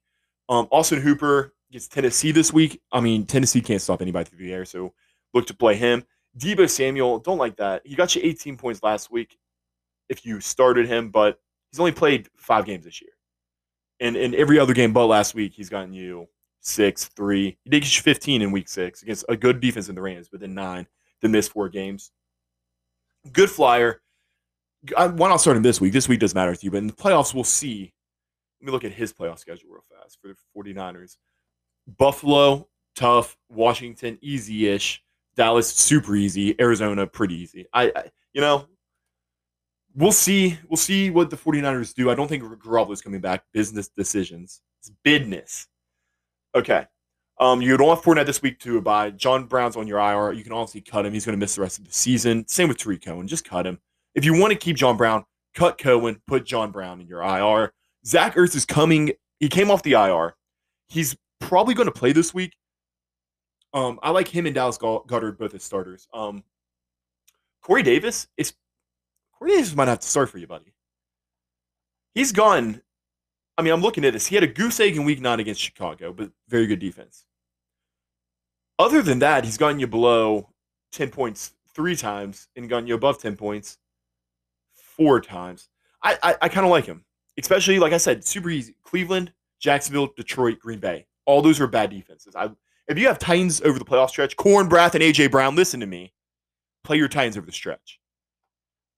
Um, 0.49 0.67
Austin 0.71 1.01
Hooper 1.01 1.53
gets 1.71 1.87
Tennessee 1.87 2.31
this 2.31 2.53
week. 2.53 2.81
I 2.91 2.99
mean, 2.99 3.25
Tennessee 3.25 3.61
can't 3.61 3.81
stop 3.81 4.01
anybody 4.01 4.29
through 4.29 4.45
the 4.45 4.53
air, 4.53 4.65
so 4.65 4.93
look 5.33 5.47
to 5.47 5.53
play 5.53 5.75
him. 5.75 6.03
Deebo 6.37 6.69
Samuel, 6.69 7.19
don't 7.19 7.37
like 7.37 7.57
that. 7.57 7.81
He 7.85 7.95
got 7.95 8.15
you 8.15 8.21
18 8.23 8.57
points 8.57 8.81
last 8.83 9.11
week 9.11 9.37
if 10.09 10.25
you 10.25 10.39
started 10.39 10.87
him, 10.87 11.09
but 11.09 11.39
he's 11.71 11.79
only 11.79 11.91
played 11.91 12.29
five 12.37 12.65
games 12.65 12.85
this 12.85 13.01
year. 13.01 13.11
And 13.99 14.15
in 14.15 14.33
every 14.35 14.57
other 14.57 14.73
game 14.73 14.93
but 14.93 15.07
last 15.07 15.35
week, 15.35 15.53
he's 15.53 15.69
gotten 15.69 15.93
you 15.93 16.27
six, 16.61 17.05
three. 17.05 17.57
He 17.63 17.69
did 17.69 17.83
get 17.83 17.95
you 17.95 18.01
15 18.01 18.41
in 18.41 18.51
week 18.51 18.69
six 18.69 19.03
against 19.03 19.25
a 19.29 19.35
good 19.35 19.59
defense 19.59 19.89
in 19.89 19.95
the 19.95 20.01
Rams, 20.01 20.29
but 20.29 20.39
then 20.39 20.53
nine, 20.53 20.87
then 21.21 21.31
missed 21.31 21.51
four 21.51 21.69
games. 21.69 22.11
Good 23.31 23.49
flyer. 23.49 24.01
I, 24.97 25.07
why 25.07 25.29
not 25.29 25.37
start 25.37 25.57
him 25.57 25.63
this 25.63 25.79
week? 25.79 25.93
This 25.93 26.07
week 26.07 26.19
does 26.19 26.35
matter 26.35 26.55
to 26.55 26.65
you, 26.65 26.71
but 26.71 26.77
in 26.77 26.87
the 26.87 26.93
playoffs, 26.93 27.33
we'll 27.33 27.43
see. 27.43 27.93
Let 28.59 28.65
me 28.65 28.71
look 28.71 28.83
at 28.83 28.91
his 28.91 29.13
playoff 29.13 29.39
schedule 29.39 29.69
real 29.69 29.83
fast 29.89 30.19
for 30.21 30.27
the 30.27 30.73
49ers. 30.73 31.17
Buffalo, 31.97 32.67
tough. 32.95 33.37
Washington, 33.49 34.17
easy 34.21 34.67
ish. 34.67 35.03
Dallas, 35.35 35.71
super 35.71 36.15
easy. 36.15 36.59
Arizona, 36.59 37.07
pretty 37.07 37.35
easy. 37.35 37.65
I, 37.73 37.91
I, 37.95 38.03
you 38.33 38.41
know, 38.41 38.67
we'll 39.95 40.11
see. 40.11 40.57
We'll 40.67 40.77
see 40.77 41.09
what 41.09 41.29
the 41.29 41.37
49ers 41.37 41.93
do. 41.93 42.09
I 42.09 42.15
don't 42.15 42.27
think 42.27 42.43
Garoppolo's 42.43 43.01
coming 43.01 43.21
back. 43.21 43.43
Business 43.53 43.89
decisions. 43.89 44.61
It's 44.79 44.91
business. 45.03 45.67
Okay. 46.55 46.85
Um, 47.39 47.61
you 47.61 47.75
don't 47.77 47.89
have 47.89 48.03
Fournette 48.03 48.25
this 48.27 48.41
week 48.41 48.59
to 48.59 48.81
buy. 48.81 49.09
John 49.11 49.45
Brown's 49.45 49.75
on 49.75 49.87
your 49.87 49.99
IR. 49.99 50.33
You 50.33 50.43
can 50.43 50.53
honestly 50.53 50.81
cut 50.81 51.05
him. 51.05 51.13
He's 51.13 51.25
going 51.25 51.35
to 51.35 51.39
miss 51.39 51.55
the 51.55 51.61
rest 51.61 51.79
of 51.79 51.87
the 51.87 51.93
season. 51.93 52.47
Same 52.47 52.67
with 52.67 52.77
Tarik 52.77 53.03
Cohen. 53.03 53.27
Just 53.27 53.45
cut 53.45 53.65
him. 53.65 53.79
If 54.15 54.25
you 54.25 54.37
want 54.37 54.51
to 54.51 54.59
keep 54.59 54.75
John 54.75 54.97
Brown, 54.97 55.25
cut 55.53 55.77
Cohen, 55.77 56.21
put 56.27 56.45
John 56.45 56.71
Brown 56.71 57.01
in 57.01 57.07
your 57.07 57.21
IR. 57.21 57.73
Zach 58.05 58.35
Ertz 58.35 58.55
is 58.55 58.65
coming. 58.65 59.11
He 59.39 59.47
came 59.47 59.71
off 59.71 59.83
the 59.83 59.93
IR. 59.93 60.35
He's 60.89 61.15
probably 61.39 61.73
going 61.73 61.87
to 61.87 61.93
play 61.93 62.11
this 62.11 62.33
week. 62.33 62.55
Um, 63.73 63.99
I 64.03 64.11
like 64.11 64.27
him 64.27 64.45
and 64.45 64.55
Dallas 64.55 64.77
Goedert 64.77 65.37
both 65.37 65.53
as 65.53 65.63
starters. 65.63 66.07
Um, 66.13 66.43
Corey 67.61 67.83
Davis 67.83 68.27
is 68.37 68.53
Corey 69.37 69.51
Davis 69.51 69.75
might 69.75 69.87
have 69.87 69.99
to 69.99 70.07
start 70.07 70.29
for 70.29 70.39
you, 70.39 70.47
buddy. 70.47 70.73
He's 72.13 72.31
gone. 72.31 72.81
I 73.57 73.61
mean, 73.61 73.73
I'm 73.73 73.81
looking 73.81 74.03
at 74.03 74.13
this. 74.13 74.27
He 74.27 74.35
had 74.35 74.43
a 74.43 74.47
goose 74.47 74.79
egg 74.79 74.97
in 74.97 75.05
week 75.05 75.21
nine 75.21 75.39
against 75.39 75.61
Chicago, 75.61 76.11
but 76.11 76.31
very 76.49 76.67
good 76.67 76.79
defense. 76.79 77.25
Other 78.79 79.01
than 79.01 79.19
that, 79.19 79.45
he's 79.45 79.57
gotten 79.57 79.79
you 79.79 79.87
below 79.87 80.49
10 80.91 81.09
points 81.09 81.53
three 81.73 81.95
times 81.95 82.47
and 82.55 82.67
gotten 82.67 82.87
you 82.87 82.95
above 82.95 83.19
10 83.19 83.37
points 83.37 83.77
four 85.01 85.21
times. 85.21 85.69
I, 86.03 86.17
I, 86.21 86.35
I 86.43 86.49
kind 86.49 86.65
of 86.65 86.71
like 86.71 86.85
him, 86.85 87.03
especially, 87.39 87.79
like 87.79 87.93
I 87.93 87.97
said, 87.97 88.23
super 88.23 88.49
easy. 88.49 88.75
Cleveland, 88.83 89.33
Jacksonville, 89.59 90.09
Detroit, 90.15 90.59
Green 90.59 90.79
Bay. 90.79 91.05
All 91.25 91.41
those 91.41 91.59
are 91.59 91.67
bad 91.67 91.89
defenses. 91.89 92.35
I 92.35 92.49
if 92.87 92.97
you 92.97 93.07
have 93.07 93.19
Titans 93.19 93.61
over 93.61 93.79
the 93.79 93.85
playoff 93.85 94.09
stretch, 94.09 94.35
Corn, 94.35 94.67
Brath, 94.67 94.95
and 94.95 95.03
AJ 95.03 95.31
Brown, 95.31 95.55
listen 95.55 95.79
to 95.79 95.85
me. 95.85 96.13
Play 96.83 96.97
your 96.97 97.07
Titans 97.07 97.37
over 97.37 97.45
the 97.45 97.51
stretch. 97.51 97.99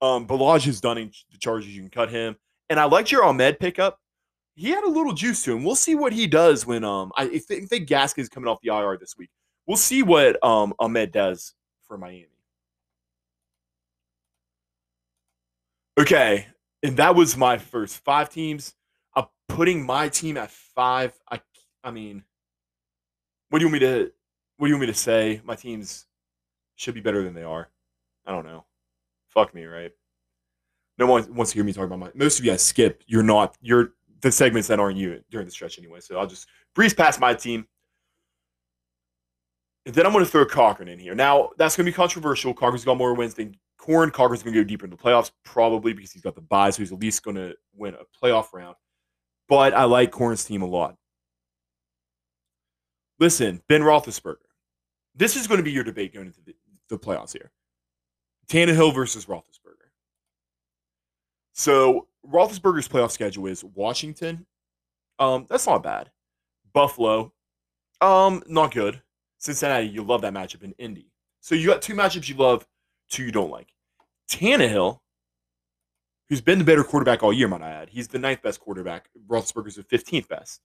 Um, 0.01 0.25
Ballage 0.25 0.65
has 0.65 0.81
done 0.81 0.97
in 0.97 1.11
the 1.31 1.37
Chargers. 1.37 1.69
You 1.69 1.81
can 1.81 1.89
cut 1.89 2.09
him. 2.09 2.35
And 2.69 2.79
I 2.79 2.85
liked 2.85 3.11
your 3.11 3.23
Ahmed 3.23 3.59
pickup. 3.59 3.99
He 4.55 4.69
had 4.69 4.83
a 4.83 4.89
little 4.89 5.13
juice 5.13 5.43
to 5.43 5.55
him. 5.55 5.63
We'll 5.63 5.75
see 5.75 5.95
what 5.95 6.13
he 6.13 6.27
does 6.27 6.65
when 6.65 6.83
um 6.83 7.11
I 7.17 7.27
think, 7.39 7.69
think 7.69 7.87
Gaskin 7.87 8.19
is 8.19 8.29
coming 8.29 8.47
off 8.47 8.59
the 8.61 8.73
IR 8.73 8.97
this 8.97 9.15
week. 9.17 9.29
We'll 9.67 9.77
see 9.77 10.03
what 10.03 10.43
um 10.43 10.73
Ahmed 10.79 11.11
does 11.11 11.53
for 11.87 11.97
Miami. 11.97 12.32
Okay, 15.99 16.47
and 16.81 16.97
that 16.97 17.15
was 17.15 17.37
my 17.37 17.57
first 17.57 18.03
five 18.03 18.29
teams. 18.29 18.73
I'm 19.15 19.25
putting 19.47 19.85
my 19.85 20.09
team 20.09 20.37
at 20.37 20.49
five. 20.49 21.13
I 21.31 21.39
I 21.83 21.91
mean, 21.91 22.23
what 23.49 23.59
do 23.59 23.65
you 23.65 23.71
want 23.71 23.81
me 23.81 23.87
to 23.87 24.11
what 24.57 24.67
do 24.67 24.69
you 24.69 24.75
want 24.75 24.87
me 24.87 24.87
to 24.87 24.99
say? 24.99 25.41
My 25.43 25.55
teams 25.55 26.07
should 26.75 26.95
be 26.95 27.01
better 27.01 27.23
than 27.23 27.33
they 27.33 27.43
are. 27.43 27.69
I 28.25 28.31
don't 28.31 28.45
know. 28.45 28.65
Fuck 29.29 29.53
me, 29.53 29.65
right? 29.65 29.91
No 30.97 31.05
one 31.07 31.33
wants 31.35 31.51
to 31.51 31.57
hear 31.57 31.63
me 31.63 31.73
talk 31.73 31.85
about 31.85 31.99
my 31.99 32.09
most 32.15 32.39
of 32.39 32.45
you 32.45 32.51
guys 32.51 32.63
skip. 32.63 33.03
You're 33.05 33.23
not 33.23 33.55
you're 33.61 33.93
the 34.21 34.31
segments 34.31 34.67
that 34.69 34.79
aren't 34.79 34.97
you 34.97 35.21
during 35.29 35.45
the 35.45 35.51
stretch 35.51 35.77
anyway. 35.77 35.99
So 35.99 36.17
I'll 36.17 36.25
just 36.25 36.47
breeze 36.73 36.93
past 36.93 37.19
my 37.19 37.33
team. 37.33 37.67
And 39.85 39.93
then 39.93 40.05
I'm 40.05 40.13
going 40.13 40.23
to 40.23 40.31
throw 40.31 40.45
Cochran 40.45 40.87
in 40.87 40.97
here. 40.97 41.13
Now, 41.13 41.49
that's 41.57 41.75
going 41.75 41.85
to 41.85 41.91
be 41.91 41.95
controversial. 41.95 42.53
Cochran's 42.53 42.85
got 42.85 42.97
more 42.97 43.13
wins 43.13 43.33
than 43.33 43.57
Corn. 43.83 44.11
Cochran's 44.11 44.43
going 44.43 44.53
to 44.53 44.61
go 44.61 44.63
deeper 44.63 44.85
into 44.85 44.95
the 44.95 45.03
playoffs, 45.03 45.31
probably 45.43 45.91
because 45.91 46.13
he's 46.13 46.21
got 46.21 46.35
the 46.35 46.41
bye, 46.41 46.69
so 46.69 46.81
he's 46.81 46.93
at 46.93 46.99
least 46.99 47.21
going 47.21 47.35
to 47.35 47.53
win 47.75 47.95
a 47.95 48.25
playoff 48.25 48.53
round. 48.53 48.77
But 49.49 49.73
I 49.73 49.83
like 49.83 50.09
Corn's 50.09 50.45
team 50.45 50.61
a 50.61 50.65
lot. 50.65 50.95
Listen, 53.19 53.61
Ben 53.67 53.81
Roethlisberger. 53.81 54.37
This 55.15 55.35
is 55.35 55.47
going 55.47 55.57
to 55.57 55.65
be 55.65 55.71
your 55.71 55.83
debate 55.83 56.13
going 56.13 56.27
into 56.27 56.39
the, 56.45 56.55
the 56.87 56.97
playoffs 56.97 57.33
here. 57.33 57.51
Tannehill 58.47 58.95
versus 58.95 59.25
Roethlisberger. 59.25 59.89
So 61.51 62.07
Roethlisberger's 62.25 62.87
playoff 62.87 63.11
schedule 63.11 63.47
is 63.47 63.65
Washington. 63.65 64.45
Um, 65.19 65.45
that's 65.49 65.67
not 65.67 65.83
bad. 65.83 66.09
Buffalo. 66.73 67.33
Um, 67.99 68.43
not 68.47 68.73
good. 68.73 69.01
Cincinnati, 69.39 69.87
you 69.87 70.03
love 70.03 70.21
that 70.21 70.33
matchup 70.33 70.63
in 70.63 70.71
Indy. 70.77 71.11
So 71.41 71.53
you 71.53 71.67
got 71.67 71.81
two 71.81 71.95
matchups 71.95 72.29
you 72.29 72.35
love, 72.35 72.65
two 73.13 73.23
you 73.23 73.31
don't 73.31 73.51
like. 73.51 73.69
Tannehill, 74.29 74.99
who's 76.29 76.41
been 76.41 76.59
the 76.59 76.65
better 76.65 76.83
quarterback 76.83 77.23
all 77.23 77.33
year, 77.33 77.47
might 77.47 77.61
I 77.61 77.71
add. 77.71 77.89
He's 77.89 78.07
the 78.07 78.19
ninth 78.19 78.41
best 78.41 78.59
quarterback. 78.59 79.09
Roethlisberger's 79.27 79.75
the 79.75 79.83
15th 79.83 80.27
best. 80.27 80.61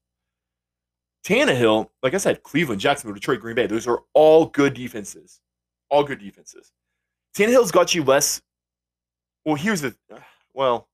Tannehill, 1.24 1.90
like 2.03 2.14
I 2.14 2.18
said, 2.18 2.42
Cleveland, 2.42 2.80
Jacksonville, 2.80 3.14
Detroit, 3.14 3.40
Green 3.40 3.55
Bay, 3.55 3.66
those 3.66 3.86
are 3.86 4.03
all 4.14 4.46
good 4.46 4.74
defenses. 4.74 5.40
All 5.90 6.05
good 6.05 6.20
defenses. 6.20 6.72
Tannehill's 7.36 7.70
got 7.70 7.94
you 7.94 8.05
less. 8.05 8.42
Well, 9.44 9.55
here's 9.55 9.80
the. 9.80 9.94
Well, 10.55 10.88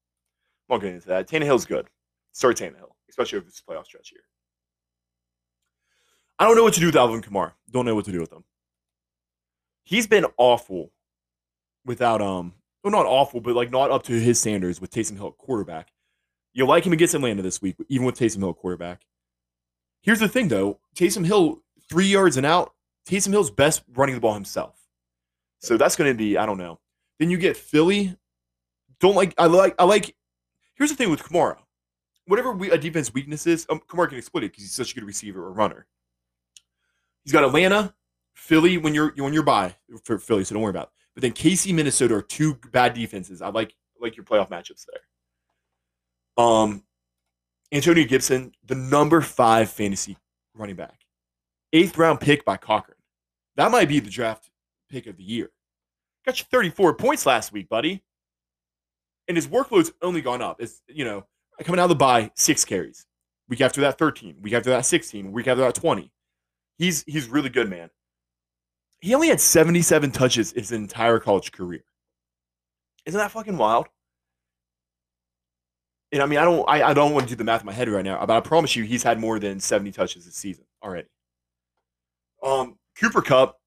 I'm 0.68 0.74
not 0.74 0.80
getting 0.80 0.96
into 0.96 1.08
that. 1.08 1.28
Tannehill's 1.28 1.64
good. 1.64 1.88
Start 2.32 2.56
Tannehill, 2.56 2.90
especially 3.08 3.38
over 3.38 3.46
this 3.46 3.62
playoff 3.68 3.86
stretch 3.86 4.10
here. 4.10 4.20
I 6.38 6.46
don't 6.46 6.56
know 6.56 6.64
what 6.64 6.74
to 6.74 6.80
do 6.80 6.86
with 6.86 6.96
Alvin 6.96 7.22
Kamara. 7.22 7.52
Don't 7.70 7.86
know 7.86 7.94
what 7.94 8.04
to 8.06 8.12
do 8.12 8.20
with 8.20 8.32
him. 8.32 8.44
He's 9.84 10.06
been 10.06 10.26
awful 10.36 10.90
without 11.84 12.20
um 12.20 12.54
well 12.82 12.90
not 12.90 13.06
awful, 13.06 13.40
but 13.40 13.54
like 13.54 13.70
not 13.70 13.90
up 13.90 14.02
to 14.04 14.12
his 14.12 14.40
standards 14.40 14.80
with 14.80 14.90
Taysom 14.90 15.16
Hill 15.16 15.32
quarterback. 15.32 15.92
You'll 16.52 16.68
like 16.68 16.86
him 16.86 16.92
against 16.92 17.14
Atlanta 17.14 17.42
this 17.42 17.60
week, 17.60 17.76
even 17.88 18.06
with 18.06 18.18
Taysom 18.18 18.38
Hill 18.38 18.54
quarterback. 18.54 19.02
Here's 20.02 20.20
the 20.20 20.28
thing 20.28 20.48
though, 20.48 20.80
Taysom 20.94 21.24
Hill 21.24 21.62
three 21.88 22.06
yards 22.06 22.36
and 22.36 22.46
out. 22.46 22.74
Taysom 23.08 23.30
Hill's 23.30 23.50
best 23.50 23.82
running 23.94 24.14
the 24.14 24.20
ball 24.20 24.34
himself. 24.34 24.80
So 25.60 25.76
that's 25.76 25.96
going 25.96 26.12
to 26.12 26.16
be 26.16 26.36
I 26.36 26.46
don't 26.46 26.58
know. 26.58 26.80
Then 27.18 27.30
you 27.30 27.38
get 27.38 27.56
Philly. 27.56 28.16
Don't 29.00 29.14
like 29.14 29.34
I 29.38 29.46
like 29.46 29.74
I 29.78 29.84
like. 29.84 30.14
Here's 30.76 30.90
the 30.90 30.96
thing 30.96 31.10
with 31.10 31.22
Kamara. 31.22 31.56
Whatever 32.26 32.52
we, 32.52 32.70
a 32.70 32.78
defense 32.78 33.12
weakness 33.12 33.46
is, 33.46 33.66
um, 33.68 33.80
Kamara 33.86 34.08
can 34.08 34.18
exploit 34.18 34.44
it 34.44 34.52
because 34.52 34.64
he's 34.64 34.72
such 34.72 34.92
a 34.92 34.94
good 34.94 35.04
receiver 35.04 35.44
or 35.44 35.52
runner. 35.52 35.86
He's 37.22 37.32
got 37.32 37.44
Atlanta, 37.44 37.94
Philly 38.34 38.78
when 38.78 38.94
you're 38.94 39.12
when 39.16 39.32
you're 39.32 39.42
by 39.42 39.74
for 40.04 40.18
Philly, 40.18 40.44
so 40.44 40.54
don't 40.54 40.62
worry 40.62 40.70
about. 40.70 40.84
It. 40.84 41.03
But 41.14 41.22
then 41.22 41.32
KC, 41.32 41.72
Minnesota 41.74 42.16
are 42.16 42.22
two 42.22 42.58
bad 42.72 42.94
defenses. 42.94 43.40
I 43.42 43.48
like 43.48 43.74
like 44.00 44.16
your 44.16 44.24
playoff 44.24 44.50
matchups 44.50 44.84
there. 44.90 46.44
Um, 46.44 46.82
Antonio 47.72 48.04
Gibson, 48.04 48.52
the 48.64 48.74
number 48.74 49.20
five 49.20 49.70
fantasy 49.70 50.16
running 50.54 50.76
back, 50.76 51.00
eighth 51.72 51.96
round 51.96 52.20
pick 52.20 52.44
by 52.44 52.56
Cochran. 52.56 52.98
That 53.56 53.70
might 53.70 53.88
be 53.88 54.00
the 54.00 54.10
draft 54.10 54.50
pick 54.90 55.06
of 55.06 55.16
the 55.16 55.22
year. 55.22 55.50
Got 56.26 56.40
you 56.40 56.46
34 56.50 56.94
points 56.94 57.26
last 57.26 57.52
week, 57.52 57.68
buddy. 57.68 58.02
And 59.28 59.36
his 59.36 59.46
workload's 59.46 59.92
only 60.02 60.20
gone 60.20 60.42
up. 60.42 60.60
It's 60.60 60.82
you 60.88 61.04
know 61.04 61.26
coming 61.62 61.78
out 61.78 61.84
of 61.84 61.90
the 61.90 61.96
bye, 61.96 62.30
six 62.34 62.64
carries. 62.64 63.06
Week 63.48 63.60
after 63.60 63.82
that, 63.82 63.98
13. 63.98 64.36
Week 64.40 64.54
after 64.54 64.70
that, 64.70 64.86
16. 64.86 65.30
Week 65.30 65.46
after 65.46 65.62
that, 65.62 65.74
20. 65.74 66.10
He's 66.78 67.04
he's 67.06 67.28
really 67.28 67.50
good, 67.50 67.68
man. 67.70 67.90
He 69.04 69.14
only 69.14 69.28
had 69.28 69.38
77 69.38 70.12
touches 70.12 70.52
his 70.52 70.72
entire 70.72 71.18
college 71.18 71.52
career. 71.52 71.84
Isn't 73.04 73.18
that 73.18 73.32
fucking 73.32 73.58
wild? 73.58 73.86
And 76.10 76.22
I 76.22 76.26
mean, 76.26 76.38
I 76.38 76.44
don't 76.46 76.66
I, 76.66 76.82
I 76.82 76.94
don't 76.94 77.12
want 77.12 77.28
to 77.28 77.34
do 77.34 77.36
the 77.36 77.44
math 77.44 77.60
in 77.60 77.66
my 77.66 77.72
head 77.74 77.90
right 77.90 78.02
now, 78.02 78.24
but 78.24 78.34
I 78.34 78.40
promise 78.40 78.74
you 78.74 78.84
he's 78.84 79.02
had 79.02 79.20
more 79.20 79.38
than 79.38 79.60
70 79.60 79.92
touches 79.92 80.24
this 80.24 80.36
season 80.36 80.64
already. 80.82 81.08
Um 82.42 82.78
Cooper 82.98 83.20
Kupp, 83.20 83.60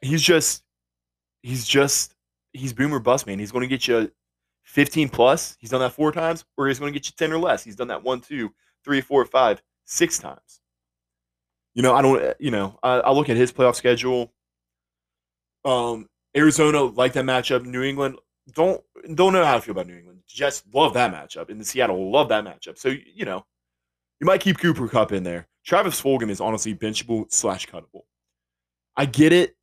he's 0.00 0.20
just 0.20 0.64
he's 1.44 1.64
just 1.64 2.16
he's 2.52 2.72
boomer 2.72 2.98
bust, 2.98 3.24
man. 3.28 3.38
He's 3.38 3.52
going 3.52 3.62
to 3.62 3.68
get 3.68 3.86
you 3.86 4.10
15 4.64 5.10
plus. 5.10 5.56
He's 5.60 5.70
done 5.70 5.80
that 5.80 5.92
four 5.92 6.10
times, 6.10 6.44
or 6.56 6.66
he's 6.66 6.80
going 6.80 6.92
to 6.92 6.98
get 6.98 7.06
you 7.06 7.12
10 7.16 7.32
or 7.32 7.38
less. 7.38 7.62
He's 7.62 7.76
done 7.76 7.86
that 7.86 8.02
one, 8.02 8.20
two, 8.20 8.52
three, 8.82 9.00
four, 9.00 9.24
five, 9.26 9.62
six 9.84 10.18
times. 10.18 10.60
You 11.74 11.82
know, 11.82 11.94
I 11.94 12.02
don't. 12.02 12.34
You 12.40 12.50
know, 12.50 12.80
I, 12.82 12.94
I 12.94 13.12
look 13.12 13.28
at 13.28 13.36
his 13.36 13.52
playoff 13.52 13.76
schedule. 13.76 14.32
Um, 15.66 16.08
Arizona 16.36 16.82
like 16.82 17.12
that 17.14 17.24
matchup. 17.24 17.66
New 17.66 17.82
England 17.82 18.18
don't 18.52 18.80
don't 19.14 19.32
know 19.32 19.44
how 19.44 19.54
to 19.54 19.60
feel 19.60 19.72
about 19.72 19.86
New 19.86 19.96
England. 19.96 20.20
Just 20.26 20.64
love 20.72 20.94
that 20.94 21.12
matchup, 21.12 21.50
and 21.50 21.60
the 21.60 21.64
Seattle 21.64 22.10
love 22.10 22.28
that 22.28 22.44
matchup. 22.44 22.78
So 22.78 22.88
you 22.88 23.24
know, 23.24 23.44
you 24.20 24.26
might 24.26 24.40
keep 24.40 24.58
Cooper 24.58 24.88
Kupp 24.88 25.12
in 25.12 25.22
there. 25.22 25.48
Travis 25.64 26.00
Fulgham 26.00 26.30
is 26.30 26.40
honestly 26.40 26.74
benchable 26.74 27.26
slash 27.30 27.66
cuttable. 27.66 28.02
I 28.96 29.06
get 29.06 29.32
it. 29.32 29.56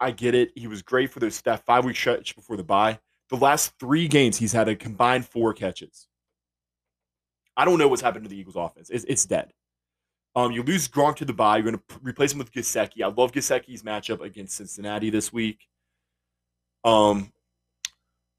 I 0.00 0.12
get 0.12 0.34
it. 0.34 0.52
He 0.54 0.68
was 0.68 0.82
great 0.82 1.10
for 1.10 1.18
those 1.18 1.40
that 1.42 1.64
five 1.66 1.84
week 1.84 1.96
stretch 1.96 2.36
before 2.36 2.56
the 2.56 2.62
bye. 2.62 3.00
The 3.30 3.36
last 3.36 3.72
three 3.78 4.08
games, 4.08 4.38
he's 4.38 4.52
had 4.52 4.68
a 4.68 4.76
combined 4.76 5.26
four 5.26 5.52
catches. 5.52 6.06
I 7.56 7.64
don't 7.64 7.78
know 7.78 7.88
what's 7.88 8.00
happened 8.00 8.24
to 8.24 8.30
the 8.30 8.38
Eagles' 8.38 8.56
offense. 8.56 8.88
It's, 8.88 9.04
it's 9.08 9.26
dead. 9.26 9.52
Um, 10.38 10.52
you 10.52 10.62
lose 10.62 10.86
Gronk 10.86 11.16
to 11.16 11.24
the 11.24 11.32
bye. 11.32 11.56
You're 11.56 11.64
going 11.64 11.78
to 11.78 11.98
replace 12.00 12.32
him 12.32 12.38
with 12.38 12.52
Gesicki. 12.52 13.02
I 13.02 13.08
love 13.08 13.32
Gesicki's 13.32 13.82
matchup 13.82 14.20
against 14.20 14.56
Cincinnati 14.56 15.10
this 15.10 15.32
week. 15.32 15.66
Um, 16.84 17.32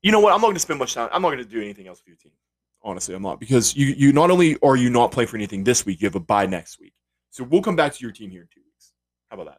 you 0.01 0.13
know 0.13 0.21
what? 0.21 0.31
I'm 0.33 0.39
not 0.39 0.47
going 0.47 0.53
to 0.53 0.61
spend 0.61 0.79
much 0.79 0.93
time. 0.93 1.09
I'm 1.11 1.21
not 1.21 1.27
going 1.31 1.43
to 1.43 1.49
do 1.49 1.59
anything 1.59 1.87
else 1.87 1.99
with 1.99 2.07
your 2.07 2.15
team. 2.15 2.31
Honestly, 2.81 3.13
I'm 3.13 3.21
not 3.21 3.41
because 3.41 3.75
you 3.75 3.87
you 3.87 4.13
not 4.13 4.31
only 4.31 4.55
are 4.63 4.77
you 4.77 4.89
not 4.89 5.11
playing 5.11 5.27
for 5.27 5.35
anything 5.35 5.65
this 5.65 5.85
week, 5.85 5.99
you 5.99 6.07
have 6.07 6.15
a 6.15 6.21
bye 6.21 6.45
next 6.45 6.79
week. 6.79 6.93
So 7.31 7.43
we'll 7.43 7.61
come 7.61 7.75
back 7.75 7.93
to 7.93 8.01
your 8.01 8.13
team 8.13 8.29
here 8.29 8.43
in 8.43 8.47
two 8.47 8.61
weeks. 8.61 8.93
How 9.27 9.35
about 9.35 9.57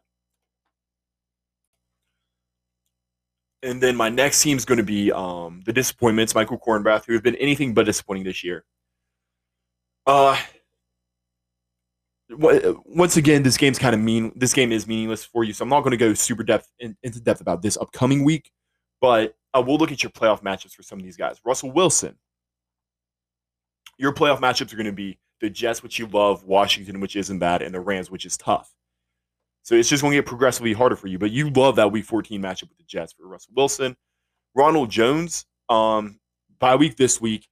that? 3.61 3.69
And 3.69 3.83
then 3.83 3.95
my 3.95 4.09
next 4.09 4.41
team 4.41 4.57
is 4.57 4.65
going 4.65 4.79
to 4.79 4.83
be 4.83 5.11
um, 5.11 5.61
the 5.63 5.73
disappointments, 5.73 6.33
Michael 6.33 6.57
Cornbrath, 6.57 7.05
who 7.05 7.13
have 7.13 7.21
been 7.21 7.35
anything 7.35 7.75
but 7.75 7.85
disappointing 7.85 8.23
this 8.23 8.43
year. 8.43 8.65
Uh, 10.07 10.35
once 12.37 13.17
again, 13.17 13.43
this 13.43 13.57
game's 13.57 13.79
kind 13.79 13.93
of 13.93 14.01
mean. 14.01 14.31
This 14.35 14.53
game 14.53 14.71
is 14.71 14.87
meaningless 14.87 15.23
for 15.23 15.43
you, 15.43 15.53
so 15.53 15.63
I'm 15.63 15.69
not 15.69 15.81
going 15.81 15.91
to 15.91 15.97
go 15.97 16.13
super 16.13 16.43
depth 16.43 16.67
in, 16.79 16.95
into 17.03 17.19
depth 17.19 17.41
about 17.41 17.61
this 17.61 17.77
upcoming 17.77 18.23
week. 18.23 18.51
But 18.99 19.35
uh, 19.53 19.63
we'll 19.65 19.77
look 19.77 19.91
at 19.91 20.03
your 20.03 20.11
playoff 20.11 20.41
matchups 20.41 20.73
for 20.73 20.83
some 20.83 20.99
of 20.99 21.05
these 21.05 21.17
guys. 21.17 21.39
Russell 21.43 21.71
Wilson, 21.71 22.15
your 23.97 24.13
playoff 24.13 24.39
matchups 24.39 24.71
are 24.73 24.77
going 24.77 24.85
to 24.85 24.91
be 24.91 25.19
the 25.41 25.49
Jets, 25.49 25.83
which 25.83 25.99
you 25.99 26.07
love, 26.07 26.43
Washington, 26.43 26.99
which 26.99 27.15
isn't 27.15 27.39
bad, 27.39 27.61
and 27.61 27.73
the 27.73 27.79
Rams, 27.79 28.11
which 28.11 28.25
is 28.25 28.37
tough. 28.37 28.71
So 29.63 29.75
it's 29.75 29.89
just 29.89 30.01
going 30.01 30.11
to 30.11 30.17
get 30.17 30.25
progressively 30.25 30.73
harder 30.73 30.95
for 30.95 31.07
you. 31.07 31.19
But 31.19 31.31
you 31.31 31.49
love 31.49 31.75
that 31.75 31.91
Week 31.91 32.05
14 32.05 32.41
matchup 32.41 32.69
with 32.69 32.77
the 32.77 32.83
Jets 32.87 33.13
for 33.13 33.27
Russell 33.27 33.53
Wilson, 33.55 33.95
Ronald 34.55 34.89
Jones. 34.89 35.45
Um, 35.69 36.19
bye 36.59 36.75
week 36.75 36.97
this 36.97 37.21
week. 37.21 37.47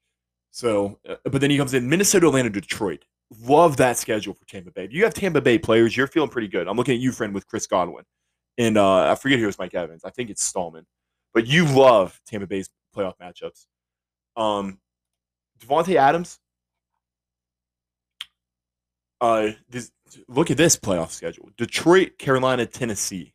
So, 0.52 1.00
uh, 1.08 1.16
but 1.24 1.42
then 1.42 1.52
he 1.52 1.58
comes 1.58 1.74
in 1.74 1.88
Minnesota, 1.90 2.28
Atlanta, 2.28 2.50
Detroit. 2.50 3.06
Love 3.42 3.78
that 3.78 3.98
schedule 3.98 4.34
for 4.34 4.46
Tampa 4.46 4.72
Bay. 4.72 4.86
If 4.86 4.94
you 4.94 5.04
have 5.04 5.14
Tampa 5.14 5.42
Bay 5.42 5.60
players, 5.60 5.96
you're 5.96 6.08
feeling 6.08 6.30
pretty 6.30 6.48
good. 6.48 6.68
I'm 6.68 6.78
looking 6.78 6.96
at 6.96 7.00
you, 7.00 7.12
friend, 7.12 7.34
with 7.34 7.48
Chris 7.48 7.68
Godwin. 7.68 8.04
And 8.58 8.78
uh, 8.78 9.12
I 9.12 9.16
forget 9.16 9.40
who 9.40 9.46
was 9.46 9.60
Mike 9.60 9.76
Evans. 9.76 10.04
I 10.04 10.10
think 10.10 10.30
it's 10.30 10.44
Stallman. 10.44 10.86
But 11.34 11.48
you 11.48 11.66
love 11.66 12.20
Tampa 12.26 12.48
Bay's 12.48 12.70
playoff 12.96 13.14
matchups. 13.22 13.66
Um, 14.36 14.80
Davante 15.60 15.96
Adams. 15.96 16.40
Uh, 19.22 19.50
this, 19.70 19.92
look 20.28 20.50
at 20.50 20.58
this 20.58 20.76
playoff 20.78 21.12
schedule: 21.12 21.50
Detroit, 21.58 22.18
Carolina, 22.18 22.66
Tennessee. 22.66 23.34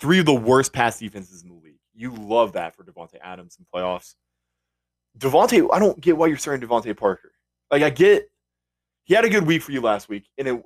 Three 0.00 0.18
of 0.18 0.26
the 0.26 0.34
worst 0.34 0.72
pass 0.72 0.98
defenses 0.98 1.42
in 1.42 1.48
the 1.48 1.54
league. 1.54 1.78
You 1.94 2.14
love 2.14 2.52
that 2.54 2.74
for 2.74 2.84
Davante 2.84 3.16
Adams 3.22 3.58
in 3.58 3.66
playoffs. 3.72 4.14
Davante, 5.18 5.68
I 5.72 5.78
don't 5.78 6.00
get 6.00 6.16
why 6.16 6.28
you're 6.28 6.38
starting 6.38 6.66
DeVante 6.66 6.96
Parker. 6.96 7.32
Like 7.70 7.82
I 7.82 7.90
get 7.90 8.29
he 9.10 9.16
had 9.16 9.24
a 9.24 9.28
good 9.28 9.44
week 9.44 9.60
for 9.60 9.72
you 9.72 9.80
last 9.80 10.08
week, 10.08 10.28
and 10.38 10.46
it, 10.46 10.62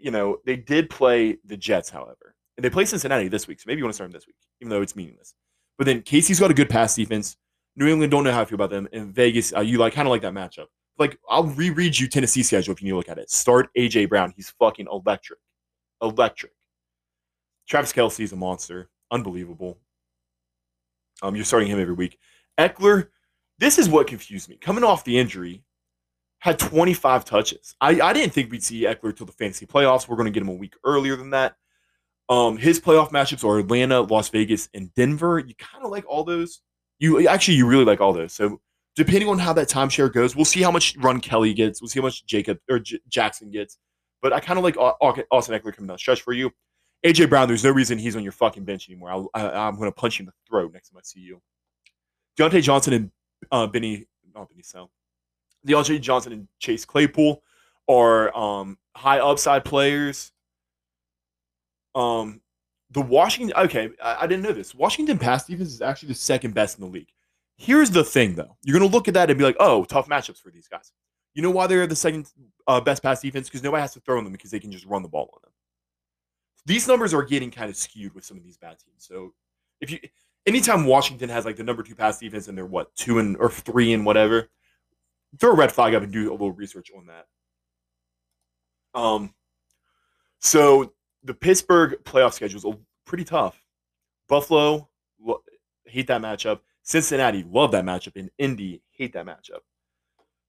you 0.00 0.10
know 0.10 0.38
they 0.46 0.56
did 0.56 0.88
play 0.88 1.36
the 1.44 1.58
Jets, 1.58 1.90
however, 1.90 2.34
and 2.56 2.64
they 2.64 2.70
play 2.70 2.86
Cincinnati 2.86 3.28
this 3.28 3.46
week. 3.46 3.60
So 3.60 3.64
maybe 3.66 3.80
you 3.80 3.84
want 3.84 3.92
to 3.92 3.96
start 3.96 4.08
him 4.08 4.12
this 4.12 4.26
week, 4.26 4.36
even 4.62 4.70
though 4.70 4.80
it's 4.80 4.96
meaningless. 4.96 5.34
But 5.76 5.84
then 5.84 6.00
Casey's 6.00 6.40
got 6.40 6.50
a 6.50 6.54
good 6.54 6.70
pass 6.70 6.96
defense. 6.96 7.36
New 7.76 7.86
England 7.86 8.10
don't 8.10 8.24
know 8.24 8.32
how 8.32 8.40
to 8.40 8.46
feel 8.46 8.54
about 8.54 8.70
them, 8.70 8.88
and 8.94 9.14
Vegas, 9.14 9.54
uh, 9.54 9.60
you 9.60 9.76
like 9.76 9.92
kind 9.92 10.08
of 10.08 10.10
like 10.10 10.22
that 10.22 10.32
matchup. 10.32 10.68
Like 10.98 11.18
I'll 11.28 11.44
reread 11.44 11.98
you 11.98 12.08
Tennessee 12.08 12.42
schedule 12.42 12.72
if 12.72 12.80
you 12.80 12.86
need 12.86 12.92
to 12.92 12.96
look 12.96 13.10
at 13.10 13.18
it. 13.18 13.30
Start 13.30 13.68
AJ 13.76 14.08
Brown. 14.08 14.32
He's 14.34 14.48
fucking 14.58 14.88
electric, 14.90 15.40
electric. 16.00 16.52
Travis 17.68 17.92
Kelce's 17.92 18.32
a 18.32 18.36
monster, 18.36 18.88
unbelievable. 19.10 19.76
Um, 21.20 21.36
you're 21.36 21.44
starting 21.44 21.68
him 21.68 21.78
every 21.78 21.92
week. 21.92 22.18
Ekeler, 22.56 23.08
this 23.58 23.78
is 23.78 23.90
what 23.90 24.06
confused 24.06 24.48
me. 24.48 24.56
Coming 24.56 24.82
off 24.82 25.04
the 25.04 25.18
injury, 25.18 25.62
had 26.42 26.58
25 26.58 27.24
touches. 27.24 27.76
I, 27.80 28.00
I 28.00 28.12
didn't 28.12 28.32
think 28.32 28.50
we'd 28.50 28.64
see 28.64 28.82
Ekeler 28.82 29.16
till 29.16 29.26
the 29.26 29.32
fantasy 29.32 29.64
playoffs. 29.64 30.08
We're 30.08 30.16
going 30.16 30.26
to 30.26 30.32
get 30.32 30.42
him 30.42 30.48
a 30.48 30.52
week 30.54 30.74
earlier 30.82 31.14
than 31.14 31.30
that. 31.30 31.54
Um, 32.28 32.56
his 32.56 32.80
playoff 32.80 33.12
matchups 33.12 33.44
are 33.44 33.60
Atlanta, 33.60 34.00
Las 34.00 34.28
Vegas, 34.28 34.68
and 34.74 34.92
Denver. 34.94 35.38
You 35.38 35.54
kind 35.54 35.84
of 35.84 35.92
like 35.92 36.04
all 36.08 36.24
those. 36.24 36.60
You 36.98 37.28
actually 37.28 37.54
you 37.58 37.68
really 37.68 37.84
like 37.84 38.00
all 38.00 38.12
those. 38.12 38.32
So 38.32 38.60
depending 38.96 39.28
on 39.28 39.38
how 39.38 39.52
that 39.52 39.68
timeshare 39.68 40.12
goes, 40.12 40.34
we'll 40.34 40.44
see 40.44 40.60
how 40.62 40.72
much 40.72 40.96
run 40.96 41.20
Kelly 41.20 41.54
gets. 41.54 41.80
We'll 41.80 41.88
see 41.88 42.00
how 42.00 42.06
much 42.06 42.26
Jacob 42.26 42.58
or 42.68 42.80
J- 42.80 42.98
Jackson 43.08 43.52
gets. 43.52 43.78
But 44.20 44.32
I 44.32 44.40
kind 44.40 44.58
of 44.58 44.64
like 44.64 44.76
Au- 44.76 44.96
Au- 45.00 45.24
Austin 45.30 45.56
Ekeler 45.56 45.72
coming 45.72 45.86
down 45.86 45.98
stretch 45.98 46.22
for 46.22 46.32
you. 46.32 46.50
AJ 47.06 47.28
Brown, 47.28 47.46
there's 47.46 47.62
no 47.62 47.70
reason 47.70 47.98
he's 47.98 48.16
on 48.16 48.24
your 48.24 48.32
fucking 48.32 48.64
bench 48.64 48.88
anymore. 48.90 49.28
I, 49.32 49.48
I'm 49.48 49.76
going 49.76 49.88
to 49.88 49.94
punch 49.94 50.18
you 50.18 50.24
in 50.24 50.26
the 50.26 50.32
throat 50.48 50.72
next 50.72 50.88
time 50.88 50.98
I 50.98 51.02
see 51.04 51.20
you. 51.20 51.40
Diontae 52.36 52.62
Johnson 52.62 52.94
and 52.94 53.10
uh, 53.52 53.68
Benny, 53.68 54.06
not 54.34 54.48
Benny 54.48 54.64
Snell. 54.64 54.90
DeAndre 55.66 56.00
Johnson 56.00 56.32
and 56.32 56.48
Chase 56.58 56.84
Claypool 56.84 57.42
are 57.88 58.36
um, 58.36 58.78
high 58.96 59.18
upside 59.18 59.64
players. 59.64 60.32
Um, 61.94 62.40
the 62.90 63.00
Washington, 63.00 63.56
okay, 63.56 63.90
I, 64.02 64.22
I 64.22 64.26
didn't 64.26 64.42
know 64.42 64.52
this. 64.52 64.74
Washington 64.74 65.18
pass 65.18 65.46
defense 65.46 65.70
is 65.70 65.82
actually 65.82 66.08
the 66.08 66.14
second 66.14 66.54
best 66.54 66.78
in 66.78 66.84
the 66.84 66.90
league. 66.90 67.08
Here's 67.56 67.90
the 67.90 68.04
thing, 68.04 68.34
though. 68.34 68.56
You're 68.62 68.78
going 68.78 68.88
to 68.88 68.94
look 68.94 69.08
at 69.08 69.14
that 69.14 69.30
and 69.30 69.38
be 69.38 69.44
like, 69.44 69.56
oh, 69.60 69.84
tough 69.84 70.08
matchups 70.08 70.40
for 70.40 70.50
these 70.50 70.68
guys. 70.68 70.92
You 71.34 71.42
know 71.42 71.50
why 71.50 71.66
they're 71.66 71.86
the 71.86 71.96
second 71.96 72.28
uh, 72.66 72.80
best 72.80 73.02
pass 73.02 73.20
defense? 73.20 73.48
Because 73.48 73.62
nobody 73.62 73.80
has 73.80 73.94
to 73.94 74.00
throw 74.00 74.18
on 74.18 74.24
them 74.24 74.32
because 74.32 74.50
they 74.50 74.60
can 74.60 74.72
just 74.72 74.84
run 74.84 75.02
the 75.02 75.08
ball 75.08 75.30
on 75.32 75.40
them. 75.42 75.52
These 76.66 76.86
numbers 76.86 77.14
are 77.14 77.22
getting 77.22 77.50
kind 77.50 77.70
of 77.70 77.76
skewed 77.76 78.14
with 78.14 78.24
some 78.24 78.36
of 78.36 78.44
these 78.44 78.56
bad 78.56 78.78
teams. 78.78 79.06
So 79.06 79.32
if 79.80 79.90
you, 79.90 79.98
anytime 80.46 80.84
Washington 80.84 81.28
has 81.30 81.44
like 81.44 81.56
the 81.56 81.64
number 81.64 81.82
two 81.82 81.94
pass 81.94 82.18
defense 82.18 82.48
and 82.48 82.56
they're 82.56 82.66
what 82.66 82.94
two 82.94 83.18
and 83.18 83.36
or 83.38 83.50
three 83.50 83.92
and 83.92 84.04
whatever, 84.04 84.48
throw 85.38 85.52
a 85.52 85.56
red 85.56 85.72
flag 85.72 85.94
up 85.94 86.02
and 86.02 86.12
do 86.12 86.30
a 86.30 86.32
little 86.32 86.52
research 86.52 86.90
on 86.96 87.06
that. 87.06 87.26
Um, 88.94 89.34
so 90.38 90.92
the 91.24 91.34
Pittsburgh 91.34 91.98
playoff 92.04 92.34
schedule 92.34 92.58
is 92.58 92.78
pretty 93.06 93.24
tough. 93.24 93.62
Buffalo 94.28 94.88
lo- 95.20 95.42
hate 95.86 96.06
that 96.08 96.20
matchup. 96.20 96.60
Cincinnati 96.82 97.44
love 97.48 97.70
that 97.72 97.84
matchup, 97.84 98.16
and 98.16 98.30
Indy 98.38 98.82
hate 98.90 99.12
that 99.12 99.26
matchup. 99.26 99.60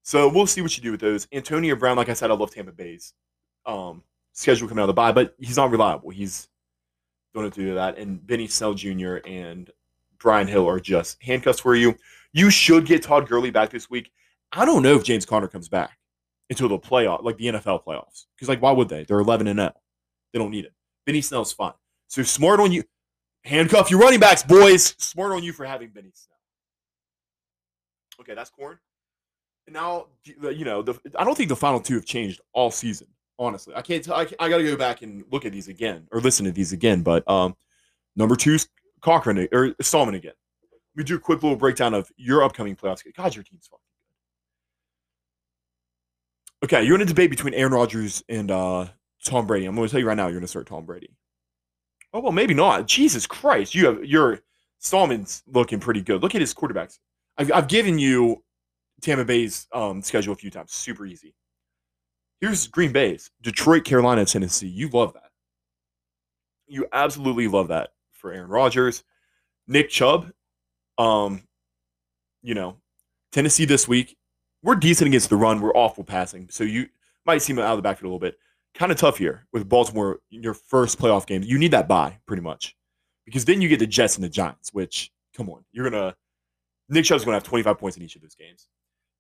So 0.01 0.29
we'll 0.29 0.47
see 0.47 0.61
what 0.61 0.75
you 0.75 0.83
do 0.83 0.91
with 0.91 0.99
those. 0.99 1.27
Antonio 1.31 1.75
Brown, 1.75 1.95
like 1.95 2.09
I 2.09 2.13
said, 2.13 2.31
I 2.31 2.33
love 2.33 2.51
Tampa 2.51 2.71
Bay's 2.71 3.13
um, 3.65 4.03
schedule 4.33 4.67
coming 4.67 4.81
out 4.81 4.85
of 4.85 4.87
the 4.87 4.93
bye, 4.93 5.11
but 5.11 5.35
he's 5.39 5.57
not 5.57 5.71
reliable. 5.71 6.09
He's 6.09 6.49
going 7.33 7.49
to 7.49 7.55
do 7.59 7.75
that. 7.75 7.97
And 7.97 8.25
Benny 8.25 8.47
Snell 8.47 8.73
Jr. 8.73 9.17
and 9.25 9.69
Brian 10.19 10.47
Hill 10.47 10.67
are 10.67 10.79
just 10.79 11.21
handcuffs 11.21 11.59
for 11.59 11.75
you. 11.75 11.95
You 12.33 12.49
should 12.49 12.85
get 12.85 13.03
Todd 13.03 13.27
Gurley 13.29 13.51
back 13.51 13.69
this 13.69 13.89
week. 13.89 14.11
I 14.53 14.65
don't 14.65 14.83
know 14.83 14.95
if 14.95 15.03
James 15.03 15.25
Conner 15.25 15.47
comes 15.47 15.67
back 15.67 15.97
until 16.49 16.69
the 16.69 16.79
playoff, 16.79 17.23
like 17.23 17.37
the 17.37 17.47
NFL 17.47 17.83
playoffs. 17.83 18.25
Because 18.35 18.47
like, 18.47 18.61
why 18.61 18.71
would 18.71 18.87
they? 18.87 19.03
They're 19.03 19.19
11 19.19 19.47
and 19.47 19.59
0. 19.59 19.73
They 20.31 20.39
don't 20.39 20.51
need 20.51 20.65
it. 20.65 20.73
Benny 21.05 21.21
Snell's 21.21 21.51
fine. 21.51 21.73
So 22.07 22.23
smart 22.23 22.59
on 22.59 22.71
you. 22.71 22.83
Handcuff 23.43 23.91
your 23.91 23.99
running 23.99 24.19
backs, 24.19 24.43
boys. 24.43 24.95
Smart 24.99 25.31
on 25.33 25.43
you 25.43 25.51
for 25.51 25.65
having 25.65 25.89
Benny 25.89 26.11
Snell. 26.13 26.37
Okay, 28.21 28.35
that's 28.35 28.51
corn. 28.51 28.77
And 29.67 29.73
now, 29.73 30.07
you 30.25 30.65
know, 30.65 30.81
the, 30.81 30.97
I 31.17 31.23
don't 31.23 31.35
think 31.35 31.49
the 31.49 31.55
final 31.55 31.79
two 31.79 31.95
have 31.95 32.05
changed 32.05 32.41
all 32.53 32.71
season. 32.71 33.07
Honestly, 33.39 33.73
I 33.75 33.81
can't. 33.81 34.07
I, 34.09 34.27
I 34.39 34.47
got 34.47 34.57
to 34.57 34.63
go 34.63 34.77
back 34.77 35.01
and 35.01 35.23
look 35.31 35.45
at 35.45 35.51
these 35.51 35.67
again 35.67 36.07
or 36.11 36.21
listen 36.21 36.45
to 36.45 36.51
these 36.51 36.71
again. 36.71 37.01
But 37.01 37.27
um, 37.27 37.55
number 38.15 38.35
two's 38.35 38.67
Cochran 39.01 39.47
or 39.51 39.73
Stallman 39.81 40.15
again. 40.15 40.33
We 40.95 41.03
do 41.03 41.15
a 41.15 41.19
quick 41.19 41.41
little 41.41 41.57
breakdown 41.57 41.95
of 41.95 42.11
your 42.15 42.43
upcoming 42.43 42.75
playoffs. 42.75 43.01
God, 43.17 43.33
your 43.33 43.43
team's 43.43 43.67
good. 43.67 43.79
Okay, 46.63 46.83
you're 46.83 46.95
in 46.95 47.01
a 47.01 47.05
debate 47.05 47.29
between 47.29 47.53
Aaron 47.53 47.73
Rodgers 47.73 48.23
and 48.29 48.49
uh, 48.49 48.87
Tom 49.25 49.45
Brady. 49.45 49.65
I'm 49.65 49.75
going 49.75 49.85
to 49.85 49.91
tell 49.91 49.99
you 49.99 50.07
right 50.07 50.15
now, 50.15 50.27
you're 50.27 50.33
going 50.33 50.43
to 50.43 50.47
start 50.47 50.65
Tom 50.65 50.85
Brady. 50.85 51.09
Oh 52.13 52.21
well, 52.21 52.31
maybe 52.31 52.53
not. 52.53 52.87
Jesus 52.87 53.27
Christ, 53.27 53.75
you 53.75 53.87
have 53.87 54.05
your 54.05 54.39
Stallman's 54.79 55.43
looking 55.47 55.79
pretty 55.79 56.01
good. 56.01 56.21
Look 56.21 56.35
at 56.35 56.41
his 56.41 56.53
quarterbacks. 56.53 56.99
I've, 57.37 57.51
I've 57.51 57.67
given 57.67 57.99
you 57.99 58.43
Tampa 59.01 59.25
Bay's 59.25 59.67
um, 59.73 60.01
schedule 60.01 60.33
a 60.33 60.37
few 60.37 60.51
times. 60.51 60.71
Super 60.71 61.05
easy. 61.05 61.33
Here's 62.39 62.67
Green 62.67 62.91
Bay's 62.91 63.29
Detroit, 63.41 63.83
Carolina, 63.83 64.25
Tennessee. 64.25 64.67
You 64.67 64.89
love 64.89 65.13
that. 65.13 65.31
You 66.67 66.87
absolutely 66.93 67.47
love 67.47 67.69
that 67.69 67.89
for 68.11 68.31
Aaron 68.31 68.49
Rodgers. 68.49 69.03
Nick 69.67 69.89
Chubb, 69.89 70.31
um, 70.97 71.43
you 72.41 72.53
know, 72.53 72.77
Tennessee 73.31 73.65
this 73.65 73.87
week. 73.87 74.17
We're 74.63 74.75
decent 74.75 75.07
against 75.07 75.29
the 75.29 75.35
run. 75.35 75.61
We're 75.61 75.73
awful 75.73 76.03
passing. 76.03 76.47
So 76.49 76.63
you 76.63 76.87
might 77.25 77.41
see 77.41 77.53
out 77.53 77.59
of 77.59 77.77
the 77.77 77.81
backfield 77.81 78.05
a 78.05 78.07
little 78.07 78.19
bit. 78.19 78.37
Kind 78.73 78.91
of 78.91 78.97
tough 78.97 79.17
here 79.17 79.45
with 79.53 79.69
Baltimore 79.69 80.19
in 80.31 80.41
your 80.41 80.55
first 80.55 80.97
playoff 80.97 81.27
game. 81.27 81.43
You 81.43 81.59
need 81.59 81.71
that 81.71 81.87
bye 81.87 82.17
pretty 82.25 82.41
much 82.41 82.75
because 83.25 83.45
then 83.45 83.61
you 83.61 83.69
get 83.69 83.79
the 83.79 83.87
Jets 83.87 84.15
and 84.15 84.23
the 84.23 84.29
Giants, 84.29 84.73
which, 84.73 85.11
come 85.35 85.49
on, 85.49 85.63
you're 85.71 85.89
going 85.89 86.01
to, 86.01 86.15
Nick 86.89 87.05
Chubb's 87.05 87.23
going 87.23 87.33
to 87.33 87.37
have 87.37 87.43
25 87.43 87.77
points 87.77 87.97
in 87.97 88.03
each 88.03 88.15
of 88.15 88.21
those 88.21 88.35
games. 88.35 88.67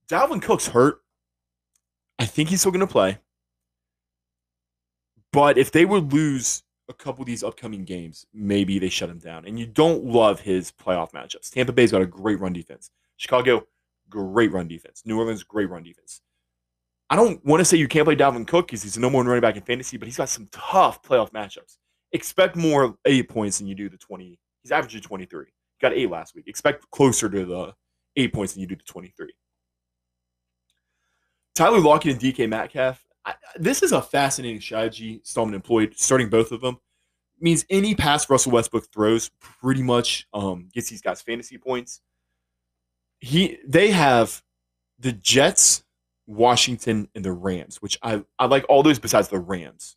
Dalvin 0.09 0.41
Cook's 0.41 0.67
hurt. 0.67 1.01
I 2.19 2.25
think 2.25 2.49
he's 2.49 2.61
still 2.61 2.71
going 2.71 2.81
to 2.81 2.87
play. 2.87 3.19
But 5.31 5.57
if 5.57 5.71
they 5.71 5.85
would 5.85 6.13
lose 6.13 6.63
a 6.89 6.93
couple 6.93 7.21
of 7.21 7.27
these 7.27 7.43
upcoming 7.43 7.85
games, 7.85 8.25
maybe 8.33 8.77
they 8.77 8.89
shut 8.89 9.09
him 9.09 9.17
down. 9.17 9.45
And 9.45 9.57
you 9.57 9.65
don't 9.65 10.03
love 10.03 10.39
his 10.39 10.71
playoff 10.71 11.11
matchups. 11.11 11.49
Tampa 11.49 11.71
Bay's 11.71 11.91
got 11.91 12.01
a 12.01 12.05
great 12.05 12.39
run 12.39 12.53
defense. 12.53 12.91
Chicago, 13.17 13.65
great 14.13 14.51
run 14.51 14.67
defense. 14.67 15.01
New 15.05 15.17
Orleans, 15.17 15.41
great 15.41 15.69
run 15.69 15.83
defense. 15.83 16.21
I 17.09 17.15
don't 17.15 17.43
want 17.43 17.61
to 17.61 17.65
say 17.65 17.77
you 17.77 17.87
can't 17.87 18.05
play 18.05 18.15
Dalvin 18.15 18.47
Cook 18.47 18.67
because 18.67 18.83
he's 18.83 18.93
the 18.93 19.01
number 19.01 19.17
one 19.17 19.25
running 19.25 19.41
back 19.41 19.55
in 19.55 19.63
fantasy, 19.63 19.97
but 19.97 20.07
he's 20.07 20.17
got 20.17 20.29
some 20.29 20.47
tough 20.51 21.01
playoff 21.01 21.31
matchups. 21.31 21.77
Expect 22.11 22.55
more 22.55 22.95
eight 23.05 23.27
points 23.27 23.57
than 23.57 23.67
you 23.67 23.75
do 23.75 23.89
the 23.89 23.97
20. 23.97 24.37
He's 24.61 24.71
averaging 24.71 25.01
23. 25.01 25.45
He 25.45 25.51
got 25.81 25.93
eight 25.93 26.09
last 26.09 26.35
week. 26.35 26.47
Expect 26.47 26.89
closer 26.91 27.27
to 27.27 27.45
the 27.45 27.73
eight 28.15 28.33
points 28.33 28.53
than 28.53 28.61
you 28.61 28.67
do 28.67 28.75
the 28.75 28.83
23. 28.83 29.33
Tyler 31.55 31.79
Lockett 31.79 32.13
and 32.13 32.21
DK 32.21 32.47
Metcalf. 32.47 33.03
I, 33.25 33.33
this 33.57 33.81
is 33.81 33.91
a 33.91 34.01
fascinating 34.01 34.61
strategy 34.61 35.21
Stallman 35.23 35.55
employed, 35.55 35.93
starting 35.95 36.29
both 36.29 36.51
of 36.51 36.61
them. 36.61 36.77
Means 37.39 37.65
any 37.69 37.95
pass 37.95 38.29
Russell 38.29 38.51
Westbrook 38.51 38.91
throws 38.93 39.29
pretty 39.39 39.83
much 39.83 40.27
um, 40.33 40.69
gets 40.73 40.89
these 40.89 41.01
guys 41.01 41.21
fantasy 41.21 41.57
points. 41.57 42.01
He 43.23 43.57
they 43.65 43.89
have 43.91 44.43
the 44.99 45.13
Jets, 45.13 45.85
Washington, 46.27 47.07
and 47.15 47.23
the 47.23 47.31
Rams, 47.31 47.81
which 47.81 47.97
I, 48.03 48.21
I 48.37 48.47
like 48.47 48.65
all 48.67 48.83
those 48.83 48.99
besides 48.99 49.29
the 49.29 49.39
Rams. 49.39 49.95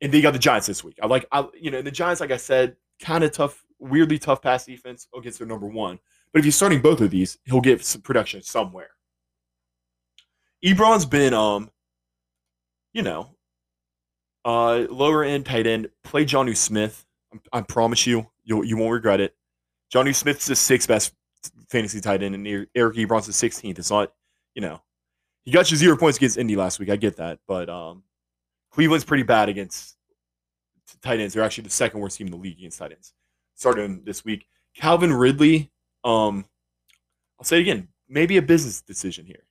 And 0.00 0.12
they 0.12 0.20
got 0.20 0.32
the 0.32 0.38
Giants 0.38 0.68
this 0.68 0.84
week. 0.84 1.00
I 1.02 1.08
like 1.08 1.26
I 1.32 1.48
you 1.60 1.72
know 1.72 1.82
the 1.82 1.90
Giants, 1.90 2.20
like 2.20 2.30
I 2.30 2.36
said, 2.36 2.76
kind 3.00 3.24
of 3.24 3.32
tough, 3.32 3.64
weirdly 3.80 4.20
tough 4.20 4.40
pass 4.40 4.64
defense 4.64 5.08
against 5.16 5.40
their 5.40 5.48
number 5.48 5.66
one. 5.66 5.98
But 6.32 6.38
if 6.38 6.44
you're 6.44 6.52
starting 6.52 6.80
both 6.80 7.00
of 7.00 7.10
these, 7.10 7.38
he'll 7.44 7.60
get 7.60 7.84
some 7.84 8.02
production 8.02 8.40
somewhere. 8.40 8.90
Ebron's 10.64 11.06
been 11.06 11.34
um, 11.34 11.72
you 12.92 13.02
know, 13.02 13.30
uh, 14.44 14.86
lower 14.90 15.24
end 15.24 15.46
tight 15.46 15.66
end. 15.66 15.88
Play 16.04 16.24
Jonnu 16.24 16.56
Smith. 16.56 17.04
I, 17.34 17.58
I 17.58 17.60
promise 17.62 18.06
you, 18.06 18.30
you 18.44 18.62
you 18.62 18.76
won't 18.76 18.92
regret 18.92 19.20
it. 19.20 19.34
Johnny 19.90 20.12
Smith's 20.12 20.46
the 20.46 20.54
sixth 20.54 20.86
best 20.86 21.14
fantasy 21.72 22.00
tight 22.00 22.22
end, 22.22 22.34
and 22.34 22.46
Eric 22.74 22.96
Ebron's 22.96 23.26
the 23.26 23.32
sixteenth. 23.32 23.78
It's 23.78 23.90
not, 23.90 24.12
you 24.54 24.62
know, 24.62 24.80
he 25.44 25.50
got 25.50 25.70
you 25.70 25.76
zero 25.76 25.96
points 25.96 26.18
against 26.18 26.38
Indy 26.38 26.54
last 26.54 26.78
week. 26.78 26.90
I 26.90 26.96
get 26.96 27.16
that, 27.16 27.40
but 27.48 27.68
um, 27.68 28.04
Cleveland's 28.70 29.04
pretty 29.04 29.24
bad 29.24 29.48
against 29.48 29.96
tight 31.02 31.18
ends. 31.18 31.34
They're 31.34 31.42
actually 31.42 31.64
the 31.64 31.70
second 31.70 32.00
worst 32.00 32.18
team 32.18 32.28
in 32.28 32.32
the 32.32 32.38
league 32.38 32.58
against 32.58 32.78
tight 32.78 32.92
ends. 32.92 33.12
Starting 33.54 34.02
this 34.04 34.24
week, 34.24 34.46
Calvin 34.76 35.12
Ridley. 35.12 35.72
Um, 36.04 36.44
I'll 37.38 37.44
say 37.44 37.58
it 37.58 37.62
again. 37.62 37.88
Maybe 38.08 38.36
a 38.36 38.42
business 38.42 38.82
decision 38.82 39.26
here. 39.26 39.44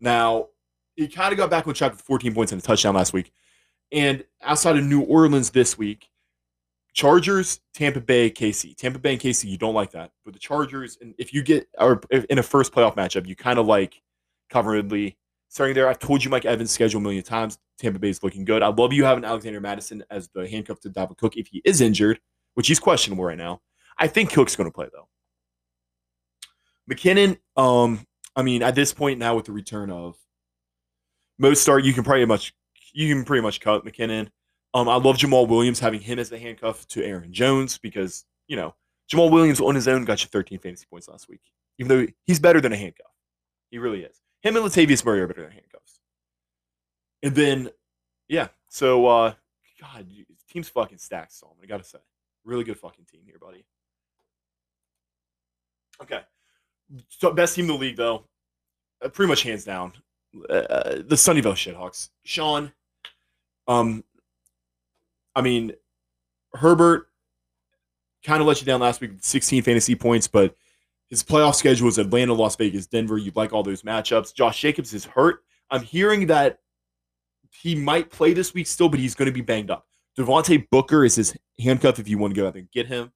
Now, 0.00 0.48
he 0.96 1.08
kind 1.08 1.32
of 1.32 1.38
got 1.38 1.50
back 1.50 1.66
on 1.66 1.74
track 1.74 1.92
with 1.92 2.02
14 2.02 2.34
points 2.34 2.52
and 2.52 2.62
a 2.62 2.64
touchdown 2.64 2.94
last 2.94 3.12
week. 3.12 3.32
And 3.90 4.24
outside 4.42 4.76
of 4.76 4.84
New 4.84 5.02
Orleans 5.02 5.50
this 5.50 5.76
week, 5.76 6.08
Chargers, 6.94 7.60
Tampa 7.74 8.00
Bay, 8.00 8.30
KC. 8.30 8.76
Tampa 8.76 9.00
Bay 9.00 9.12
and 9.12 9.20
KC, 9.20 9.44
you 9.50 9.58
don't 9.58 9.74
like 9.74 9.90
that. 9.90 10.12
But 10.24 10.32
the 10.32 10.38
Chargers, 10.38 10.96
and 11.00 11.12
if 11.18 11.34
you 11.34 11.42
get 11.42 11.68
or 11.78 12.00
in 12.30 12.38
a 12.38 12.42
first 12.42 12.72
playoff 12.72 12.96
matchup, 12.96 13.26
you 13.26 13.34
kind 13.34 13.58
of 13.58 13.66
like 13.66 14.00
Calvin 14.48 15.12
starting 15.48 15.74
there. 15.74 15.88
I've 15.88 15.98
told 15.98 16.22
you 16.24 16.30
Mike 16.30 16.44
Evans' 16.44 16.70
schedule 16.70 17.00
a 17.00 17.02
million 17.02 17.24
times. 17.24 17.58
Tampa 17.78 17.98
Bay 17.98 18.10
is 18.10 18.22
looking 18.22 18.44
good. 18.44 18.62
I 18.62 18.68
love 18.68 18.92
you 18.92 19.04
having 19.04 19.24
Alexander 19.24 19.60
Mattison 19.60 20.04
as 20.10 20.28
the 20.28 20.48
handcuff 20.48 20.80
to 20.80 20.90
Dalvin 20.90 21.18
Cook 21.18 21.36
if 21.36 21.48
he 21.48 21.60
is 21.64 21.80
injured, 21.80 22.20
which 22.54 22.68
he's 22.68 22.78
questionable 22.78 23.24
right 23.24 23.38
now. 23.38 23.60
I 23.98 24.06
think 24.06 24.32
Cook's 24.32 24.54
going 24.54 24.70
to 24.70 24.74
play 24.74 24.88
though. 24.92 25.08
McKinnon, 26.90 27.38
um, 27.56 28.06
I 28.36 28.42
mean, 28.42 28.62
at 28.62 28.76
this 28.76 28.92
point 28.92 29.18
now 29.18 29.34
with 29.34 29.46
the 29.46 29.52
return 29.52 29.90
of 29.90 30.16
Mostert, 31.42 31.84
you 31.84 31.92
can 31.92 32.04
pretty 32.04 32.24
much 32.24 32.54
you 32.92 33.12
can 33.12 33.24
pretty 33.24 33.42
much 33.42 33.60
cut 33.60 33.84
McKinnon. 33.84 34.28
Um, 34.74 34.88
I 34.88 34.96
love 34.96 35.16
Jamaal 35.16 35.46
Williams 35.46 35.78
having 35.78 36.00
him 36.00 36.18
as 36.18 36.28
the 36.28 36.38
handcuff 36.38 36.86
to 36.88 37.04
Aaron 37.04 37.32
Jones 37.32 37.78
because 37.78 38.24
you 38.48 38.56
know 38.56 38.74
Jamaal 39.10 39.30
Williams 39.30 39.60
on 39.60 39.74
his 39.74 39.88
own 39.88 40.04
got 40.04 40.22
you 40.22 40.28
13 40.28 40.58
fantasy 40.58 40.86
points 40.90 41.08
last 41.08 41.28
week, 41.28 41.40
even 41.78 41.88
though 41.88 42.06
he's 42.24 42.40
better 42.40 42.60
than 42.60 42.72
a 42.72 42.76
handcuff. 42.76 43.12
He 43.70 43.78
really 43.78 44.02
is. 44.02 44.20
Him 44.42 44.56
and 44.56 44.64
Latavius 44.64 45.04
Murray 45.04 45.20
are 45.20 45.26
better 45.26 45.42
than 45.42 45.52
handcuffs. 45.52 46.00
And 47.22 47.34
then, 47.34 47.70
yeah, 48.28 48.48
so 48.68 49.06
uh, 49.06 49.34
God, 49.80 50.06
team's 50.50 50.68
fucking 50.68 50.98
stacked, 50.98 51.32
Solomon. 51.32 51.60
I 51.62 51.66
gotta 51.66 51.84
say, 51.84 51.98
really 52.44 52.64
good 52.64 52.78
fucking 52.78 53.06
team 53.06 53.22
here, 53.24 53.38
buddy. 53.40 53.64
Okay, 56.02 56.20
so 57.08 57.32
best 57.32 57.54
team 57.54 57.66
in 57.66 57.68
the 57.68 57.74
league 57.74 57.96
though, 57.96 58.24
uh, 59.04 59.08
pretty 59.08 59.28
much 59.28 59.42
hands 59.42 59.64
down, 59.64 59.92
uh, 60.50 60.96
the 60.96 61.14
Sunnyvale 61.14 61.54
Shithawks. 61.54 62.10
Sean, 62.24 62.72
um, 63.68 64.02
I 65.34 65.42
mean, 65.42 65.72
Herbert 66.52 67.08
kind 68.24 68.40
of 68.40 68.46
let 68.46 68.60
you 68.60 68.66
down 68.66 68.80
last 68.80 69.00
week, 69.00 69.12
with 69.12 69.24
16 69.24 69.62
fantasy 69.62 69.94
points, 69.94 70.26
but 70.26 70.54
his 71.10 71.22
playoff 71.22 71.54
schedule 71.54 71.88
is 71.88 71.98
Atlanta, 71.98 72.32
Las 72.32 72.56
Vegas, 72.56 72.86
Denver. 72.86 73.18
You'd 73.18 73.36
like 73.36 73.52
all 73.52 73.62
those 73.62 73.82
matchups. 73.82 74.34
Josh 74.34 74.60
Jacobs 74.60 74.94
is 74.94 75.04
hurt. 75.04 75.44
I'm 75.70 75.82
hearing 75.82 76.26
that 76.28 76.58
he 77.50 77.74
might 77.74 78.10
play 78.10 78.32
this 78.32 78.54
week 78.54 78.66
still, 78.66 78.88
but 78.88 78.98
he's 78.98 79.14
going 79.14 79.26
to 79.26 79.32
be 79.32 79.40
banged 79.40 79.70
up. 79.70 79.86
Devontae 80.18 80.68
Booker 80.70 81.04
is 81.04 81.16
his 81.16 81.36
handcuff 81.58 81.98
if 81.98 82.08
you 82.08 82.18
want 82.18 82.34
to 82.34 82.40
go 82.40 82.46
out 82.46 82.54
there 82.54 82.60
and 82.60 82.70
get 82.70 82.86
him. 82.86 83.12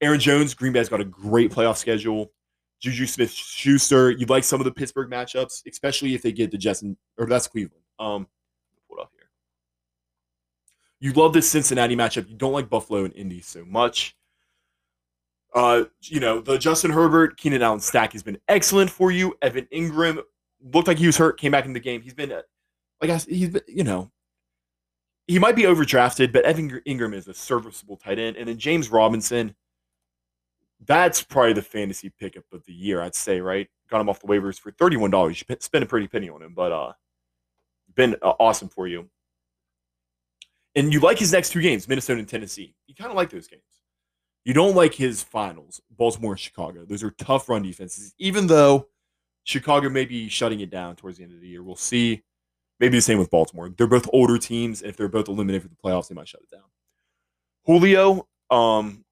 Aaron 0.00 0.20
Jones, 0.20 0.54
Green 0.54 0.72
Bay's 0.72 0.88
got 0.88 1.00
a 1.00 1.04
great 1.04 1.50
playoff 1.50 1.76
schedule. 1.76 2.32
Juju 2.80 3.06
Smith 3.06 3.30
Schuster, 3.30 4.10
you'd 4.10 4.28
like 4.28 4.44
some 4.44 4.60
of 4.60 4.64
the 4.64 4.72
Pittsburgh 4.72 5.10
matchups, 5.10 5.62
especially 5.66 6.14
if 6.14 6.22
they 6.22 6.32
get 6.32 6.50
the 6.50 6.58
Justin 6.58 6.96
or 7.16 7.26
that's 7.26 7.48
Cleveland. 7.48 7.82
Um, 7.98 8.26
pull 8.88 8.98
it 8.98 9.02
up 9.02 9.10
here. 9.16 9.28
You 11.06 11.12
love 11.12 11.32
this 11.32 11.48
Cincinnati 11.48 11.94
matchup. 11.94 12.28
You 12.28 12.34
don't 12.34 12.52
like 12.52 12.68
Buffalo 12.68 13.04
and 13.04 13.14
Indy 13.14 13.40
so 13.40 13.64
much. 13.64 14.16
Uh, 15.54 15.84
you 16.02 16.18
know, 16.18 16.40
the 16.40 16.58
Justin 16.58 16.90
Herbert, 16.90 17.36
Keenan 17.36 17.62
Allen 17.62 17.78
stack 17.78 18.12
has 18.12 18.24
been 18.24 18.38
excellent 18.48 18.90
for 18.90 19.12
you. 19.12 19.38
Evan 19.40 19.68
Engram 19.72 20.20
looked 20.60 20.88
like 20.88 20.98
he 20.98 21.06
was 21.06 21.16
hurt, 21.16 21.38
came 21.38 21.52
back 21.52 21.64
in 21.64 21.72
the 21.72 21.78
game. 21.78 22.02
He's 22.02 22.12
been, 22.12 22.32
uh, 22.32 22.42
like 23.00 23.10
I, 23.10 23.18
he's 23.18 23.50
been, 23.50 23.62
you 23.68 23.84
know, 23.84 24.10
he 25.28 25.38
might 25.38 25.54
be 25.54 25.62
overdrafted, 25.62 26.32
but 26.32 26.44
Evan 26.44 26.82
Engram 26.88 27.14
is 27.14 27.28
a 27.28 27.34
serviceable 27.34 27.96
tight 27.96 28.18
end. 28.18 28.36
And 28.36 28.48
then 28.48 28.58
James 28.58 28.90
Robinson, 28.90 29.54
that's 30.86 31.22
probably 31.22 31.52
the 31.52 31.62
fantasy 31.62 32.10
pickup 32.18 32.46
of 32.52 32.64
the 32.66 32.72
year, 32.74 33.00
I'd 33.00 33.14
say, 33.14 33.40
right? 33.40 33.68
Got 33.88 34.00
him 34.00 34.08
off 34.08 34.18
the 34.18 34.26
waivers 34.26 34.58
for 34.58 34.72
$31. 34.72 35.28
You 35.28 35.56
spend 35.60 35.84
a 35.84 35.86
pretty 35.86 36.08
penny 36.08 36.30
on 36.30 36.42
him, 36.42 36.52
but 36.52 36.72
uh, 36.72 36.92
been 37.94 38.16
uh, 38.22 38.32
awesome 38.40 38.68
for 38.68 38.88
you. 38.88 39.08
And 40.76 40.92
you 40.92 41.00
like 41.00 41.18
his 41.18 41.32
next 41.32 41.50
two 41.50 41.62
games, 41.62 41.88
Minnesota 41.88 42.20
and 42.20 42.28
Tennessee. 42.28 42.74
You 42.86 42.94
kind 42.94 43.10
of 43.10 43.16
like 43.16 43.30
those 43.30 43.48
games. 43.48 43.62
You 44.44 44.54
don't 44.54 44.76
like 44.76 44.94
his 44.94 45.22
finals, 45.22 45.80
Baltimore 45.90 46.32
and 46.32 46.40
Chicago. 46.40 46.84
Those 46.84 47.02
are 47.02 47.10
tough 47.10 47.48
run 47.48 47.62
defenses, 47.62 48.14
even 48.18 48.46
though 48.46 48.86
Chicago 49.42 49.88
may 49.88 50.04
be 50.04 50.28
shutting 50.28 50.60
it 50.60 50.70
down 50.70 50.94
towards 50.94 51.18
the 51.18 51.24
end 51.24 51.32
of 51.32 51.40
the 51.40 51.48
year. 51.48 51.62
We'll 51.62 51.76
see. 51.76 52.22
Maybe 52.78 52.98
the 52.98 53.02
same 53.02 53.18
with 53.18 53.30
Baltimore. 53.30 53.70
They're 53.70 53.86
both 53.86 54.08
older 54.12 54.38
teams, 54.38 54.82
and 54.82 54.90
if 54.90 54.96
they're 54.96 55.08
both 55.08 55.28
eliminated 55.28 55.62
for 55.62 55.68
the 55.68 55.76
playoffs, 55.76 56.08
they 56.08 56.14
might 56.14 56.28
shut 56.28 56.42
it 56.42 56.54
down. 56.54 56.64
Julio, 57.64 58.28
um, 58.50 59.04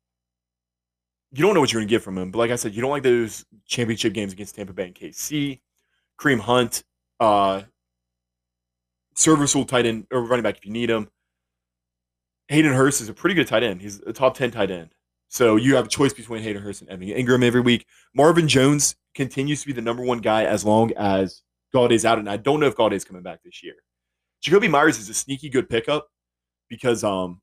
you 1.33 1.43
don't 1.43 1.55
know 1.55 1.61
what 1.61 1.73
you're 1.73 1.81
going 1.81 1.89
to 1.89 1.95
get 1.95 2.03
from 2.03 2.19
him, 2.19 2.31
but 2.31 2.39
like 2.39 2.51
I 2.51 2.57
said, 2.57 2.75
you 2.75 2.83
don't 2.83 2.91
like 2.91 3.03
those 3.03 3.45
championship 3.67 4.13
games 4.13 4.33
against 4.33 4.55
Tampa 4.55 4.73
Bay 4.73 4.87
and 4.87 4.95
KC. 4.95 5.61
Kareem 6.21 6.39
Hunt, 6.39 6.85
uh, 7.19 7.63
serviceable 9.17 9.65
tight 9.65 9.87
end 9.87 10.07
or 10.13 10.23
running 10.23 10.43
back 10.45 10.59
if 10.59 10.67
you 10.67 10.71
need 10.71 10.91
him. 10.91 11.09
Hayden 12.49 12.73
Hurst 12.73 13.01
is 13.01 13.09
a 13.09 13.15
pretty 13.15 13.35
good 13.35 13.47
tight 13.47 13.63
end. 13.63 13.81
He's 13.81 14.01
a 14.01 14.13
top 14.13 14.37
10 14.37 14.51
tight 14.51 14.71
end. 14.71 14.95
So 15.29 15.57
you 15.57 15.77
have 15.77 15.87
a 15.87 15.89
choice 15.89 16.13
between 16.13 16.43
Hayden 16.43 16.63
Hurst 16.63 16.83
and 16.83 16.91
Evan 16.91 17.09
Engram 17.09 17.45
every 17.45 17.61
week. 17.61 17.87
Marvin 18.15 18.47
Jones 18.47 18.97
continues 19.15 19.63
to 19.63 19.67
be 19.67 19.73
the 19.73 19.81
number 19.81 20.03
one 20.03 20.19
guy 20.19 20.45
as 20.45 20.65
long 20.65 20.93
as 20.97 21.43
Golladay's 21.75 22.05
out, 22.05 22.19
and 22.19 22.31
I 22.31 22.37
don't 22.37 22.61
know 22.61 22.67
if 22.67 22.77
Golladay's 22.77 23.05
coming 23.05 23.23
back 23.23 23.43
this 23.43 23.63
year. 23.63 23.75
Jakobi 24.45 24.71
Meyers 24.71 24.99
is 24.99 25.09
a 25.09 25.15
sneaky 25.15 25.49
good 25.49 25.69
pickup 25.69 26.09
because 26.69 27.03
um, 27.03 27.41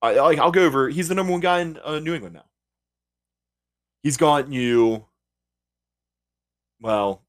I, 0.00 0.16
I 0.16 0.34
I'll 0.34 0.52
go 0.52 0.64
over. 0.64 0.88
He's 0.88 1.08
the 1.08 1.14
number 1.14 1.32
one 1.32 1.40
guy 1.40 1.60
in 1.60 1.78
uh, 1.82 1.98
New 1.98 2.14
England 2.14 2.34
now. 2.34 2.44
He's 4.02 4.16
gotten 4.16 4.52
you. 4.52 5.06
Well, 6.80 7.24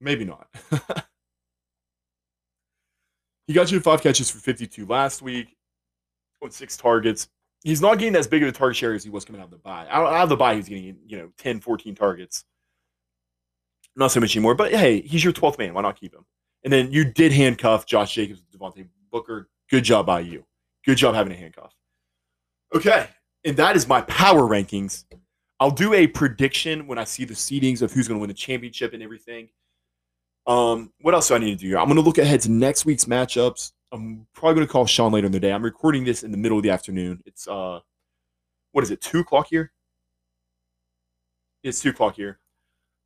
maybe 0.00 0.24
not. 0.24 0.48
he 3.46 3.52
got 3.52 3.70
you 3.70 3.80
five 3.80 4.02
catches 4.02 4.30
for 4.30 4.38
52 4.38 4.86
last 4.86 5.22
week 5.22 5.56
with 6.40 6.52
six 6.52 6.76
targets 6.76 7.28
he's 7.62 7.80
not 7.80 7.98
getting 7.98 8.16
as 8.16 8.26
big 8.26 8.42
of 8.42 8.48
a 8.48 8.52
target 8.52 8.76
share 8.76 8.92
as 8.92 9.04
he 9.04 9.10
was 9.10 9.24
coming 9.24 9.40
out 9.40 9.46
of 9.46 9.50
the 9.50 9.58
bye. 9.58 9.86
Out, 9.88 10.12
out 10.12 10.24
of 10.24 10.28
the 10.28 10.36
bye, 10.36 10.56
he's 10.56 10.68
getting, 10.68 10.96
you 11.06 11.18
know, 11.18 11.30
10, 11.38 11.60
14 11.60 11.94
targets. 11.94 12.44
Not 13.94 14.10
so 14.10 14.20
much 14.20 14.34
anymore, 14.36 14.54
but 14.54 14.72
hey, 14.72 15.02
he's 15.02 15.22
your 15.22 15.32
12th 15.32 15.58
man. 15.58 15.74
Why 15.74 15.82
not 15.82 16.00
keep 16.00 16.14
him? 16.14 16.24
And 16.64 16.72
then 16.72 16.90
you 16.92 17.04
did 17.04 17.32
handcuff 17.32 17.86
Josh 17.86 18.14
Jacobs, 18.14 18.42
Devontae 18.56 18.86
Booker. 19.10 19.48
Good 19.70 19.84
job 19.84 20.06
by 20.06 20.20
you. 20.20 20.44
Good 20.84 20.96
job 20.96 21.14
having 21.14 21.32
a 21.32 21.36
handcuff. 21.36 21.74
Okay. 22.74 23.06
And 23.44 23.56
that 23.56 23.76
is 23.76 23.86
my 23.86 24.00
power 24.02 24.42
rankings. 24.42 25.04
I'll 25.60 25.70
do 25.70 25.92
a 25.92 26.06
prediction 26.06 26.86
when 26.86 26.98
I 26.98 27.04
see 27.04 27.24
the 27.24 27.34
seedings 27.34 27.82
of 27.82 27.92
who's 27.92 28.08
going 28.08 28.18
to 28.18 28.20
win 28.20 28.28
the 28.28 28.34
championship 28.34 28.94
and 28.94 29.02
everything. 29.02 29.48
Um, 30.46 30.92
what 31.00 31.14
else 31.14 31.28
do 31.28 31.34
I 31.34 31.38
need 31.38 31.58
to 31.58 31.68
do? 31.68 31.78
I'm 31.78 31.86
going 31.86 31.96
to 31.96 32.02
look 32.02 32.18
ahead 32.18 32.40
to 32.42 32.50
next 32.50 32.84
week's 32.84 33.04
matchups. 33.04 33.72
I'm 33.92 34.26
probably 34.34 34.54
going 34.56 34.66
to 34.66 34.72
call 34.72 34.86
Sean 34.86 35.12
later 35.12 35.26
in 35.26 35.32
the 35.32 35.40
day. 35.40 35.52
I'm 35.52 35.62
recording 35.62 36.04
this 36.04 36.22
in 36.22 36.30
the 36.30 36.38
middle 36.38 36.58
of 36.58 36.64
the 36.64 36.70
afternoon. 36.70 37.22
It's 37.26 37.46
uh, 37.46 37.80
what 38.72 38.82
is 38.82 38.90
it? 38.90 39.00
Two 39.00 39.20
o'clock 39.20 39.48
here. 39.50 39.72
It's 41.62 41.80
two 41.80 41.90
o'clock 41.90 42.16
here. 42.16 42.40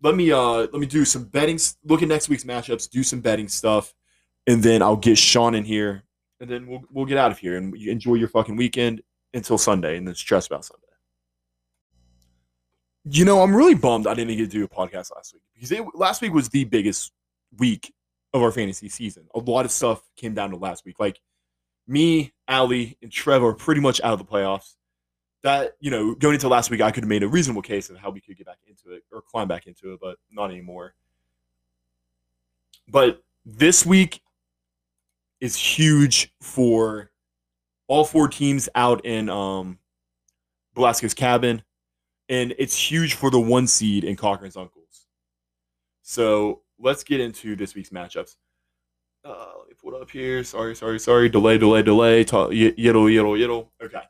Let 0.03 0.14
me 0.14 0.30
uh, 0.30 0.68
let 0.72 0.74
me 0.74 0.87
do 0.87 1.05
some 1.05 1.24
betting. 1.24 1.59
Look 1.84 2.03
at 2.03 2.09
next 2.09 2.28
week's 2.28 2.45
matchups. 2.45 2.89
Do 2.89 3.03
some 3.03 3.20
betting 3.20 3.49
stuff, 3.49 3.95
and 4.47 4.62
then 4.62 4.82
I'll 4.82 4.97
get 4.97 5.18
Sean 5.18 5.55
in 5.55 5.64
here, 5.64 6.05
and 6.41 6.49
then 6.49 6.66
we'll 6.66 6.82
we'll 6.91 7.07
get 7.07 7.18
out 7.18 7.32
of 7.32 7.39
here 7.39 7.57
and 7.57 7.74
enjoy 7.74 8.14
your 8.14 8.28
fucking 8.28 8.57
weekend 8.57 9.03
until 9.34 9.59
Sunday, 9.59 9.97
and 9.97 10.07
then 10.07 10.14
stress 10.14 10.47
about 10.47 10.64
Sunday. 10.64 10.82
You 13.09 13.24
know, 13.24 13.43
I'm 13.43 13.55
really 13.55 13.74
bummed 13.74 14.07
I 14.07 14.14
didn't 14.14 14.37
get 14.37 14.51
to 14.51 14.59
do 14.59 14.64
a 14.64 14.68
podcast 14.68 15.14
last 15.14 15.32
week 15.32 15.43
because 15.55 15.72
it, 15.72 15.84
last 15.95 16.22
week 16.22 16.32
was 16.32 16.49
the 16.49 16.64
biggest 16.64 17.12
week 17.59 17.92
of 18.32 18.42
our 18.42 18.53
fantasy 18.53 18.88
season. 18.88 19.26
A 19.34 19.38
lot 19.38 19.64
of 19.64 19.70
stuff 19.70 20.03
came 20.16 20.34
down 20.34 20.51
to 20.51 20.57
last 20.57 20.84
week. 20.84 20.99
Like 20.99 21.20
me, 21.86 22.32
Ali, 22.49 22.99
and 23.03 23.11
Trevor 23.11 23.55
pretty 23.55 23.80
much 23.80 24.01
out 24.03 24.12
of 24.12 24.18
the 24.18 24.24
playoffs. 24.24 24.74
That, 25.42 25.76
you 25.80 25.90
know, 25.90 26.14
going 26.14 26.34
into 26.34 26.49
last 26.49 26.70
week, 26.70 26.80
I 26.80 26.90
could 26.90 27.05
have 27.05 27.09
made 27.09 27.22
a 27.22 27.28
reasonable 27.28 27.62
case 27.62 27.88
of 27.88 27.97
how 27.97 28.11
we 28.11 28.20
could 28.20 28.36
get 28.36 28.47
back 28.47 28.59
into 28.66 28.97
it 28.97 29.05
or 29.12 29.22
climb 29.22 29.47
back 29.47 29.66
into 29.66 29.92
it, 29.92 30.01
but 30.01 30.16
not 30.30 30.51
anymore. 30.51 30.94
But 32.88 33.22
this 33.44 33.86
week 33.86 34.20
is 35.40 35.55
huge 35.57 36.32
for 36.40 37.11
all 37.86 38.05
four 38.05 38.26
teams 38.28 38.68
out 38.74 39.05
in 39.05 39.28
um 39.28 39.78
Velasquez 40.74 41.14
cabin. 41.14 41.62
And 42.28 42.55
it's 42.59 42.76
huge 42.76 43.14
for 43.14 43.30
the 43.30 43.38
one 43.38 43.68
seed 43.68 44.03
in 44.03 44.16
Cochran's 44.16 44.57
uncles. 44.57 45.07
So 46.03 46.62
let's 46.79 47.05
get 47.05 47.20
into 47.20 47.57
this 47.57 47.74
week's 47.74 47.91
matchups. 47.91 48.37
Uh, 49.24 49.53
let 49.59 49.68
me 49.68 49.74
pull 49.81 49.95
it 49.95 50.03
up 50.03 50.11
here. 50.11 50.45
Sorry, 50.45 50.77
sorry, 50.77 51.01
sorry. 51.01 51.29
Delay, 51.29 51.59
delay, 51.59 51.83
delay. 51.83 52.24
Talk, 52.24 52.51
yiddle, 52.51 52.77
yiddle, 52.77 53.39
yiddle. 53.39 53.68
Okay. 53.83 54.03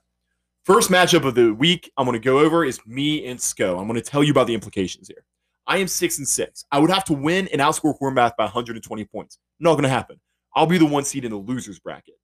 First 0.64 0.90
matchup 0.90 1.24
of 1.24 1.34
the 1.34 1.52
week 1.52 1.90
I'm 1.96 2.04
going 2.06 2.20
to 2.20 2.24
go 2.24 2.40
over 2.40 2.64
is 2.64 2.84
me 2.86 3.26
and 3.26 3.38
Sko. 3.38 3.80
I'm 3.80 3.86
going 3.86 4.00
to 4.00 4.02
tell 4.02 4.22
you 4.22 4.32
about 4.32 4.46
the 4.46 4.54
implications 4.54 5.08
here. 5.08 5.24
I 5.66 5.78
am 5.78 5.88
six 5.88 6.18
and 6.18 6.28
six. 6.28 6.64
I 6.70 6.78
would 6.78 6.90
have 6.90 7.04
to 7.04 7.12
win 7.12 7.48
and 7.48 7.60
outscore 7.60 7.98
Hornbath 7.98 8.36
by 8.36 8.44
120 8.44 9.04
points. 9.06 9.38
Not 9.58 9.72
going 9.72 9.84
to 9.84 9.88
happen. 9.88 10.20
I'll 10.54 10.66
be 10.66 10.78
the 10.78 10.86
one 10.86 11.04
seed 11.04 11.24
in 11.24 11.30
the 11.30 11.36
losers 11.36 11.78
bracket. 11.78 12.18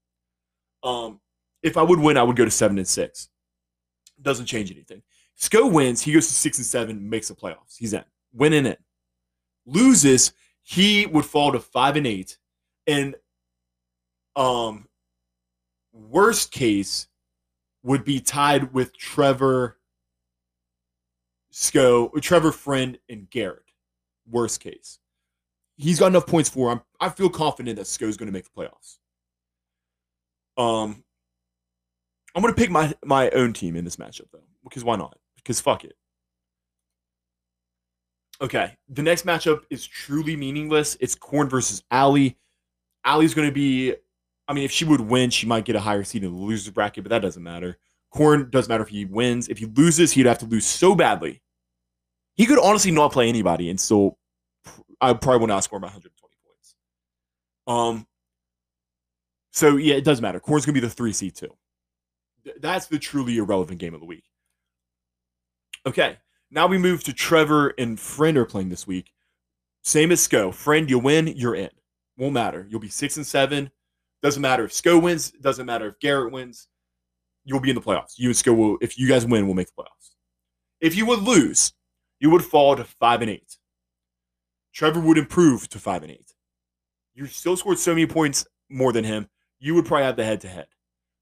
Um, 0.83 1.21
if 1.63 1.77
I 1.77 1.83
would 1.83 1.99
win, 1.99 2.17
I 2.17 2.23
would 2.23 2.37
go 2.37 2.45
to 2.45 2.51
seven 2.51 2.79
and 2.79 2.87
six. 2.87 3.29
Doesn't 4.21 4.47
change 4.47 4.71
anything. 4.71 5.03
Sko 5.41 5.71
wins. 5.71 6.03
He 6.03 6.13
goes 6.13 6.29
to 6.29 6.35
six 6.35 6.59
and 6.59 6.67
seven, 6.67 7.09
makes 7.09 7.29
the 7.29 7.35
playoffs. 7.35 7.77
He's 7.79 7.93
in. 7.93 8.05
Winning 8.33 8.67
it 8.67 8.81
loses, 9.67 10.33
he 10.63 11.07
would 11.07 11.25
fall 11.25 11.53
to 11.53 11.61
five 11.61 11.97
and 11.97 12.07
eight. 12.07 12.39
And 12.87 13.15
um 14.37 14.89
worst 15.93 16.53
case 16.53 17.09
would 17.83 18.05
be 18.05 18.21
tied 18.21 18.73
with 18.73 18.97
Trevor 18.97 19.79
Sko, 21.53 22.21
Trevor 22.23 22.53
Friend, 22.53 22.99
and 23.09 23.29
Garrett. 23.29 23.63
Worst 24.31 24.61
case. 24.61 24.99
He's 25.77 25.99
got 25.99 26.07
enough 26.07 26.27
points 26.27 26.49
for 26.49 26.71
him. 26.71 26.81
I 27.01 27.09
feel 27.09 27.29
confident 27.29 27.77
that 27.77 27.87
Sko's 27.87 28.17
going 28.17 28.29
to 28.29 28.33
make 28.33 28.45
the 28.45 28.51
playoffs. 28.51 28.99
Um, 30.57 31.03
I'm 32.35 32.43
going 32.43 32.55
to 32.55 32.61
pick 32.61 32.71
my 32.71 32.95
my 33.05 33.31
own 33.31 33.53
team 33.53 33.77
in 33.77 33.85
this 33.85 33.97
matchup 33.97 34.31
though, 34.33 34.45
because 34.65 34.85
why 34.85 34.97
not? 34.97 35.19
Because 35.37 35.61
fuck 35.61 35.85
it. 35.85 35.97
Okay, 38.43 38.77
the 38.89 39.03
next 39.03 39.25
matchup 39.25 39.63
is 39.71 39.87
truly 39.87 40.35
meaningless. 40.37 40.97
It's 41.01 41.15
Corn 41.15 41.49
versus 41.49 41.83
Allie. 41.93 42.37
Allie's 43.05 43.35
going 43.35 43.49
to 43.49 43.55
be, 43.55 43.95
I 44.49 44.53
mean, 44.53 44.65
if 44.65 44.73
she 44.73 44.85
would 44.85 45.01
win, 45.01 45.31
she 45.31 45.47
might 45.47 45.65
get 45.65 45.77
a 45.77 45.81
higher 45.81 46.03
seed 46.03 46.25
in 46.25 46.33
the 46.33 46.39
losers 46.39 46.73
bracket, 46.73 47.05
but 47.05 47.11
that 47.11 47.23
doesn't 47.23 47.43
matter. 47.43 47.79
Corn 48.11 48.51
doesn't 48.51 48.69
matter 48.69 48.83
if 48.83 48.89
he 48.89 49.05
wins. 49.05 49.49
If 49.49 49.59
he 49.59 49.67
loses, 49.67 50.13
he'd 50.13 50.27
have 50.27 50.39
to 50.39 50.47
lose 50.47 50.67
so 50.67 50.95
badly. 50.97 51.41
He 52.35 52.47
could 52.47 52.59
honestly 52.59 52.91
not 52.91 53.13
play 53.13 53.29
anybody, 53.29 53.71
and 53.71 53.81
still, 53.81 54.19
I 55.01 55.13
probably 55.15 55.39
will 55.41 55.47
not 55.47 55.65
score 55.65 55.79
by 55.79 55.87
120 55.87 56.37
points. 56.45 56.75
Um, 57.67 58.07
So 59.53 59.77
yeah, 59.77 59.95
it 59.95 60.05
doesn't 60.05 60.23
matter. 60.23 60.41
Corn's 60.41 60.67
gonna 60.67 60.75
be 60.75 60.81
the 60.81 60.91
three 60.91 61.13
seed 61.13 61.37
too. 61.37 61.55
That's 62.61 62.87
the 62.87 62.99
truly 62.99 63.37
irrelevant 63.37 63.79
game 63.79 63.95
of 63.95 64.01
the 64.01 64.07
week. 64.07 64.25
Okay, 65.87 66.17
now 66.53 66.67
we 66.67 66.79
move 66.79 67.03
to 67.05 67.13
Trevor 67.13 67.75
and 67.79 67.99
Friend 67.99 68.37
are 68.37 68.45
playing 68.45 68.69
this 68.69 68.87
week. 68.87 69.11
Same 69.83 70.13
as 70.13 70.27
Sko. 70.27 70.55
Friend, 70.55 70.89
you 70.89 70.99
win, 70.99 71.27
you're 71.27 71.55
in. 71.55 71.71
Won't 72.19 72.35
matter. 72.35 72.67
You'll 72.71 72.79
be 72.79 72.89
six 72.89 73.17
and 73.17 73.27
seven. 73.27 73.71
Doesn't 74.23 74.43
matter 74.43 74.65
if 74.65 74.71
Sko 74.71 75.03
wins. 75.03 75.33
Doesn't 75.33 75.67
matter 75.67 75.89
if 75.89 75.99
Garrett 75.99 76.33
wins. 76.33 76.69
You'll 77.45 77.61
be 77.61 77.71
in 77.71 77.75
the 77.75 77.83
playoffs. 77.83 78.19
You 78.19 78.29
and 78.29 78.37
Sko 78.37 78.57
will. 78.57 78.79
If 78.81 78.99
you 78.99 79.09
guys 79.09 79.27
win, 79.27 79.47
we'll 79.47 79.57
make 79.57 79.69
the 79.75 79.83
playoffs. 79.83 80.11
If 80.81 80.95
you 80.95 81.07
would 81.07 81.21
lose, 81.21 81.73
you 82.21 82.31
would 82.31 82.45
fall 82.45 82.77
to 82.77 82.85
five 82.85 83.23
and 83.23 83.31
eight. 83.31 83.57
Trevor 84.75 85.01
would 85.01 85.19
improve 85.19 85.69
to 85.71 85.79
five 85.79 86.03
and 86.03 86.13
eight. 86.13 86.35
You 87.15 87.27
still 87.27 87.57
scored 87.57 87.79
so 87.79 87.93
many 87.93 88.07
points 88.07 88.47
more 88.71 88.93
than 88.93 89.05
him. 89.05 89.29
You 89.59 89.75
would 89.75 89.87
probably 89.87 90.05
have 90.05 90.17
the 90.17 90.25
head 90.25 90.41
to 90.43 90.49
head. 90.49 90.67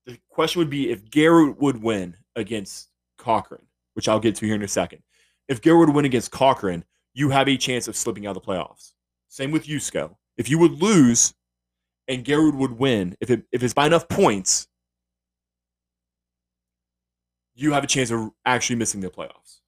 The 0.06 0.18
question 0.28 0.58
would 0.58 0.70
be 0.70 0.90
if 0.90 1.08
Garrett 1.10 1.60
would 1.60 1.82
win 1.82 2.16
against 2.36 2.88
Cochran, 3.16 3.62
which 3.94 4.08
I'll 4.08 4.20
get 4.20 4.34
to 4.36 4.46
here 4.46 4.54
in 4.54 4.62
a 4.62 4.68
second. 4.68 5.02
If 5.50 5.60
Garrett 5.60 5.88
would 5.88 5.94
win 5.96 6.04
against 6.04 6.30
Cochran, 6.30 6.84
you 7.12 7.28
have 7.30 7.48
a 7.48 7.56
chance 7.56 7.88
of 7.88 7.96
slipping 7.96 8.24
out 8.24 8.36
of 8.36 8.42
the 8.42 8.48
playoffs. 8.48 8.92
Same 9.28 9.50
with 9.50 9.66
Yusko. 9.66 10.14
If 10.38 10.48
you 10.48 10.58
would 10.58 10.80
lose 10.80 11.34
and 12.06 12.24
Garrett 12.24 12.54
would 12.54 12.78
win, 12.78 13.16
if 13.20 13.30
it 13.30 13.42
if 13.50 13.62
it's 13.64 13.74
by 13.74 13.86
enough 13.86 14.08
points, 14.08 14.68
you 17.56 17.72
have 17.72 17.82
a 17.82 17.88
chance 17.88 18.12
of 18.12 18.30
actually 18.46 18.76
missing 18.76 19.00
the 19.00 19.10
playoffs. 19.10 19.58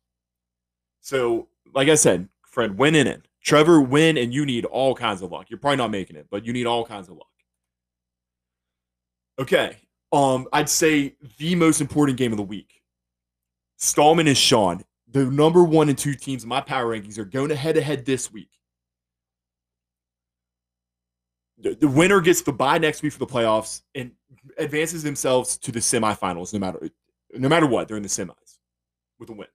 So, 1.00 1.48
like 1.74 1.88
I 1.88 1.96
said, 1.96 2.28
Fred, 2.46 2.78
win 2.78 2.94
in 2.94 3.08
it. 3.08 3.26
Trevor, 3.42 3.80
win, 3.80 4.16
and 4.16 4.32
you 4.32 4.46
need 4.46 4.64
all 4.66 4.94
kinds 4.94 5.20
of 5.20 5.32
luck. 5.32 5.50
You're 5.50 5.58
probably 5.58 5.78
not 5.78 5.90
making 5.90 6.14
it, 6.14 6.28
but 6.30 6.46
you 6.46 6.52
need 6.52 6.66
all 6.66 6.86
kinds 6.86 7.08
of 7.08 7.16
luck. 7.16 7.26
Okay. 9.40 9.78
Um, 10.12 10.46
I'd 10.52 10.68
say 10.68 11.16
the 11.38 11.56
most 11.56 11.80
important 11.80 12.18
game 12.18 12.32
of 12.32 12.36
the 12.36 12.44
week. 12.44 12.82
Stallman 13.78 14.28
is 14.28 14.38
Sean, 14.38 14.84
the 15.12 15.26
number 15.26 15.62
one 15.62 15.88
and 15.88 15.98
two 15.98 16.14
teams 16.14 16.42
in 16.42 16.48
my 16.48 16.60
power 16.60 16.86
rankings, 16.86 17.18
are 17.18 17.24
going 17.24 17.50
to 17.50 17.56
head 17.56 17.74
to 17.74 17.82
head 17.82 18.04
this 18.04 18.32
week. 18.32 18.50
The, 21.58 21.74
the 21.74 21.88
winner 21.88 22.20
gets 22.20 22.42
the 22.42 22.52
bye 22.52 22.78
next 22.78 23.02
week 23.02 23.12
for 23.12 23.18
the 23.18 23.26
playoffs 23.26 23.82
and 23.94 24.12
advances 24.58 25.02
themselves 25.02 25.56
to 25.58 25.70
the 25.70 25.78
semifinals, 25.78 26.52
no 26.52 26.58
matter 26.58 26.90
no 27.34 27.48
matter 27.48 27.66
what. 27.66 27.88
They're 27.88 27.96
in 27.96 28.02
the 28.02 28.08
semis 28.08 28.58
with 29.18 29.30
a 29.30 29.32
win, 29.32 29.46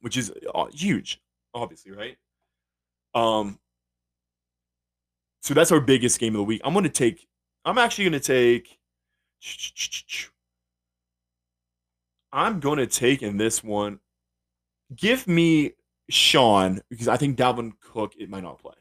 which 0.00 0.16
is 0.16 0.32
uh, 0.54 0.66
huge, 0.72 1.20
obviously, 1.54 1.92
right? 1.92 2.16
Um, 3.14 3.58
so 5.42 5.54
that's 5.54 5.72
our 5.72 5.80
biggest 5.80 6.20
game 6.20 6.34
of 6.34 6.38
the 6.38 6.44
week. 6.44 6.60
I'm 6.64 6.74
going 6.74 6.84
to 6.84 6.90
take. 6.90 7.26
I'm 7.64 7.78
actually 7.78 8.04
going 8.04 8.20
to 8.20 8.20
take. 8.20 8.78
I'm 12.32 12.60
going 12.60 12.78
to 12.78 12.86
take 12.86 13.22
in 13.22 13.36
this 13.36 13.64
one. 13.64 14.00
Give 14.94 15.26
me 15.26 15.72
Sean 16.10 16.80
because 16.88 17.08
I 17.08 17.16
think 17.16 17.36
Dalvin 17.36 17.72
Cook 17.80 18.14
it 18.18 18.30
might 18.30 18.42
not 18.42 18.58
play. 18.58 18.74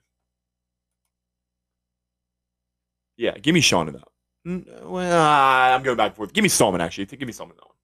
Yeah, 3.18 3.38
give 3.38 3.54
me 3.54 3.62
Sean 3.62 3.88
in 3.88 3.96
that. 3.96 4.84
Well, 4.86 5.12
ah, 5.12 5.74
I'm 5.74 5.84
going 5.84 5.98
back 5.98 6.12
and 6.12 6.16
forth. 6.16 6.34
Give 6.34 6.44
me 6.44 6.50
Stallman 6.50 6.82
actually. 6.82 7.06
Give 7.06 7.22
me 7.22 7.34
in 7.34 7.38
that 7.38 7.48
one. 7.48 7.76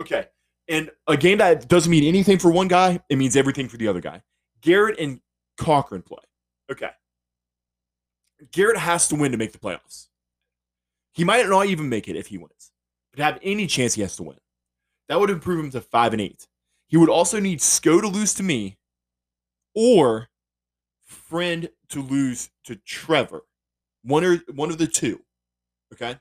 Okay, 0.00 0.26
and 0.68 0.90
a 1.06 1.16
game 1.16 1.38
that 1.38 1.66
doesn't 1.68 1.90
mean 1.90 2.04
anything 2.04 2.38
for 2.38 2.50
one 2.50 2.68
guy, 2.68 3.00
it 3.08 3.16
means 3.16 3.36
everything 3.36 3.68
for 3.68 3.78
the 3.78 3.88
other 3.88 4.00
guy. 4.00 4.22
Garrett 4.60 4.98
and 4.98 5.20
Cochran 5.56 6.02
play. 6.02 6.18
Okay. 6.70 6.90
Garrett 8.52 8.76
has 8.76 9.08
to 9.08 9.16
win 9.16 9.32
to 9.32 9.38
make 9.38 9.52
the 9.52 9.58
playoffs. 9.58 10.08
He 11.12 11.24
might 11.24 11.48
not 11.48 11.66
even 11.66 11.88
make 11.88 12.06
it 12.06 12.16
if 12.16 12.28
he 12.28 12.38
wins, 12.38 12.70
but 13.10 13.16
to 13.16 13.24
have 13.24 13.38
any 13.42 13.66
chance, 13.66 13.94
he 13.94 14.02
has 14.02 14.14
to 14.16 14.22
win. 14.22 14.36
That 15.08 15.18
would 15.18 15.30
improve 15.30 15.58
him 15.58 15.70
to 15.72 15.80
five 15.80 16.12
and 16.12 16.20
eight. 16.20 16.46
He 16.88 16.96
would 16.96 17.10
also 17.10 17.38
need 17.38 17.60
Sko 17.60 18.00
to 18.00 18.08
lose 18.08 18.34
to 18.34 18.42
me, 18.42 18.78
or 19.74 20.28
Friend 21.04 21.68
to 21.88 22.02
lose 22.02 22.50
to 22.64 22.76
Trevor. 22.76 23.42
One 24.02 24.24
or 24.24 24.38
one 24.54 24.70
of 24.70 24.78
the 24.78 24.86
two. 24.86 25.20
Okay. 25.92 26.18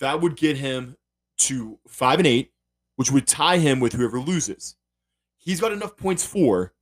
That 0.00 0.20
would 0.20 0.36
get 0.36 0.56
him 0.56 0.96
to 1.38 1.78
five 1.86 2.18
and 2.18 2.26
eight, 2.26 2.52
which 2.96 3.10
would 3.10 3.26
tie 3.26 3.58
him 3.58 3.80
with 3.80 3.92
whoever 3.92 4.20
loses. 4.20 4.76
He's 5.38 5.60
got 5.60 5.72
enough 5.72 5.96
points 5.96 6.24
for 6.24 6.72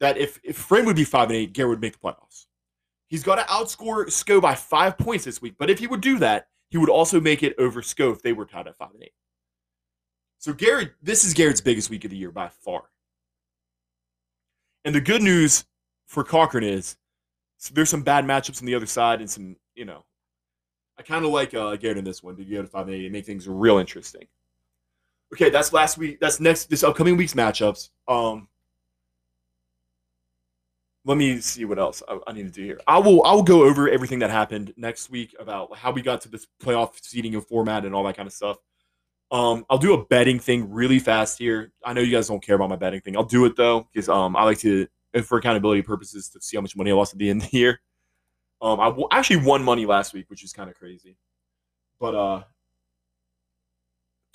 that 0.00 0.16
if, 0.16 0.38
if 0.44 0.56
Friend 0.56 0.86
would 0.86 0.96
be 0.96 1.04
five 1.04 1.28
and 1.28 1.36
eight, 1.36 1.52
Garrett 1.52 1.70
would 1.70 1.80
make 1.80 1.92
the 1.92 1.98
playoffs. 1.98 2.46
He's 3.08 3.22
got 3.22 3.36
to 3.36 3.42
outscore 3.42 4.06
Sko 4.06 4.40
by 4.40 4.54
five 4.54 4.98
points 4.98 5.24
this 5.24 5.42
week. 5.42 5.54
But 5.58 5.70
if 5.70 5.78
he 5.78 5.86
would 5.86 6.00
do 6.00 6.18
that, 6.18 6.48
he 6.70 6.78
would 6.78 6.90
also 6.90 7.20
make 7.20 7.42
it 7.42 7.54
over 7.58 7.82
Sko 7.82 8.12
if 8.12 8.22
they 8.22 8.32
were 8.32 8.44
tied 8.44 8.68
at 8.68 8.76
five 8.76 8.90
and 8.94 9.02
eight. 9.02 9.12
So 10.38 10.52
Garrett, 10.52 10.92
this 11.02 11.24
is 11.24 11.34
Garrett's 11.34 11.60
biggest 11.60 11.90
week 11.90 12.04
of 12.04 12.10
the 12.10 12.16
year 12.16 12.30
by 12.30 12.48
far. 12.48 12.84
And 14.84 14.94
the 14.94 15.00
good 15.00 15.22
news 15.22 15.64
for 16.06 16.24
Cochran 16.24 16.64
is 16.64 16.96
so 17.58 17.74
there's 17.74 17.90
some 17.90 18.02
bad 18.02 18.24
matchups 18.24 18.62
on 18.62 18.66
the 18.66 18.74
other 18.74 18.86
side 18.86 19.20
and 19.20 19.28
some, 19.28 19.56
you 19.74 19.84
know, 19.84 20.04
I 20.96 21.02
kind 21.02 21.24
of 21.24 21.32
like 21.32 21.54
uh, 21.54 21.76
Garrett 21.76 21.98
in 21.98 22.04
this 22.04 22.22
one 22.22 22.36
to 22.36 22.66
five 22.66 22.86
and 22.86 22.94
eight 22.94 23.04
and 23.04 23.12
make 23.12 23.26
things 23.26 23.48
real 23.48 23.78
interesting. 23.78 24.26
Okay, 25.32 25.50
that's 25.50 25.72
last 25.72 25.98
week. 25.98 26.20
That's 26.20 26.40
next 26.40 26.70
this 26.70 26.82
upcoming 26.82 27.16
week's 27.16 27.34
matchups. 27.34 27.90
Um, 28.06 28.48
let 31.04 31.18
me 31.18 31.40
see 31.40 31.64
what 31.64 31.78
else 31.78 32.02
I, 32.08 32.18
I 32.26 32.32
need 32.32 32.44
to 32.44 32.50
do 32.50 32.64
here. 32.64 32.80
I 32.86 32.98
will 32.98 33.24
I 33.24 33.32
will 33.32 33.42
go 33.42 33.64
over 33.64 33.88
everything 33.88 34.20
that 34.20 34.30
happened 34.30 34.72
next 34.76 35.10
week 35.10 35.34
about 35.38 35.76
how 35.76 35.90
we 35.90 36.02
got 36.02 36.20
to 36.22 36.28
this 36.28 36.46
playoff 36.62 36.94
seating 37.02 37.34
and 37.34 37.46
format 37.46 37.84
and 37.84 37.94
all 37.94 38.04
that 38.04 38.16
kind 38.16 38.26
of 38.26 38.32
stuff. 38.32 38.58
Um, 39.30 39.66
I'll 39.68 39.78
do 39.78 39.92
a 39.92 40.04
betting 40.06 40.38
thing 40.38 40.70
really 40.70 40.98
fast 40.98 41.38
here. 41.38 41.72
I 41.84 41.92
know 41.92 42.00
you 42.00 42.12
guys 42.12 42.28
don't 42.28 42.42
care 42.42 42.56
about 42.56 42.70
my 42.70 42.76
betting 42.76 43.00
thing. 43.00 43.16
I'll 43.16 43.24
do 43.24 43.44
it 43.44 43.56
though 43.56 43.86
because 43.92 44.08
um 44.08 44.36
I 44.36 44.44
like 44.44 44.58
to 44.60 44.86
for 45.24 45.38
accountability 45.38 45.82
purposes 45.82 46.28
to 46.30 46.40
see 46.40 46.56
how 46.56 46.60
much 46.60 46.76
money 46.76 46.90
I 46.90 46.94
lost 46.94 47.12
at 47.12 47.18
the 47.18 47.30
end 47.30 47.42
of 47.42 47.50
the 47.50 47.58
year. 47.58 47.80
Um, 48.60 48.80
I 48.80 48.86
w- 48.86 49.08
actually 49.10 49.44
won 49.44 49.62
money 49.62 49.86
last 49.86 50.12
week, 50.12 50.28
which 50.28 50.42
is 50.42 50.52
kind 50.52 50.68
of 50.68 50.76
crazy. 50.76 51.16
But 52.00 52.14
uh, 52.14 52.42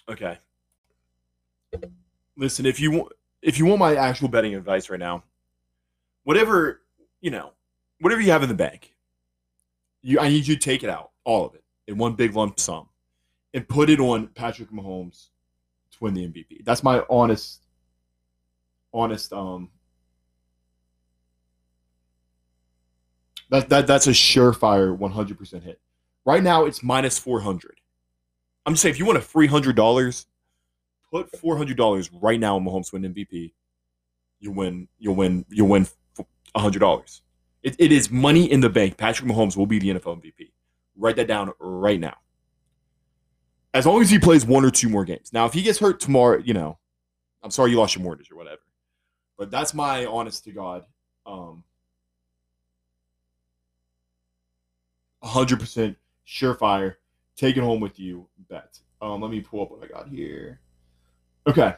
okay. 0.10 0.38
Listen, 2.38 2.66
if 2.66 2.80
you 2.80 2.92
want 2.92 3.14
if 3.42 3.58
you 3.60 3.66
want 3.66 3.80
my 3.80 3.96
actual 3.96 4.28
betting 4.28 4.56
advice 4.56 4.90
right 4.90 5.00
now, 5.00 5.24
whatever 6.24 6.82
you 7.22 7.32
know, 7.32 7.52
whatever 8.00 8.22
you 8.22 8.32
have 8.32 8.44
in 8.44 8.50
the 8.50 8.56
bank, 8.56 8.94
you 10.02 10.20
I 10.20 10.30
need 10.30 10.48
you 10.48 10.56
to 10.56 10.62
take 10.62 10.84
it 10.84 10.90
out, 10.90 11.12
all 11.24 11.46
of 11.46 11.56
it, 11.56 11.64
in 11.88 11.98
one 11.98 12.14
big 12.14 12.36
lump 12.36 12.60
sum, 12.60 12.88
and 13.54 13.68
put 13.68 13.90
it 13.90 14.00
on 14.00 14.28
Patrick 14.28 14.72
Mahomes 14.72 15.28
to 15.92 15.98
win 16.02 16.14
the 16.14 16.28
MVP. 16.28 16.64
That's 16.64 16.84
my 16.84 17.04
honest, 17.10 17.64
honest 18.94 19.32
um. 19.34 19.70
That, 23.50 23.70
that 23.70 23.86
that's 23.86 24.08
a 24.08 24.12
surefire 24.12 24.98
100% 24.98 25.64
hit. 25.64 25.80
Right 26.26 26.42
now 26.42 26.66
it's 26.66 26.82
minus 26.82 27.20
400. 27.20 27.80
I'm 28.66 28.74
just 28.74 28.82
saying 28.82 28.94
if 28.94 29.00
you 29.00 29.06
want 29.06 29.18
a 29.18 29.22
free 29.22 29.48
hundred 29.48 29.76
dollars, 29.76 30.26
put 31.12 31.30
four 31.38 31.58
hundred 31.58 31.78
dollars 31.78 32.10
right 32.14 32.40
now 32.40 32.56
on 32.56 32.64
Mahomes 32.64 32.90
to 32.90 32.96
win 32.98 33.14
MVP. 33.14 33.54
You 34.40 34.52
win. 34.52 34.88
You'll 35.00 35.16
win. 35.16 35.46
You'll 35.50 35.68
win 35.68 35.88
hundred 36.56 36.80
dollars. 36.80 37.22
It, 37.62 37.76
it 37.80 37.92
is 37.92 38.12
money 38.12 38.52
in 38.52 38.62
the 38.62 38.70
bank. 38.70 38.98
Patrick 38.98 39.30
Mahomes 39.30 39.58
will 39.58 39.66
be 39.66 39.80
the 39.80 39.90
NFL 39.90 40.22
MVP. 40.22 40.52
Write 40.98 41.16
that 41.16 41.28
down 41.28 41.52
right 41.60 42.00
now. 42.00 42.16
As 43.74 43.86
long 43.86 44.02
as 44.02 44.10
he 44.10 44.20
plays 44.20 44.46
one 44.46 44.64
or 44.64 44.70
two 44.70 44.90
more 44.90 45.04
games. 45.04 45.34
Now, 45.34 45.46
if 45.46 45.54
he 45.54 45.62
gets 45.64 45.80
hurt 45.80 46.00
tomorrow, 46.00 46.38
you 46.38 46.54
know, 46.54 46.78
I'm 47.42 47.52
sorry 47.52 47.72
you 47.72 47.78
lost 47.78 47.96
your 47.96 48.04
mortgage 48.04 48.32
or 48.32 48.36
whatever. 48.36 48.62
But 49.38 49.50
that's 49.50 49.74
my 49.74 50.06
honest 50.06 50.44
to 50.46 50.52
God. 50.52 50.86
Um, 51.26 51.64
100% 55.24 55.96
surefire. 56.28 56.96
Take 57.36 57.58
it 57.58 57.64
home 57.64 57.80
with 57.80 58.00
you. 58.00 58.28
Bet. 58.50 58.80
Um, 59.02 59.22
let 59.22 59.32
me 59.32 59.42
pull 59.42 59.64
up 59.64 59.72
what 59.72 59.84
I 59.84 59.88
got 59.88 60.08
here. 60.08 60.60
Okay. 61.48 61.76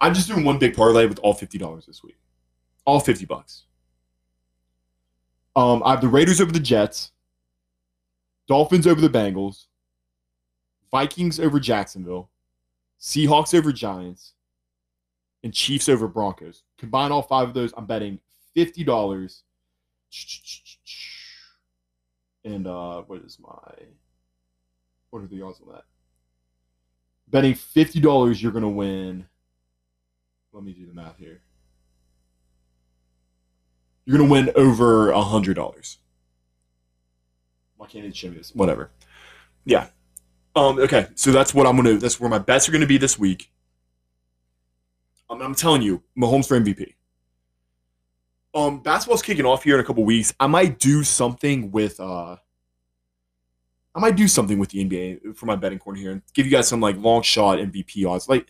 I'm 0.00 0.14
just 0.14 0.28
doing 0.28 0.44
one 0.44 0.58
big 0.58 0.74
parlay 0.74 1.06
with 1.06 1.18
all 1.20 1.34
$50 1.34 1.86
this 1.86 2.02
week. 2.02 2.16
All 2.86 3.00
50 3.00 3.26
bucks. 3.26 3.64
Um, 5.56 5.82
I 5.84 5.92
have 5.92 6.00
the 6.00 6.08
Raiders 6.08 6.40
over 6.40 6.50
the 6.50 6.58
Jets, 6.58 7.12
Dolphins 8.48 8.86
over 8.86 9.00
the 9.00 9.08
Bengals, 9.08 9.66
Vikings 10.94 11.40
over 11.40 11.58
Jacksonville, 11.58 12.30
Seahawks 13.00 13.52
over 13.52 13.72
Giants, 13.72 14.34
and 15.42 15.52
Chiefs 15.52 15.88
over 15.88 16.06
Broncos. 16.06 16.62
Combine 16.78 17.10
all 17.10 17.22
five 17.22 17.48
of 17.48 17.54
those, 17.54 17.74
I'm 17.76 17.86
betting 17.86 18.20
fifty 18.54 18.84
dollars. 18.84 19.42
And 22.44 22.68
uh, 22.68 23.02
what 23.02 23.22
is 23.22 23.38
my 23.40 23.72
what 25.10 25.22
are 25.22 25.26
the 25.26 25.42
odds 25.42 25.60
on 25.66 25.72
that? 25.72 25.84
Betting 27.28 27.54
fifty 27.54 27.98
dollars, 27.98 28.40
you're 28.40 28.52
gonna 28.52 28.68
win. 28.68 29.26
Let 30.52 30.62
me 30.62 30.72
do 30.72 30.86
the 30.86 30.94
math 30.94 31.18
here 31.18 31.40
you're 34.04 34.18
gonna 34.18 34.30
win 34.30 34.50
over 34.54 35.10
a 35.10 35.22
hundred 35.22 35.54
dollars. 35.54 35.98
Why 37.76 37.86
can't 37.86 38.04
they 38.04 38.12
show 38.12 38.28
me 38.28 38.36
this? 38.36 38.54
Whatever. 38.54 38.90
Yeah. 39.64 39.88
Um. 40.56 40.78
Okay. 40.78 41.08
So 41.14 41.32
that's 41.32 41.52
what 41.54 41.66
I'm 41.66 41.76
gonna. 41.76 41.94
That's 41.94 42.20
where 42.20 42.30
my 42.30 42.38
bets 42.38 42.68
are 42.68 42.72
gonna 42.72 42.86
be 42.86 42.98
this 42.98 43.18
week. 43.18 43.50
I'm, 45.28 45.42
I'm 45.42 45.54
telling 45.54 45.82
you, 45.82 46.02
Mahomes 46.16 46.46
for 46.46 46.58
MVP. 46.58 46.94
Um, 48.54 48.80
basketball's 48.80 49.22
kicking 49.22 49.44
off 49.44 49.64
here 49.64 49.74
in 49.74 49.80
a 49.80 49.84
couple 49.84 50.04
weeks. 50.04 50.32
I 50.38 50.46
might 50.46 50.78
do 50.78 51.02
something 51.02 51.72
with 51.72 51.98
uh 51.98 52.36
I 53.96 54.00
might 54.00 54.16
do 54.16 54.26
something 54.26 54.58
with 54.58 54.70
the 54.70 54.84
NBA 54.84 55.36
for 55.36 55.46
my 55.46 55.56
betting 55.56 55.78
corner 55.78 55.98
here 55.98 56.12
and 56.12 56.22
give 56.34 56.46
you 56.46 56.52
guys 56.52 56.68
some 56.68 56.80
like 56.80 56.96
long 56.96 57.22
shot 57.22 57.58
MVP 57.58 58.08
odds. 58.08 58.28
Like 58.28 58.48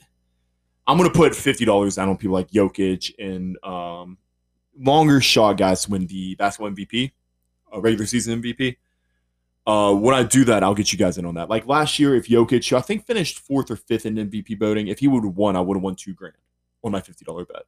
I'm 0.87 0.97
gonna 0.99 1.11
put 1.11 1.35
fifty 1.35 1.65
dollars 1.65 1.97
down 1.97 2.09
on 2.09 2.17
people 2.17 2.35
like 2.35 2.51
Jokic 2.51 3.13
and 3.19 3.57
um 3.63 4.19
longer 4.79 5.21
shot 5.21 5.57
guys 5.57 5.85
to 5.85 5.91
win 5.91 6.07
the 6.07 6.35
basketball 6.35 6.71
MVP, 6.71 7.13
a 7.73 7.81
regular 7.81 8.07
season 8.07 8.43
MVP. 8.43 8.77
Uh, 9.67 9.95
when 9.95 10.15
I 10.15 10.23
do 10.23 10.45
that, 10.45 10.63
I'll 10.63 10.75
get 10.75 10.93
you 10.93 10.99
guys 10.99 11.17
in 11.17 11.25
on 11.25 11.35
that. 11.37 11.49
Like 11.49 11.67
last 11.67 11.99
year, 11.99 12.15
if 12.15 12.29
Jokic, 12.29 12.77
I 12.77 12.81
think 12.81 13.07
finished 13.07 13.39
fourth 13.39 13.71
or 13.71 13.77
fifth 13.77 14.05
in 14.05 14.17
MVP 14.17 14.59
voting, 14.59 14.89
if 14.89 14.99
he 14.99 15.09
would 15.09 15.25
have 15.25 15.37
won, 15.37 15.57
I 15.57 15.61
would 15.61 15.77
have 15.77 15.83
won 15.83 15.97
two 15.97 16.13
grand 16.13 16.35
on 16.83 16.93
my 16.93 17.01
fifty 17.01 17.25
dollar 17.25 17.47
bet. 17.47 17.63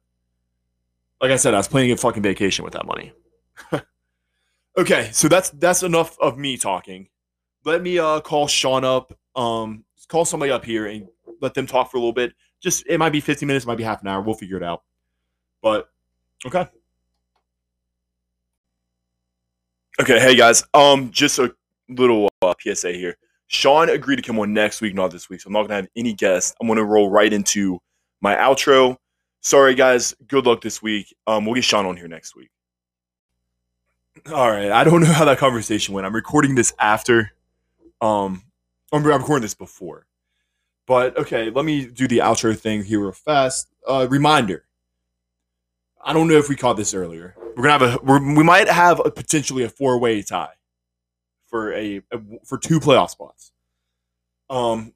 Like 1.19 1.31
I 1.31 1.37
said, 1.37 1.55
I 1.55 1.57
was 1.57 1.67
planning 1.67 1.91
a 1.91 1.97
fucking 1.97 2.21
vacation 2.21 2.63
with 2.63 2.73
that 2.73 2.85
money. 2.85 3.13
okay, 4.77 5.09
so 5.11 5.27
that's 5.27 5.49
that's 5.51 5.81
enough 5.81 6.17
of 6.19 6.37
me 6.37 6.55
talking. 6.57 7.07
Let 7.65 7.81
me 7.81 7.97
uh 7.97 8.19
call 8.19 8.47
Sean 8.47 8.85
up. 8.85 9.17
Um, 9.35 9.83
call 10.07 10.25
somebody 10.25 10.51
up 10.51 10.63
here 10.63 10.85
and 10.87 11.07
let 11.41 11.53
them 11.53 11.65
talk 11.65 11.89
for 11.89 11.97
a 11.97 11.99
little 11.99 12.13
bit. 12.13 12.33
Just 12.59 12.85
it 12.87 12.99
might 12.99 13.11
be 13.11 13.19
15 13.19 13.47
minutes, 13.47 13.65
it 13.65 13.67
might 13.67 13.77
be 13.77 13.83
half 13.83 14.01
an 14.01 14.07
hour. 14.07 14.21
We'll 14.21 14.35
figure 14.35 14.57
it 14.57 14.63
out. 14.63 14.83
But 15.61 15.89
okay. 16.45 16.67
Okay, 19.99 20.19
hey 20.19 20.35
guys. 20.35 20.63
Um, 20.75 21.09
just 21.09 21.39
a 21.39 21.55
little 21.89 22.29
uh, 22.41 22.53
PSA 22.59 22.93
here. 22.93 23.17
Sean 23.47 23.89
agreed 23.89 24.17
to 24.17 24.21
come 24.21 24.39
on 24.39 24.53
next 24.53 24.81
week, 24.81 24.93
not 24.93 25.11
this 25.11 25.29
week. 25.29 25.41
So 25.41 25.47
I'm 25.47 25.53
not 25.53 25.63
gonna 25.63 25.75
have 25.75 25.87
any 25.95 26.13
guests. 26.13 26.53
I'm 26.59 26.67
gonna 26.67 26.83
roll 26.83 27.09
right 27.09 27.31
into 27.31 27.79
my 28.21 28.35
outro. 28.35 28.97
Sorry, 29.41 29.75
guys. 29.75 30.13
Good 30.27 30.45
luck 30.45 30.61
this 30.61 30.81
week. 30.81 31.15
Um, 31.25 31.45
we'll 31.45 31.55
get 31.55 31.63
Sean 31.63 31.85
on 31.85 31.95
here 31.95 32.07
next 32.07 32.35
week. 32.35 32.49
All 34.33 34.51
right. 34.51 34.71
I 34.71 34.83
don't 34.83 35.01
know 35.01 35.11
how 35.11 35.25
that 35.25 35.37
conversation 35.37 35.93
went. 35.93 36.05
I'm 36.05 36.15
recording 36.15 36.55
this 36.55 36.73
after. 36.79 37.31
Um, 38.01 38.43
I'm 38.91 39.03
recording 39.03 39.43
this 39.43 39.53
before. 39.53 40.05
But 40.85 41.17
okay, 41.17 41.49
let 41.49 41.65
me 41.65 41.85
do 41.85 42.07
the 42.07 42.19
outro 42.19 42.57
thing 42.57 42.83
here 42.83 43.01
real 43.01 43.11
fast. 43.11 43.69
Uh, 43.87 44.07
reminder. 44.09 44.65
I 46.03 46.13
don't 46.13 46.27
know 46.27 46.37
if 46.37 46.49
we 46.49 46.55
caught 46.55 46.77
this 46.77 46.93
earlier. 46.93 47.35
We're 47.55 47.63
gonna 47.63 47.85
have 47.87 48.03
a. 48.05 48.13
We 48.19 48.43
might 48.43 48.69
have 48.69 49.01
a 49.03 49.11
potentially 49.11 49.63
a 49.63 49.69
four 49.69 49.99
way 49.99 50.21
tie 50.21 50.53
for 51.57 51.73
a, 51.73 51.97
a 52.11 52.19
for 52.45 52.57
two 52.57 52.79
playoff 52.79 53.09
spots. 53.09 53.51
Um, 54.49 54.93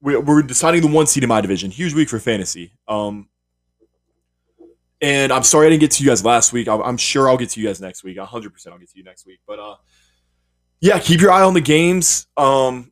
we, 0.00 0.16
we're 0.16 0.42
deciding 0.42 0.80
the 0.80 0.88
one 0.88 1.06
seed 1.06 1.22
in 1.22 1.28
my 1.28 1.40
division. 1.40 1.70
Huge 1.70 1.92
week 1.94 2.08
for 2.08 2.18
fantasy. 2.18 2.72
Um, 2.88 3.28
and 5.00 5.32
I'm 5.32 5.42
sorry 5.42 5.66
I 5.66 5.70
didn't 5.70 5.80
get 5.80 5.90
to 5.92 6.02
you 6.02 6.08
guys 6.08 6.24
last 6.24 6.52
week. 6.52 6.68
I'm, 6.68 6.96
sure 6.96 7.28
I'll 7.28 7.36
get 7.36 7.50
to 7.50 7.60
you 7.60 7.66
guys 7.66 7.80
next 7.80 8.04
week. 8.04 8.18
100 8.18 8.52
percent 8.52 8.72
I'll 8.72 8.78
get 8.78 8.90
to 8.90 8.98
you 8.98 9.04
next 9.04 9.26
week. 9.26 9.40
But 9.46 9.58
uh, 9.58 9.76
yeah, 10.80 10.98
keep 10.98 11.20
your 11.20 11.30
eye 11.30 11.42
on 11.42 11.54
the 11.54 11.60
games. 11.60 12.26
Um, 12.36 12.91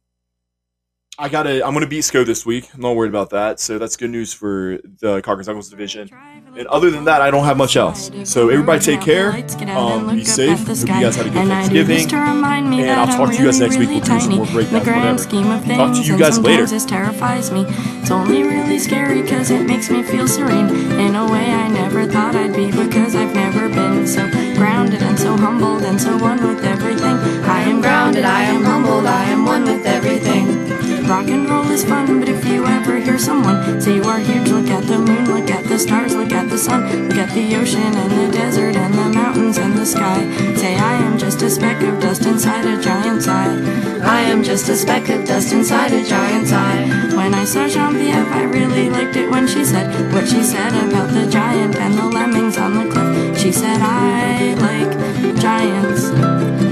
I 1.21 1.29
gotta. 1.29 1.65
I'm 1.67 1.75
gonna 1.75 1.87
beat 1.87 2.03
Sko 2.03 2.25
this 2.25 2.47
week. 2.47 2.71
I'm 2.73 2.81
not 2.81 2.97
worried 2.97 3.11
about 3.11 3.29
that. 3.31 3.61
So 3.61 3.79
that's 3.79 3.95
good 3.95 4.09
news 4.09 4.33
for 4.33 4.79
the 5.01 5.21
Cockers 5.21 5.49
Uncles 5.49 5.69
division. 5.69 6.09
And 6.57 6.67
other 6.69 6.91
than 6.91 7.05
that, 7.05 7.21
I 7.21 7.31
don't 7.31 7.45
have 7.45 7.59
much 7.59 7.77
else. 7.77 8.11
So 8.25 8.49
everybody 8.49 8.81
take 8.81 9.03
care. 9.03 9.33
Um, 9.77 10.17
be 10.17 10.25
safe. 10.25 10.67
Hope 10.67 10.79
you 10.79 10.87
guys 10.87 11.17
had 11.17 11.27
a 11.27 11.31
good 11.31 11.47
Thanksgiving. 11.47 12.11
And 12.11 12.91
I'll 12.99 13.07
talk 13.07 13.33
to 13.33 13.37
you 13.37 13.45
guys 13.45 13.61
next 13.61 13.77
week. 13.77 13.91
We'll 13.91 14.01
do 14.01 14.21
some 14.21 14.37
more 14.37 14.47
breakdowns, 14.47 15.27
whatever. 15.27 15.75
Talk 15.75 15.95
to 15.97 16.03
you 16.03 16.19
guys 16.19 16.39
later. 16.39 16.65
This 16.65 16.87
terrifies 16.87 17.53
me. 17.53 17.67
It's 18.01 18.11
only 18.11 18.43
really 18.43 18.79
scary 18.79 19.21
because 19.21 19.51
it 19.51 19.67
makes 19.67 19.91
me 19.91 20.03
feel 20.03 20.27
serene 20.27 20.69
in 20.99 21.15
a 21.17 21.31
way 21.31 21.53
I 21.53 21.69
never 21.69 22.07
thought 22.07 22.35
I'd 22.35 22.57
be 22.57 22.71
because 22.71 23.15
I've 23.15 23.35
never 23.35 23.69
been 23.69 24.07
so 24.07 24.27
grounded 24.57 25.03
and 25.03 25.19
so 25.19 25.37
humbled 25.37 25.83
and 25.83 26.01
so 26.01 26.17
one 26.17 26.43
with 26.43 26.65
everything. 26.65 27.19
I 27.45 27.61
am 27.61 27.83
grounded, 27.83 28.25
I 28.25 28.45
am 28.45 28.65
humbled, 28.65 29.05
I 29.05 29.25
am 29.25 29.45
one 29.45 29.65
with 29.65 29.85
everything. 29.85 30.70
Rock 31.11 31.27
and 31.27 31.51
roll 31.51 31.69
is 31.73 31.85
fun, 31.85 32.21
but 32.21 32.29
if 32.29 32.45
you 32.45 32.65
ever 32.65 33.01
hear 33.01 33.19
someone 33.19 33.81
say 33.81 33.97
you 33.97 34.05
are 34.05 34.21
huge, 34.21 34.49
look 34.49 34.69
at 34.69 34.87
the 34.87 34.97
moon, 34.97 35.25
look 35.27 35.51
at 35.51 35.65
the 35.65 35.77
stars, 35.77 36.15
look 36.15 36.31
at 36.31 36.49
the 36.49 36.57
sun, 36.57 36.83
look 37.09 37.19
at 37.19 37.35
the 37.35 37.57
ocean 37.57 37.83
and 37.83 38.13
the 38.13 38.31
desert 38.31 38.77
and 38.77 38.95
the 38.95 39.09
mountains 39.09 39.59
and 39.59 39.77
the 39.77 39.85
sky. 39.85 40.21
Say 40.55 40.77
I 40.77 40.93
am 41.03 41.19
just 41.19 41.43
a 41.43 41.51
speck 41.51 41.83
of 41.83 41.99
dust 41.99 42.27
inside 42.27 42.65
a 42.65 42.81
giant's 42.81 43.27
eye. 43.27 43.59
I 44.05 44.21
am 44.21 44.45
just 44.45 44.69
a 44.69 44.77
speck 44.77 45.09
of 45.09 45.27
dust 45.27 45.53
inside 45.53 45.93
a 45.93 46.05
giant's 46.05 46.53
eye. 46.53 46.87
When 47.17 47.35
I 47.35 47.45
saw 47.45 47.67
Genevieve, 47.67 48.31
I 48.31 48.45
really 48.45 48.89
liked 48.89 49.17
it 49.17 49.29
when 49.29 49.49
she 49.49 49.65
said 49.65 49.91
what 50.15 50.29
she 50.29 50.45
said 50.45 50.73
about 50.89 51.13
the 51.13 51.29
giant 51.29 51.75
and 51.75 51.95
the 51.95 52.05
lemmings 52.05 52.57
on 52.57 52.75
the 52.75 52.89
cliff. 52.89 53.37
She 53.37 53.51
said 53.51 53.81
I 53.83 54.55
like 54.55 54.93
giants, 55.41 56.05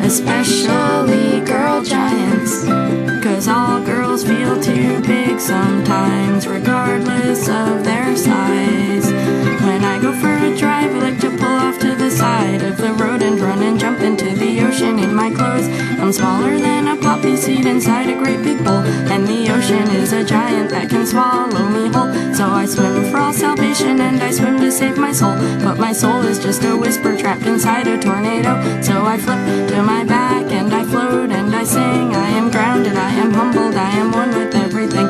especially 0.07 1.28
sometimes, 5.49 6.47
regardless 6.47 7.49
of 7.49 7.83
their 7.83 8.15
size. 8.15 9.07
When 9.65 9.83
I 9.83 9.99
go 9.99 10.13
for 10.13 10.29
a 10.29 10.55
drive, 10.55 10.95
I 10.95 10.99
like 10.99 11.21
to 11.21 11.31
pull 11.31 11.59
off 11.65 11.79
to 11.79 11.95
the 11.95 12.11
side 12.11 12.63
of 12.63 12.77
the 12.77 12.93
road 12.93 13.23
and 13.23 13.41
run 13.41 13.63
and 13.63 13.81
jump 13.81 14.01
into 14.01 14.29
the 14.37 14.61
ocean 14.67 14.99
in 14.99 15.15
my 15.15 15.31
clothes. 15.31 15.67
I'm 16.01 16.13
smaller 16.13 16.59
than 16.59 16.89
a 16.89 16.97
poppy 17.01 17.35
seed 17.35 17.65
inside 17.65 18.11
a 18.11 18.17
great 18.23 18.43
big 18.43 18.63
bowl, 18.63 18.85
and 19.13 19.27
the 19.27 19.51
ocean 19.51 19.89
is 19.97 20.13
a 20.13 20.23
giant 20.23 20.69
that 20.69 20.91
can 20.91 21.07
swallow 21.07 21.65
me 21.71 21.89
whole. 21.95 22.13
So 22.35 22.45
I 22.47 22.67
swim 22.67 23.11
for 23.11 23.17
all 23.17 23.33
salvation 23.33 24.01
and 24.03 24.23
I 24.23 24.31
swim 24.31 24.59
to 24.59 24.71
save 24.71 24.99
my 24.99 25.13
soul. 25.13 25.35
But 25.65 25.79
my 25.79 25.93
soul 25.93 26.21
is 26.27 26.39
just 26.39 26.63
a 26.65 26.77
whisper 26.77 27.17
trapped 27.17 27.47
inside 27.47 27.89
a 27.89 27.99
tornado. 27.99 28.53
So 28.83 29.07
I 29.07 29.17
flip 29.17 29.41
to 29.71 29.83
my 29.83 30.05
back 30.05 30.53
and 30.53 30.73
I 30.75 30.85
float 30.85 31.31
and 31.31 31.55
I 31.55 31.65
sing. 31.65 32.15
I 32.15 32.29
am 32.41 32.51
grounded, 32.51 32.97
I 32.97 33.13
am 33.13 33.33
humbled, 33.33 33.75
I 33.75 33.91
am 34.03 34.13
one 34.13 34.31
with 34.31 34.55
everything. 34.55 35.08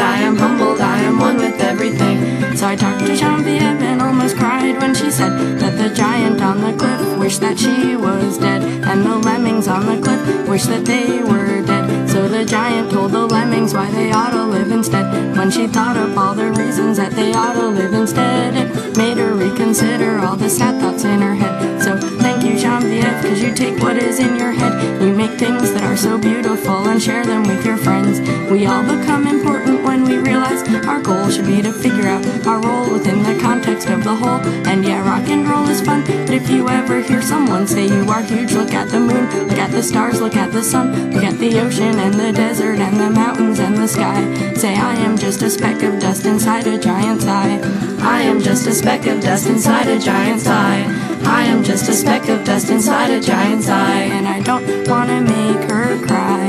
I 0.00 0.18
am 0.20 0.36
humbled, 0.36 0.80
I 0.80 1.00
am 1.00 1.18
one 1.18 1.36
with 1.36 1.60
everything. 1.60 2.56
So 2.56 2.66
I 2.66 2.76
talked 2.76 3.06
to 3.06 3.16
Genevieve 3.16 3.62
and 3.62 4.02
almost 4.02 4.36
cried 4.36 4.80
when 4.80 4.94
she 4.94 5.10
said 5.10 5.58
that 5.60 5.76
the 5.76 5.94
giant 5.94 6.40
on 6.42 6.60
the 6.60 6.76
cliff 6.76 7.18
wished 7.18 7.40
that 7.40 7.58
she 7.58 7.96
was 7.96 8.38
dead, 8.38 8.62
and 8.62 9.04
the 9.04 9.16
lemmings 9.18 9.68
on 9.68 9.86
the 9.86 10.00
cliff 10.02 10.48
wished 10.48 10.68
that 10.68 10.84
they 10.84 11.22
were 11.22 11.62
dead. 11.62 12.08
So 12.08 12.28
the 12.28 12.44
giant 12.44 12.90
told 12.90 13.12
the 13.12 13.26
lemmings 13.26 13.72
why 13.72 13.90
they 13.90 14.10
ought 14.10 14.30
to 14.30 14.44
live 14.44 14.70
instead. 14.72 15.36
When 15.36 15.50
she 15.50 15.66
thought 15.66 15.96
of 15.96 16.16
all 16.18 16.34
the 16.34 16.50
reasons 16.52 16.96
that 16.96 17.12
they 17.12 17.32
ought 17.32 17.54
to 17.54 17.68
live 17.68 17.92
instead, 17.92 18.54
it 18.56 18.96
made 18.96 19.16
her 19.18 19.34
reconsider 19.34 20.18
all 20.18 20.36
the 20.36 20.50
sad 20.50 20.80
thoughts 20.80 21.04
in 21.04 21.20
her 21.20 21.34
head. 21.34 21.79
So 21.80 21.96
thank 21.96 22.44
you, 22.44 22.58
Genevieve, 22.58 23.22
cause 23.22 23.40
you 23.40 23.54
take 23.54 23.82
what 23.82 23.96
is 23.96 24.20
in 24.20 24.36
your 24.36 24.52
head. 24.52 25.02
You 25.02 25.14
make 25.14 25.38
things 25.38 25.72
that 25.72 25.82
are 25.82 25.96
so 25.96 26.18
beautiful 26.18 26.86
and 26.88 27.02
share 27.02 27.24
them 27.24 27.42
with 27.44 27.64
your 27.64 27.78
friends. 27.78 28.20
We 28.50 28.66
all 28.66 28.82
become 28.82 29.26
important 29.26 29.82
when 29.82 30.04
we 30.04 30.18
realize 30.18 30.62
our 30.86 31.00
goal 31.00 31.30
should 31.30 31.46
be 31.46 31.62
to 31.62 31.72
figure 31.72 32.06
out 32.06 32.24
our 32.46 32.60
role 32.60 32.92
within 32.92 33.22
the 33.22 33.38
context 33.40 33.88
of 33.88 34.04
the 34.04 34.14
whole. 34.14 34.40
And 34.68 34.84
yeah, 34.84 35.00
rock 35.08 35.26
and 35.30 35.48
roll 35.48 35.66
is 35.68 35.80
fun, 35.80 36.02
but 36.04 36.30
if 36.30 36.50
you 36.50 36.68
ever 36.68 37.00
hear 37.00 37.22
someone 37.22 37.66
say 37.66 37.86
you 37.86 38.10
are 38.10 38.22
huge, 38.22 38.52
look 38.52 38.74
at 38.74 38.90
the 38.90 39.00
moon, 39.00 39.48
look 39.48 39.58
at 39.58 39.70
the 39.70 39.82
stars, 39.82 40.20
look 40.20 40.36
at 40.36 40.52
the 40.52 40.62
sun, 40.62 41.12
look 41.12 41.24
at 41.24 41.38
the 41.38 41.60
ocean 41.60 41.98
and 41.98 42.12
the 42.12 42.30
desert 42.30 42.78
and 42.78 43.00
the 43.00 43.08
mountains 43.08 43.58
and 43.58 43.76
the 43.76 43.88
sky. 43.88 44.52
Say 44.52 44.74
I 44.74 44.96
am 44.96 45.16
just 45.16 45.40
a 45.40 45.48
speck 45.48 45.82
of 45.82 45.98
dust 45.98 46.26
inside 46.26 46.66
a 46.66 46.78
giant's 46.78 47.24
eye. 47.24 47.58
I 48.02 48.20
am 48.20 48.40
just 48.40 48.66
a 48.66 48.72
speck 48.72 49.06
of 49.06 49.22
dust 49.22 49.46
inside 49.46 49.88
a 49.88 49.98
giant's 49.98 50.46
eye. 50.46 50.99
I 51.24 51.44
am 51.44 51.62
just 51.62 51.88
a 51.88 51.92
speck 51.92 52.28
of 52.28 52.44
dust 52.44 52.70
inside 52.70 53.10
a 53.10 53.20
giant's 53.20 53.68
eye, 53.68 54.02
and 54.16 54.26
I 54.26 54.40
don't 54.40 54.88
wanna 54.88 55.20
make 55.20 55.70
her 55.70 55.98
cry. 56.06 56.48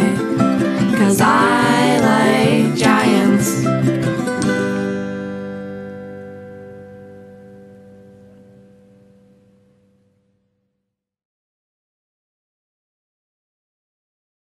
Cause 0.98 1.20
I 1.22 1.98
like 2.00 2.76
giants. 2.76 3.21